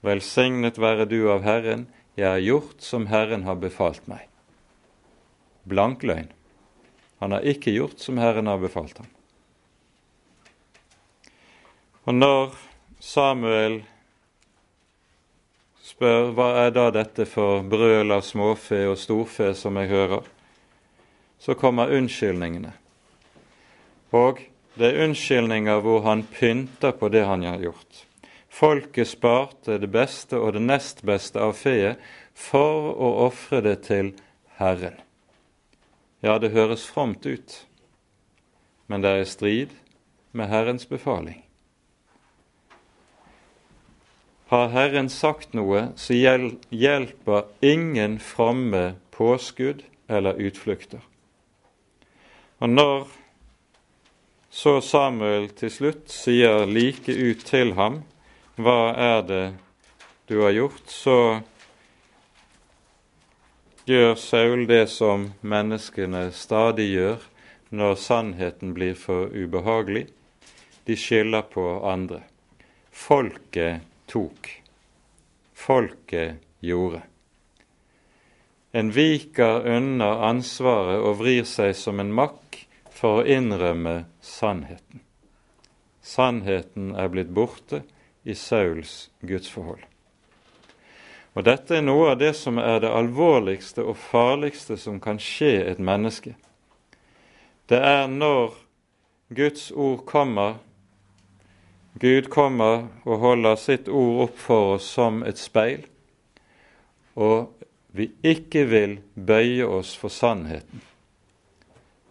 Velsignet 0.00 0.78
være 0.80 1.04
du 1.04 1.28
av 1.28 1.42
Herren, 1.44 1.84
jeg 2.16 2.24
har 2.24 2.40
gjort 2.40 2.80
som 2.80 3.10
Herren 3.10 3.44
har 3.44 3.58
befalt 3.60 4.06
meg. 4.08 4.24
Blank 5.68 6.02
løgn. 6.02 6.30
Han 7.20 7.36
har 7.36 7.44
ikke 7.44 7.74
gjort 7.74 8.00
som 8.00 8.18
Herren 8.18 8.48
har 8.48 8.60
befalt 8.60 8.98
ham. 8.98 9.08
Og 12.08 12.16
når 12.16 12.54
Samuel 13.00 13.82
spør 15.84 16.30
hva 16.36 16.48
er 16.64 16.70
da 16.72 16.86
dette 16.94 17.26
for 17.28 17.64
brøl 17.68 18.14
av 18.14 18.24
småfe 18.24 18.86
og 18.88 18.96
storfe 18.98 19.50
som 19.58 19.76
jeg 19.80 19.90
hører, 19.92 20.24
så 21.40 21.56
kommer 21.56 21.92
unnskyldningene. 21.96 22.72
Og 24.16 24.40
det 24.80 24.88
er 24.90 25.04
unnskyldninger 25.04 25.82
hvor 25.84 26.04
han 26.08 26.24
pynter 26.24 26.96
på 26.96 27.12
det 27.12 27.26
han 27.28 27.44
har 27.44 27.60
gjort. 27.64 28.06
Folket 28.50 29.08
sparte 29.08 29.78
det 29.78 29.90
beste 29.92 30.40
og 30.40 30.56
det 30.56 30.64
nest 30.64 31.04
beste 31.06 31.40
av 31.40 31.54
feet 31.58 32.00
for 32.34 32.90
å 32.96 33.12
ofre 33.28 33.62
det 33.64 33.76
til 33.86 34.12
Herren. 34.58 34.96
Ja, 36.20 36.38
det 36.38 36.52
høres 36.52 36.84
fromt 36.84 37.24
ut, 37.26 37.54
men 38.86 39.00
det 39.00 39.10
er 39.10 39.28
strid 39.28 39.70
med 40.36 40.50
Herrens 40.52 40.84
befaling. 40.86 41.38
Har 44.50 44.68
Herren 44.74 45.08
sagt 45.08 45.54
noe, 45.54 45.92
så 45.96 46.12
hjelper 46.12 47.46
ingen 47.62 48.18
fromme 48.18 48.96
påskudd 49.14 49.84
eller 50.10 50.36
utflukter. 50.42 51.00
Og 52.58 52.68
når 52.68 53.06
så 54.50 54.80
Samuel 54.82 55.48
til 55.56 55.70
slutt 55.70 56.10
sier 56.10 56.66
like 56.66 57.14
ut 57.14 57.46
til 57.46 57.76
ham, 57.78 58.02
hva 58.58 58.90
er 58.92 59.22
det 59.24 59.44
du 60.28 60.42
har 60.42 60.52
gjort, 60.52 60.82
så 60.90 61.16
gjør 63.90 64.14
Saul 64.18 64.64
det 64.70 64.86
som 64.92 65.30
menneskene 65.42 66.28
stadig 66.36 66.88
gjør 66.92 67.26
når 67.74 67.98
sannheten 67.98 68.74
blir 68.74 68.94
for 68.98 69.30
ubehagelig. 69.34 70.06
De 70.86 70.96
skylder 70.96 71.46
på 71.52 71.64
andre. 71.86 72.22
Folket 72.90 73.86
tok. 74.10 74.50
Folket 75.54 76.40
gjorde. 76.60 77.02
En 78.72 78.90
viker 78.94 79.66
unna 79.66 80.10
ansvaret 80.30 81.02
og 81.02 81.18
vrir 81.22 81.46
seg 81.48 81.74
som 81.74 81.98
en 82.02 82.12
makk 82.14 82.60
for 82.94 83.20
å 83.20 83.26
innrømme 83.26 84.04
sannheten. 84.22 85.02
Sannheten 86.02 86.94
er 86.94 87.10
blitt 87.10 87.32
borte 87.34 87.82
i 88.22 88.34
Sauls 88.38 89.10
gudsforhold. 89.26 89.82
Og 91.34 91.44
Dette 91.46 91.76
er 91.78 91.84
noe 91.86 92.10
av 92.12 92.18
det 92.18 92.32
som 92.34 92.58
er 92.58 92.80
det 92.82 92.90
alvorligste 92.90 93.84
og 93.86 93.98
farligste 94.10 94.76
som 94.80 94.98
kan 95.02 95.20
skje 95.22 95.52
et 95.70 95.78
menneske. 95.78 96.34
Det 97.70 97.78
er 97.78 98.08
når 98.10 98.56
Guds 99.30 99.70
ord 99.70 100.02
kommer, 100.10 100.58
Gud 102.02 102.30
kommer 102.30 102.88
og 103.04 103.22
holder 103.22 103.58
sitt 103.58 103.88
ord 103.88 104.24
opp 104.26 104.38
for 104.38 104.74
oss 104.74 104.90
som 104.90 105.22
et 105.22 105.38
speil, 105.38 105.84
og 107.14 107.50
vi 107.94 108.08
ikke 108.26 108.64
vil 108.70 108.98
bøye 109.14 109.66
oss 109.66 109.96
for 109.98 110.10
sannheten, 110.10 110.82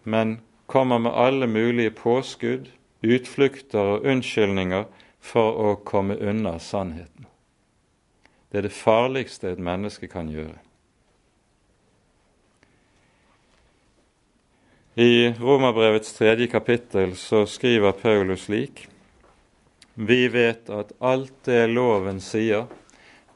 men 0.04 0.38
kommer 0.70 0.98
med 0.98 1.16
alle 1.16 1.48
mulige 1.48 1.90
påskudd, 1.90 2.68
utflukter 3.02 3.96
og 3.96 4.04
unnskyldninger 4.06 4.84
for 5.20 5.56
å 5.56 5.74
komme 5.84 6.16
unna 6.20 6.58
sannheten. 6.60 7.29
Det 8.50 8.58
er 8.58 8.66
det 8.66 8.74
farligste 8.74 9.52
et 9.52 9.62
menneske 9.62 10.08
kan 10.10 10.28
gjøre. 10.30 10.58
I 14.98 15.30
Romerbrevets 15.38 16.12
tredje 16.12 16.48
kapittel 16.50 17.14
så 17.16 17.44
skriver 17.46 17.92
Paulus 17.92 18.48
slik.: 18.48 18.88
Vi 19.94 20.28
vet 20.28 20.70
at 20.70 20.92
alt 20.98 21.44
det 21.46 21.68
loven 21.70 22.18
sier, 22.20 22.66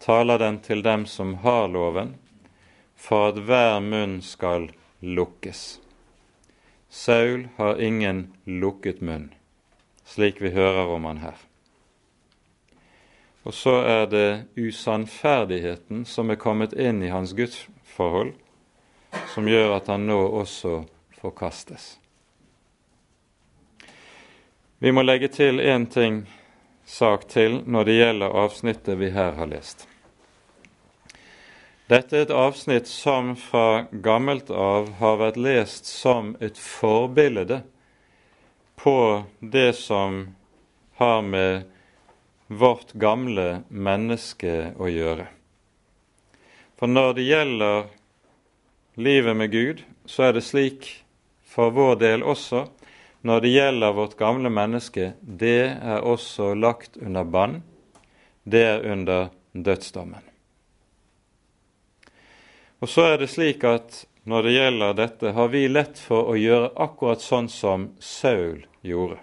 taler 0.02 0.38
den 0.38 0.58
til 0.60 0.82
dem 0.82 1.06
som 1.06 1.34
har 1.46 1.68
loven, 1.68 2.16
for 2.96 3.30
at 3.30 3.38
hver 3.38 3.80
munn 3.80 4.18
skal 4.22 4.68
lukkes. 5.00 5.78
Saul 6.90 7.48
har 7.56 7.80
ingen 7.80 8.26
lukket 8.44 9.00
munn, 9.00 9.30
slik 10.04 10.42
vi 10.42 10.50
hører 10.50 10.90
om 10.90 11.04
han 11.04 11.22
her. 11.22 11.38
Og 13.44 13.54
så 13.54 13.74
er 13.84 14.06
det 14.08 14.28
usannferdigheten 14.56 16.04
som 16.08 16.30
er 16.32 16.40
kommet 16.40 16.72
inn 16.72 17.02
i 17.04 17.12
hans 17.12 17.34
gudsforhold, 17.36 18.32
som 19.34 19.48
gjør 19.48 19.76
at 19.76 19.90
han 19.92 20.06
nå 20.08 20.16
også 20.40 20.78
forkastes. 21.20 21.98
Vi 24.80 24.92
må 24.92 25.04
legge 25.04 25.28
til 25.28 25.60
én 25.60 25.84
ting, 25.92 26.24
sak 26.84 27.28
til, 27.28 27.60
når 27.66 27.84
det 27.84 27.98
gjelder 27.98 28.38
avsnittet 28.44 28.98
vi 29.00 29.10
her 29.12 29.36
har 29.36 29.48
lest. 29.48 29.86
Dette 31.88 32.16
er 32.16 32.24
et 32.24 32.32
avsnitt 32.32 32.88
som 32.88 33.34
fra 33.36 33.84
gammelt 33.92 34.48
av 34.48 34.88
har 35.00 35.20
vært 35.20 35.36
lest 35.36 35.88
som 35.88 36.32
et 36.40 36.56
forbilde 36.56 37.60
på 38.80 38.96
det 39.40 39.74
som 39.76 40.22
har 40.96 41.20
med 41.22 41.73
vårt 42.48 42.92
gamle 42.92 43.64
menneske 43.68 44.74
å 44.76 44.90
gjøre. 44.90 45.26
For 46.78 46.90
når 46.90 47.14
det 47.16 47.28
gjelder 47.28 47.84
livet 49.00 49.36
med 49.36 49.52
Gud, 49.52 49.84
så 50.04 50.28
er 50.28 50.36
det 50.36 50.44
slik 50.44 50.90
for 51.48 51.72
vår 51.74 52.00
del 52.02 52.26
også 52.26 52.66
når 53.24 53.40
det 53.40 53.48
gjelder 53.54 53.92
vårt 53.96 54.16
gamle 54.20 54.50
menneske, 54.52 55.12
det 55.20 55.80
er 55.80 56.02
også 56.04 56.50
lagt 56.54 56.98
under 57.00 57.24
bann. 57.24 57.62
Det 58.44 58.60
er 58.60 58.84
under 58.92 59.30
dødsdommen. 59.52 60.20
Og 62.84 62.90
så 62.92 63.06
er 63.14 63.22
det 63.22 63.30
slik 63.32 63.64
at 63.64 64.02
når 64.28 64.44
det 64.44 64.52
gjelder 64.52 64.98
dette, 64.98 65.32
har 65.32 65.48
vi 65.48 65.62
lett 65.72 66.02
for 66.04 66.28
å 66.28 66.36
gjøre 66.36 66.74
akkurat 66.84 67.24
sånn 67.24 67.48
som 67.48 67.86
Saul 67.96 68.66
gjorde. 68.84 69.16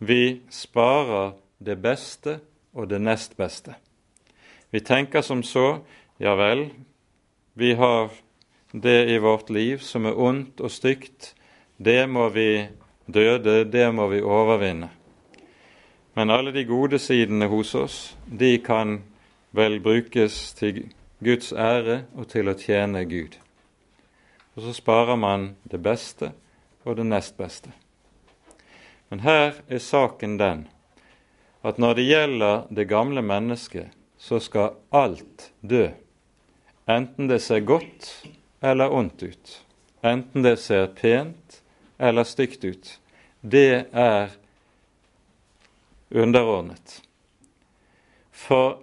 Vi 0.00 0.40
sparer 0.48 1.34
det 1.58 1.76
beste 1.82 2.38
og 2.72 2.88
det 2.90 3.00
nest 3.00 3.36
beste. 3.36 3.74
Vi 4.70 4.80
tenker 4.80 5.22
som 5.22 5.42
så 5.42 5.80
ja 6.18 6.34
vel, 6.34 6.68
vi 7.54 7.74
har 7.74 8.10
det 8.72 9.08
i 9.10 9.18
vårt 9.18 9.50
liv 9.50 9.78
som 9.78 10.06
er 10.06 10.18
ondt 10.18 10.60
og 10.60 10.70
stygt, 10.70 11.34
det 11.78 12.08
må 12.10 12.28
vi 12.28 12.68
døde, 13.06 13.64
det 13.64 13.94
må 13.94 14.08
vi 14.08 14.20
overvinne. 14.20 14.90
Men 16.14 16.30
alle 16.30 16.52
de 16.52 16.64
gode 16.64 16.98
sidene 16.98 17.46
hos 17.46 17.74
oss, 17.74 18.16
de 18.26 18.58
kan 18.58 19.02
vel 19.54 19.80
brukes 19.80 20.52
til 20.58 20.88
Guds 21.24 21.52
ære 21.52 22.02
og 22.14 22.28
til 22.28 22.50
å 22.50 22.56
tjene 22.58 23.04
Gud. 23.06 23.38
Og 24.56 24.62
så 24.66 24.72
sparer 24.74 25.16
man 25.16 25.52
det 25.70 25.78
beste 25.82 26.32
og 26.84 26.96
det 26.98 27.06
nest 27.06 27.36
beste. 27.38 27.70
Men 29.08 29.22
her 29.22 29.62
er 29.68 29.78
saken 29.78 30.36
den 30.38 30.66
at 31.62 31.78
når 31.78 31.94
det 31.98 32.08
gjelder 32.08 32.66
det 32.70 32.88
gamle 32.88 33.22
mennesket, 33.22 33.90
så 34.18 34.40
skal 34.42 34.76
alt 34.90 35.50
dø, 35.60 35.88
enten 36.86 37.28
det 37.30 37.40
ser 37.42 37.60
godt 37.66 38.10
eller 38.62 38.90
ondt 38.94 39.22
ut, 39.22 39.54
enten 40.02 40.42
det 40.42 40.56
ser 40.62 40.86
pent 40.98 41.62
eller 41.98 42.24
stygt 42.24 42.64
ut. 42.64 43.00
Det 43.40 43.86
er 43.92 44.30
underordnet. 46.10 47.02
For 48.32 48.78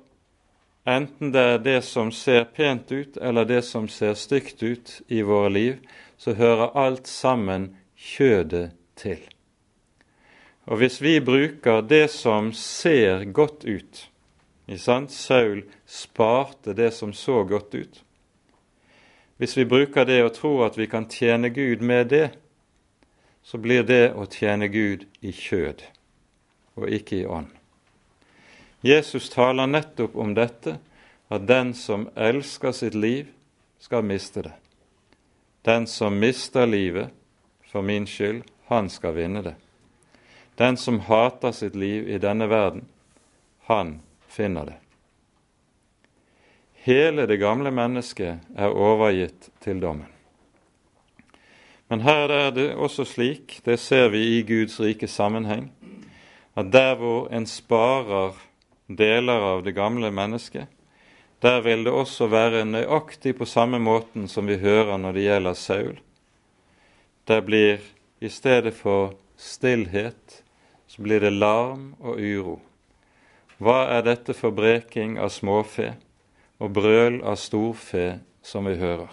enten 0.88 1.32
det 1.34 1.46
er 1.56 1.62
det 1.64 1.80
som 1.88 2.12
ser 2.12 2.46
pent 2.56 2.92
ut, 2.92 3.18
eller 3.18 3.46
det 3.46 3.62
som 3.66 3.88
ser 3.90 4.14
stygt 4.20 4.64
ut 4.64 5.02
i 5.08 5.22
våre 5.22 5.50
liv, 5.50 5.80
så 6.18 6.36
hører 6.36 6.76
alt 6.78 7.08
sammen 7.08 7.74
kjødet 7.96 8.72
til. 8.96 9.20
Og 10.66 10.82
hvis 10.82 11.02
vi 11.02 11.20
bruker 11.22 11.82
det 11.86 12.08
som 12.12 12.52
ser 12.54 13.26
godt 13.26 13.66
ut? 13.66 14.10
Saul 15.10 15.64
sparte 15.86 16.74
det 16.74 16.92
som 16.92 17.14
så 17.14 17.44
godt 17.44 17.76
ut. 17.76 18.04
Hvis 19.38 19.58
vi 19.58 19.66
bruker 19.66 20.06
det 20.06 20.24
og 20.24 20.34
tror 20.34 20.66
at 20.66 20.78
vi 20.78 20.88
kan 20.88 21.10
tjene 21.10 21.50
Gud 21.50 21.82
med 21.82 22.08
det, 22.10 22.30
så 23.44 23.58
blir 23.62 23.84
det 23.84 24.16
å 24.18 24.26
tjene 24.26 24.68
Gud 24.74 25.06
i 25.22 25.32
kjød 25.32 25.84
og 26.76 26.90
ikke 26.90 27.20
i 27.22 27.28
ånd. 27.30 27.52
Jesus 28.82 29.30
taler 29.30 29.70
nettopp 29.70 30.16
om 30.16 30.34
dette, 30.38 30.78
at 31.30 31.46
den 31.48 31.74
som 31.74 32.08
elsker 32.16 32.74
sitt 32.74 32.96
liv, 32.96 33.30
skal 33.80 34.06
miste 34.06 34.42
det. 34.46 34.54
Den 35.66 35.86
som 35.88 36.18
mister 36.20 36.66
livet 36.66 37.14
for 37.70 37.86
min 37.86 38.06
skyld, 38.10 38.44
han 38.70 38.90
skal 38.90 39.16
vinne 39.18 39.42
det. 39.46 39.56
Den 40.56 40.78
som 40.78 41.00
hater 41.00 41.52
sitt 41.52 41.76
liv 41.76 42.10
i 42.10 42.18
denne 42.18 42.48
verden, 42.48 42.86
han 43.68 44.00
finner 44.28 44.66
det. 44.66 44.80
hele 46.86 47.26
det 47.26 47.38
gamle 47.42 47.72
mennesket 47.72 48.44
er 48.56 48.70
overgitt 48.70 49.50
til 49.64 49.80
dommen. 49.82 50.12
Men 51.90 52.04
her 52.06 52.30
er 52.30 52.52
det 52.54 52.68
også 52.78 53.06
slik, 53.10 53.60
det 53.66 53.80
ser 53.82 54.12
vi 54.14 54.22
i 54.38 54.44
Guds 54.46 54.78
rike 54.80 55.08
sammenheng, 55.10 55.72
at 56.54 56.70
der 56.74 56.94
hvor 56.96 57.28
en 57.34 57.46
sparer 57.50 58.38
deler 58.86 59.50
av 59.50 59.66
det 59.66 59.74
gamle 59.74 60.12
mennesket, 60.14 60.70
der 61.42 61.62
vil 61.66 61.84
det 61.86 61.94
også 61.94 62.30
være 62.30 62.66
nøyaktig 62.70 63.36
på 63.38 63.50
samme 63.50 63.82
måten 63.82 64.30
som 64.30 64.46
vi 64.46 64.62
hører 64.62 64.98
når 65.02 65.18
det 65.18 65.26
gjelder 65.26 65.54
Saul. 65.54 66.00
Der 67.28 67.42
blir 67.42 67.82
i 68.22 68.30
stedet 68.30 68.74
for 68.78 69.18
stillhet, 69.38 70.45
så 70.96 71.02
blir 71.02 71.20
det 71.20 71.30
larm 71.30 71.94
og 72.00 72.20
uro. 72.20 72.60
Hva 73.60 73.86
er 73.98 74.06
dette 74.08 74.36
for 74.36 74.56
breking 74.56 75.18
av 75.20 75.34
småfe 75.36 75.94
og 76.60 76.72
brøl 76.76 77.20
av 77.24 77.36
storfe 77.40 78.20
som 78.44 78.68
vi 78.70 78.78
hører? 78.80 79.12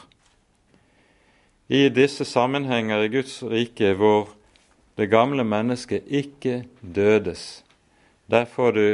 I 1.73 1.89
disse 1.89 2.25
sammenhenger 2.29 3.03
i 3.03 3.11
Guds 3.11 3.41
rike 3.43 3.95
hvor 3.99 4.31
det 4.99 5.11
gamle 5.11 5.45
mennesket 5.45 6.07
ikke 6.07 6.65
dødes, 6.81 7.65
der 8.31 8.45
får 8.47 8.73
du 8.73 8.87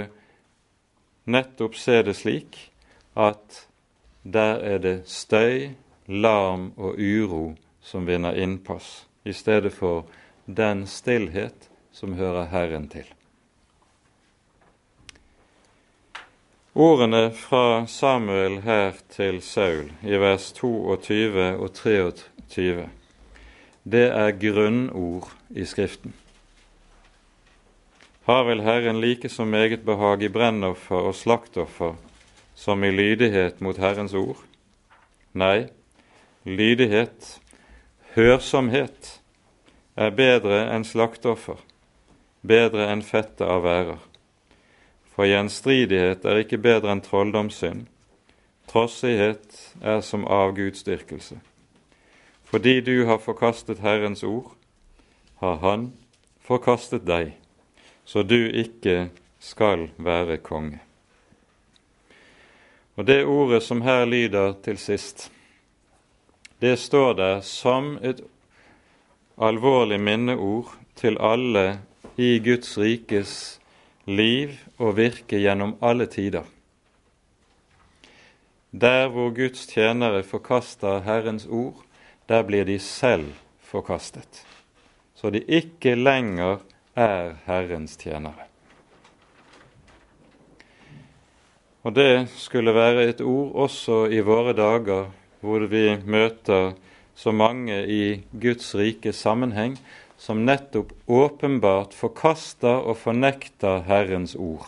nettopp 1.29 1.77
se 1.77 2.03
det 2.07 2.17
slik 2.17 2.61
at 3.17 3.65
der 4.25 4.63
er 4.65 4.79
det 4.79 4.99
støy, 5.11 5.75
larm 6.09 6.71
og 6.77 6.97
uro 6.97 7.57
som 7.85 8.07
vinner 8.09 8.37
innpass, 8.37 9.05
i 9.25 9.33
stedet 9.33 9.73
for 9.73 10.07
den 10.47 10.87
stillhet 10.87 11.69
som 11.99 12.15
hører 12.15 12.47
Herren 12.53 12.87
til. 12.93 13.07
Ordene 16.79 17.33
fra 17.35 17.87
Samuel 17.91 18.61
her 18.63 19.01
til 19.11 19.41
Saul 19.43 19.89
i 20.07 20.15
vers 20.23 20.53
22 20.55 21.57
og 21.59 21.73
23, 21.75 22.85
det 23.83 24.05
er 24.15 24.37
grunnord 24.39 25.33
i 25.51 25.65
Skriften. 25.67 26.15
Har 28.29 28.45
vel 28.47 28.63
Herren 28.63 29.01
like 29.01 29.29
så 29.29 29.45
meget 29.45 29.83
behag 29.83 30.23
i 30.23 30.29
brennoffer 30.29 31.09
og 31.11 31.15
slaktoffer 31.19 31.97
som 32.55 32.85
i 32.85 32.91
lydighet 32.95 33.61
mot 33.61 33.79
Herrens 33.79 34.15
ord? 34.15 34.39
Nei, 35.35 35.67
lydighet, 36.45 37.41
hørsomhet, 38.15 39.17
er 39.97 40.15
bedre 40.15 40.69
enn 40.71 40.87
slakteoffer, 40.87 41.59
bedre 42.43 42.89
enn 42.93 43.03
fettet 43.03 43.47
av 43.47 43.63
værer. 43.67 44.01
For 45.15 45.27
gjenstridighet 45.27 46.25
er 46.25 46.43
ikke 46.45 46.61
bedre 46.63 46.93
enn 46.95 47.03
trolldomssynd. 47.03 47.87
Trossighet 48.69 49.57
er 49.83 50.03
som 50.05 50.27
avgudsdyrkelse. 50.29 51.41
Fordi 52.49 52.81
du 52.81 53.07
har 53.09 53.19
forkastet 53.19 53.83
Herrens 53.85 54.23
ord, 54.25 54.55
har 55.41 55.57
Han 55.65 55.93
forkastet 56.41 57.05
deg, 57.07 57.33
så 58.05 58.23
du 58.23 58.49
ikke 58.49 59.09
skal 59.41 59.89
være 59.97 60.39
konge. 60.39 60.81
Og 62.97 63.07
det 63.07 63.25
ordet 63.25 63.63
som 63.63 63.83
her 63.83 64.05
lyder 64.05 64.57
til 64.65 64.79
sist, 64.79 65.31
det 66.61 66.79
står 66.79 67.13
der 67.15 67.41
som 67.41 67.99
et 68.03 68.21
alvorlig 69.39 70.01
minneord 70.01 70.73
til 70.99 71.19
alle 71.21 71.79
i 72.17 72.39
Guds 72.39 72.79
rikes 72.79 73.33
liv 74.07 74.57
og 74.79 74.97
virke 74.97 75.39
gjennom 75.39 75.77
alle 75.83 76.07
tider. 76.07 76.45
Der 78.73 79.09
hvor 79.09 79.31
Guds 79.35 79.67
tjenere 79.67 80.23
forkaster 80.23 81.01
Herrens 81.07 81.47
ord, 81.47 81.85
der 82.29 82.43
blir 82.43 82.65
de 82.65 82.79
selv 82.79 83.33
forkastet, 83.61 84.45
så 85.15 85.31
de 85.31 85.41
ikke 85.41 85.95
lenger 85.95 86.59
er 86.97 87.35
Herrens 87.47 87.97
tjenere. 87.97 88.49
Og 91.83 91.95
det 91.95 92.29
skulle 92.37 92.75
være 92.75 93.07
et 93.09 93.21
ord 93.21 93.55
også 93.55 94.07
i 94.13 94.21
våre 94.21 94.53
dager, 94.53 95.09
hvor 95.41 95.65
vi 95.71 95.97
møter 96.05 96.75
så 97.15 97.33
mange 97.33 97.87
i 97.87 98.21
Guds 98.41 98.75
rike 98.75 99.13
sammenheng 99.13 99.79
som 100.19 100.45
nettopp 100.45 100.93
åpenbart 101.07 101.95
forkaster 101.95 102.83
og 102.83 102.99
fornekter 102.99 103.85
Herrens 103.87 104.35
ord. 104.35 104.67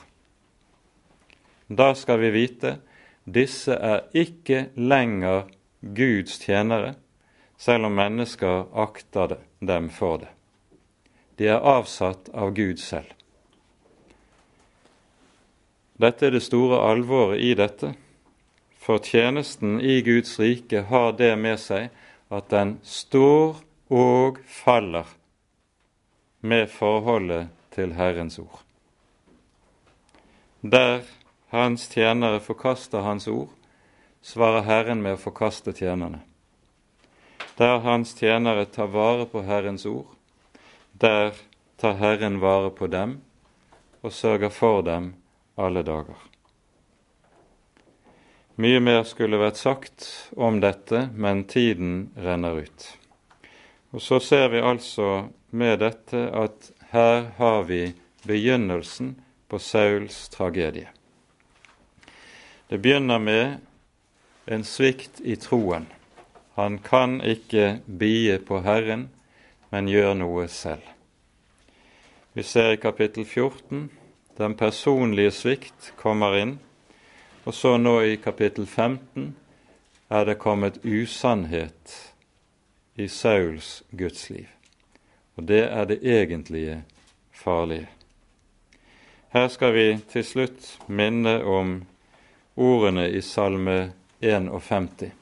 Da 1.67 1.93
skal 1.99 2.23
vi 2.23 2.31
vite 2.35 2.77
disse 3.25 3.75
er 3.75 4.07
ikke 4.17 4.71
lenger 4.75 5.51
Guds 5.81 6.39
tjenere, 6.43 6.95
selv 7.59 7.91
om 7.91 7.99
mennesker 7.99 8.71
akter 8.73 9.37
dem 9.61 9.91
for 9.93 10.23
det. 10.23 10.31
De 11.37 11.49
er 11.51 11.61
avsatt 11.61 12.31
av 12.35 12.55
Gud 12.57 12.81
selv. 12.81 13.11
Dette 16.01 16.27
er 16.27 16.35
det 16.37 16.43
store 16.47 16.81
alvoret 16.89 17.43
i 17.45 17.53
dette, 17.59 17.93
for 18.81 19.03
tjenesten 19.05 19.79
i 19.81 20.01
Guds 20.05 20.39
rike 20.41 20.87
har 20.89 21.13
det 21.19 21.35
med 21.37 21.61
seg 21.61 21.91
at 22.33 22.49
den 22.53 22.79
står 22.87 23.61
og 23.93 24.41
faller 24.49 25.20
med 26.41 26.71
forholdet 26.71 27.49
til 27.75 27.93
Herrens 27.95 28.39
ord. 28.39 28.61
Der 30.63 31.01
Hans 31.51 31.89
tjenere 31.89 32.41
forkaster 32.41 33.01
Hans 33.01 33.29
ord, 33.29 33.51
svarer 34.23 34.63
Herren 34.63 35.03
med 35.03 35.17
å 35.17 35.23
forkaste 35.23 35.73
tjenerne. 35.73 36.21
Der 37.59 37.81
Hans 37.85 38.15
tjenere 38.15 38.67
tar 38.69 38.93
vare 38.93 39.27
på 39.27 39.43
Herrens 39.43 39.87
ord, 39.87 40.13
der 40.93 41.33
tar 41.81 41.97
Herren 42.01 42.41
vare 42.41 42.71
på 42.71 42.87
dem 42.87 43.21
og 44.03 44.13
sørger 44.13 44.53
for 44.53 44.83
dem 44.85 45.15
alle 45.57 45.83
dager. 45.83 46.17
Mye 48.61 48.81
mer 48.85 49.05
skulle 49.09 49.41
vært 49.41 49.57
sagt 49.57 50.07
om 50.37 50.59
dette, 50.61 51.09
men 51.17 51.47
tiden 51.49 52.11
renner 52.17 52.61
ut. 52.61 52.89
Og 53.91 54.03
Så 54.03 54.21
ser 54.21 54.49
vi 54.49 54.61
altså 54.61 55.31
med 55.51 55.81
dette 55.83 56.21
at 56.37 56.71
her 56.93 57.31
har 57.37 57.63
vi 57.69 57.95
begynnelsen 58.27 59.15
på 59.49 59.59
Sauls 59.59 60.29
tragedie. 60.29 60.89
Det 62.69 62.79
begynner 62.79 63.19
med 63.19 63.57
en 64.47 64.65
svikt 64.65 65.21
i 65.21 65.37
troen. 65.37 65.87
Han 66.55 66.79
kan 66.79 67.21
ikke 67.21 67.81
bie 67.87 68.39
på 68.39 68.61
Herren, 68.63 69.09
men 69.71 69.89
gjør 69.89 70.15
noe 70.19 70.49
selv. 70.49 70.83
Vi 72.33 72.43
ser 72.43 72.75
i 72.75 72.83
kapittel 72.83 73.25
14 73.25 73.89
den 74.39 74.55
personlige 74.57 75.33
svikt 75.35 75.93
kommer 75.99 76.39
inn 76.39 76.59
og 77.45 77.55
så 77.55 77.77
nå 77.81 77.97
i 78.05 78.17
kapittel 78.21 78.67
15 78.67 79.35
er 80.11 80.25
det 80.29 80.39
kommet 80.39 80.81
usannhet 80.85 81.95
i 82.95 83.09
Sauls 83.09 83.83
gudsliv. 83.91 84.60
Og 85.41 85.47
det 85.49 85.63
er 85.73 85.87
det 85.89 86.03
egentlige 86.05 86.83
farlige. 87.33 87.87
Her 89.33 89.47
skal 89.49 89.71
vi 89.73 89.85
til 90.13 90.25
slutt 90.29 90.67
minne 90.85 91.39
om 91.49 91.71
ordene 92.61 93.07
i 93.09 93.23
Salme 93.25 93.93
51. 94.21 95.15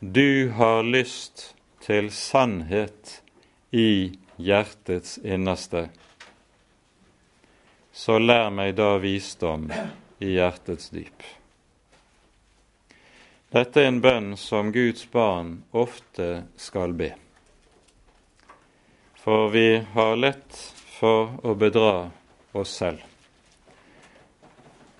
Du 0.00 0.50
har 0.58 0.82
lyst 0.84 1.54
til 1.80 2.10
sannhet 2.12 3.22
i 3.72 4.12
hjertets 4.36 5.16
innerste. 5.24 5.86
Så 7.96 8.18
lær 8.20 8.52
meg 8.52 8.74
da 8.76 8.90
visdom 9.00 9.70
i 10.20 10.34
hjertets 10.34 10.92
dyp. 10.92 11.24
Dette 13.56 13.80
er 13.80 13.88
en 13.94 14.04
bønn 14.04 14.30
som 14.36 14.68
Guds 14.76 15.08
barn 15.08 15.62
ofte 15.72 16.30
skal 16.60 16.92
be. 16.92 17.14
For 19.30 19.48
vi 19.48 19.82
har 19.92 20.16
lett 20.16 20.56
for 20.98 21.28
å 21.46 21.52
bedra 21.54 22.10
oss 22.52 22.72
selv. 22.80 23.04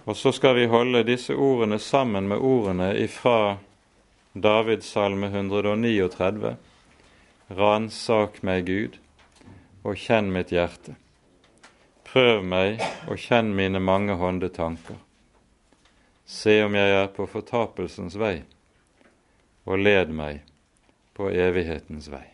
Og 0.06 0.14
så 0.14 0.30
skal 0.30 0.54
vi 0.54 0.68
holde 0.70 1.02
disse 1.08 1.34
ordene 1.34 1.80
sammen 1.82 2.30
med 2.30 2.38
ordene 2.38 2.92
ifra 2.94 3.56
Davids 4.32 4.94
salme 4.94 5.32
139. 5.34 6.54
Ransak 7.58 8.38
meg, 8.46 8.70
Gud, 8.70 9.02
og 9.82 9.98
kjenn 9.98 10.30
mitt 10.30 10.54
hjerte. 10.54 10.94
Prøv 12.06 12.46
meg 12.54 12.86
og 13.10 13.18
kjenn 13.18 13.50
mine 13.58 13.82
mange 13.82 14.14
hånde 14.14 14.54
tanker 14.54 15.02
Se 16.22 16.60
om 16.62 16.78
jeg 16.78 16.98
er 17.02 17.10
på 17.18 17.26
fortapelsens 17.26 18.14
vei, 18.14 18.36
og 19.66 19.82
led 19.82 20.14
meg 20.14 20.44
på 21.18 21.34
evighetens 21.34 22.14
vei. 22.14 22.28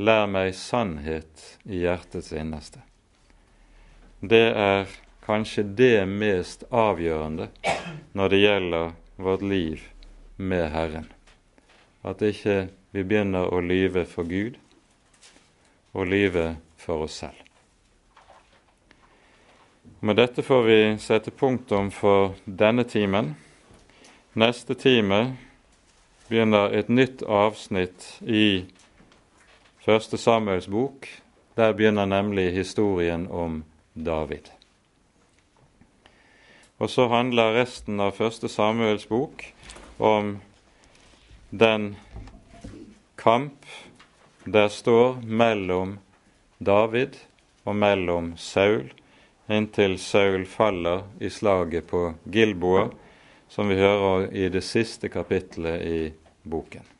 Lær 0.00 0.30
meg 0.32 0.54
sannhet 0.56 1.42
i 1.68 1.82
hjertets 1.82 2.32
innerste. 2.32 2.80
Det 4.20 4.46
er 4.56 4.88
kanskje 5.26 5.66
det 5.76 6.06
mest 6.08 6.64
avgjørende 6.72 7.50
når 8.16 8.32
det 8.32 8.40
gjelder 8.40 8.94
vårt 9.20 9.44
liv 9.44 9.84
med 10.40 10.70
Herren. 10.72 11.10
At 12.00 12.24
ikke 12.24 12.70
vi 12.96 13.04
begynner 13.04 13.52
å 13.52 13.60
lyve 13.60 14.06
for 14.08 14.24
Gud 14.24 14.56
og 15.92 16.08
lyve 16.08 16.46
for 16.80 17.04
oss 17.04 17.20
selv. 17.20 17.36
Med 20.00 20.16
dette 20.16 20.40
får 20.40 20.62
vi 20.64 20.80
sette 20.96 21.30
punktum 21.30 21.92
for 21.92 22.38
denne 22.44 22.88
timen. 22.88 23.34
Neste 24.32 24.72
time 24.80 25.34
begynner 26.30 26.72
et 26.72 26.88
nytt 26.88 27.20
avsnitt 27.28 28.14
i 28.24 28.64
Første 29.90 30.18
Samuels 30.18 30.68
bok. 30.70 31.06
Der 31.56 31.72
begynner 31.72 32.06
nemlig 32.06 32.52
historien 32.54 33.24
om 33.26 33.64
David. 33.94 34.46
Og 36.78 36.90
så 36.90 37.08
handler 37.10 37.56
resten 37.56 37.98
av 37.98 38.12
Første 38.14 38.46
Samuels 38.48 39.08
bok 39.10 39.42
om 39.98 40.36
den 41.50 41.96
kamp 43.18 43.66
der 44.44 44.68
står 44.70 45.18
mellom 45.26 45.96
David 46.58 47.18
og 47.64 47.74
mellom 47.82 48.30
Saul, 48.38 48.92
inntil 49.50 49.98
Saul 49.98 50.46
faller 50.46 51.02
i 51.18 51.32
slaget 51.34 51.90
på 51.90 52.12
Gilboa, 52.30 52.86
som 53.48 53.66
vi 53.66 53.82
hører 53.82 54.30
i 54.30 54.46
det 54.54 54.62
siste 54.62 55.10
kapitlet 55.10 55.82
i 55.82 56.00
boken. 56.46 56.99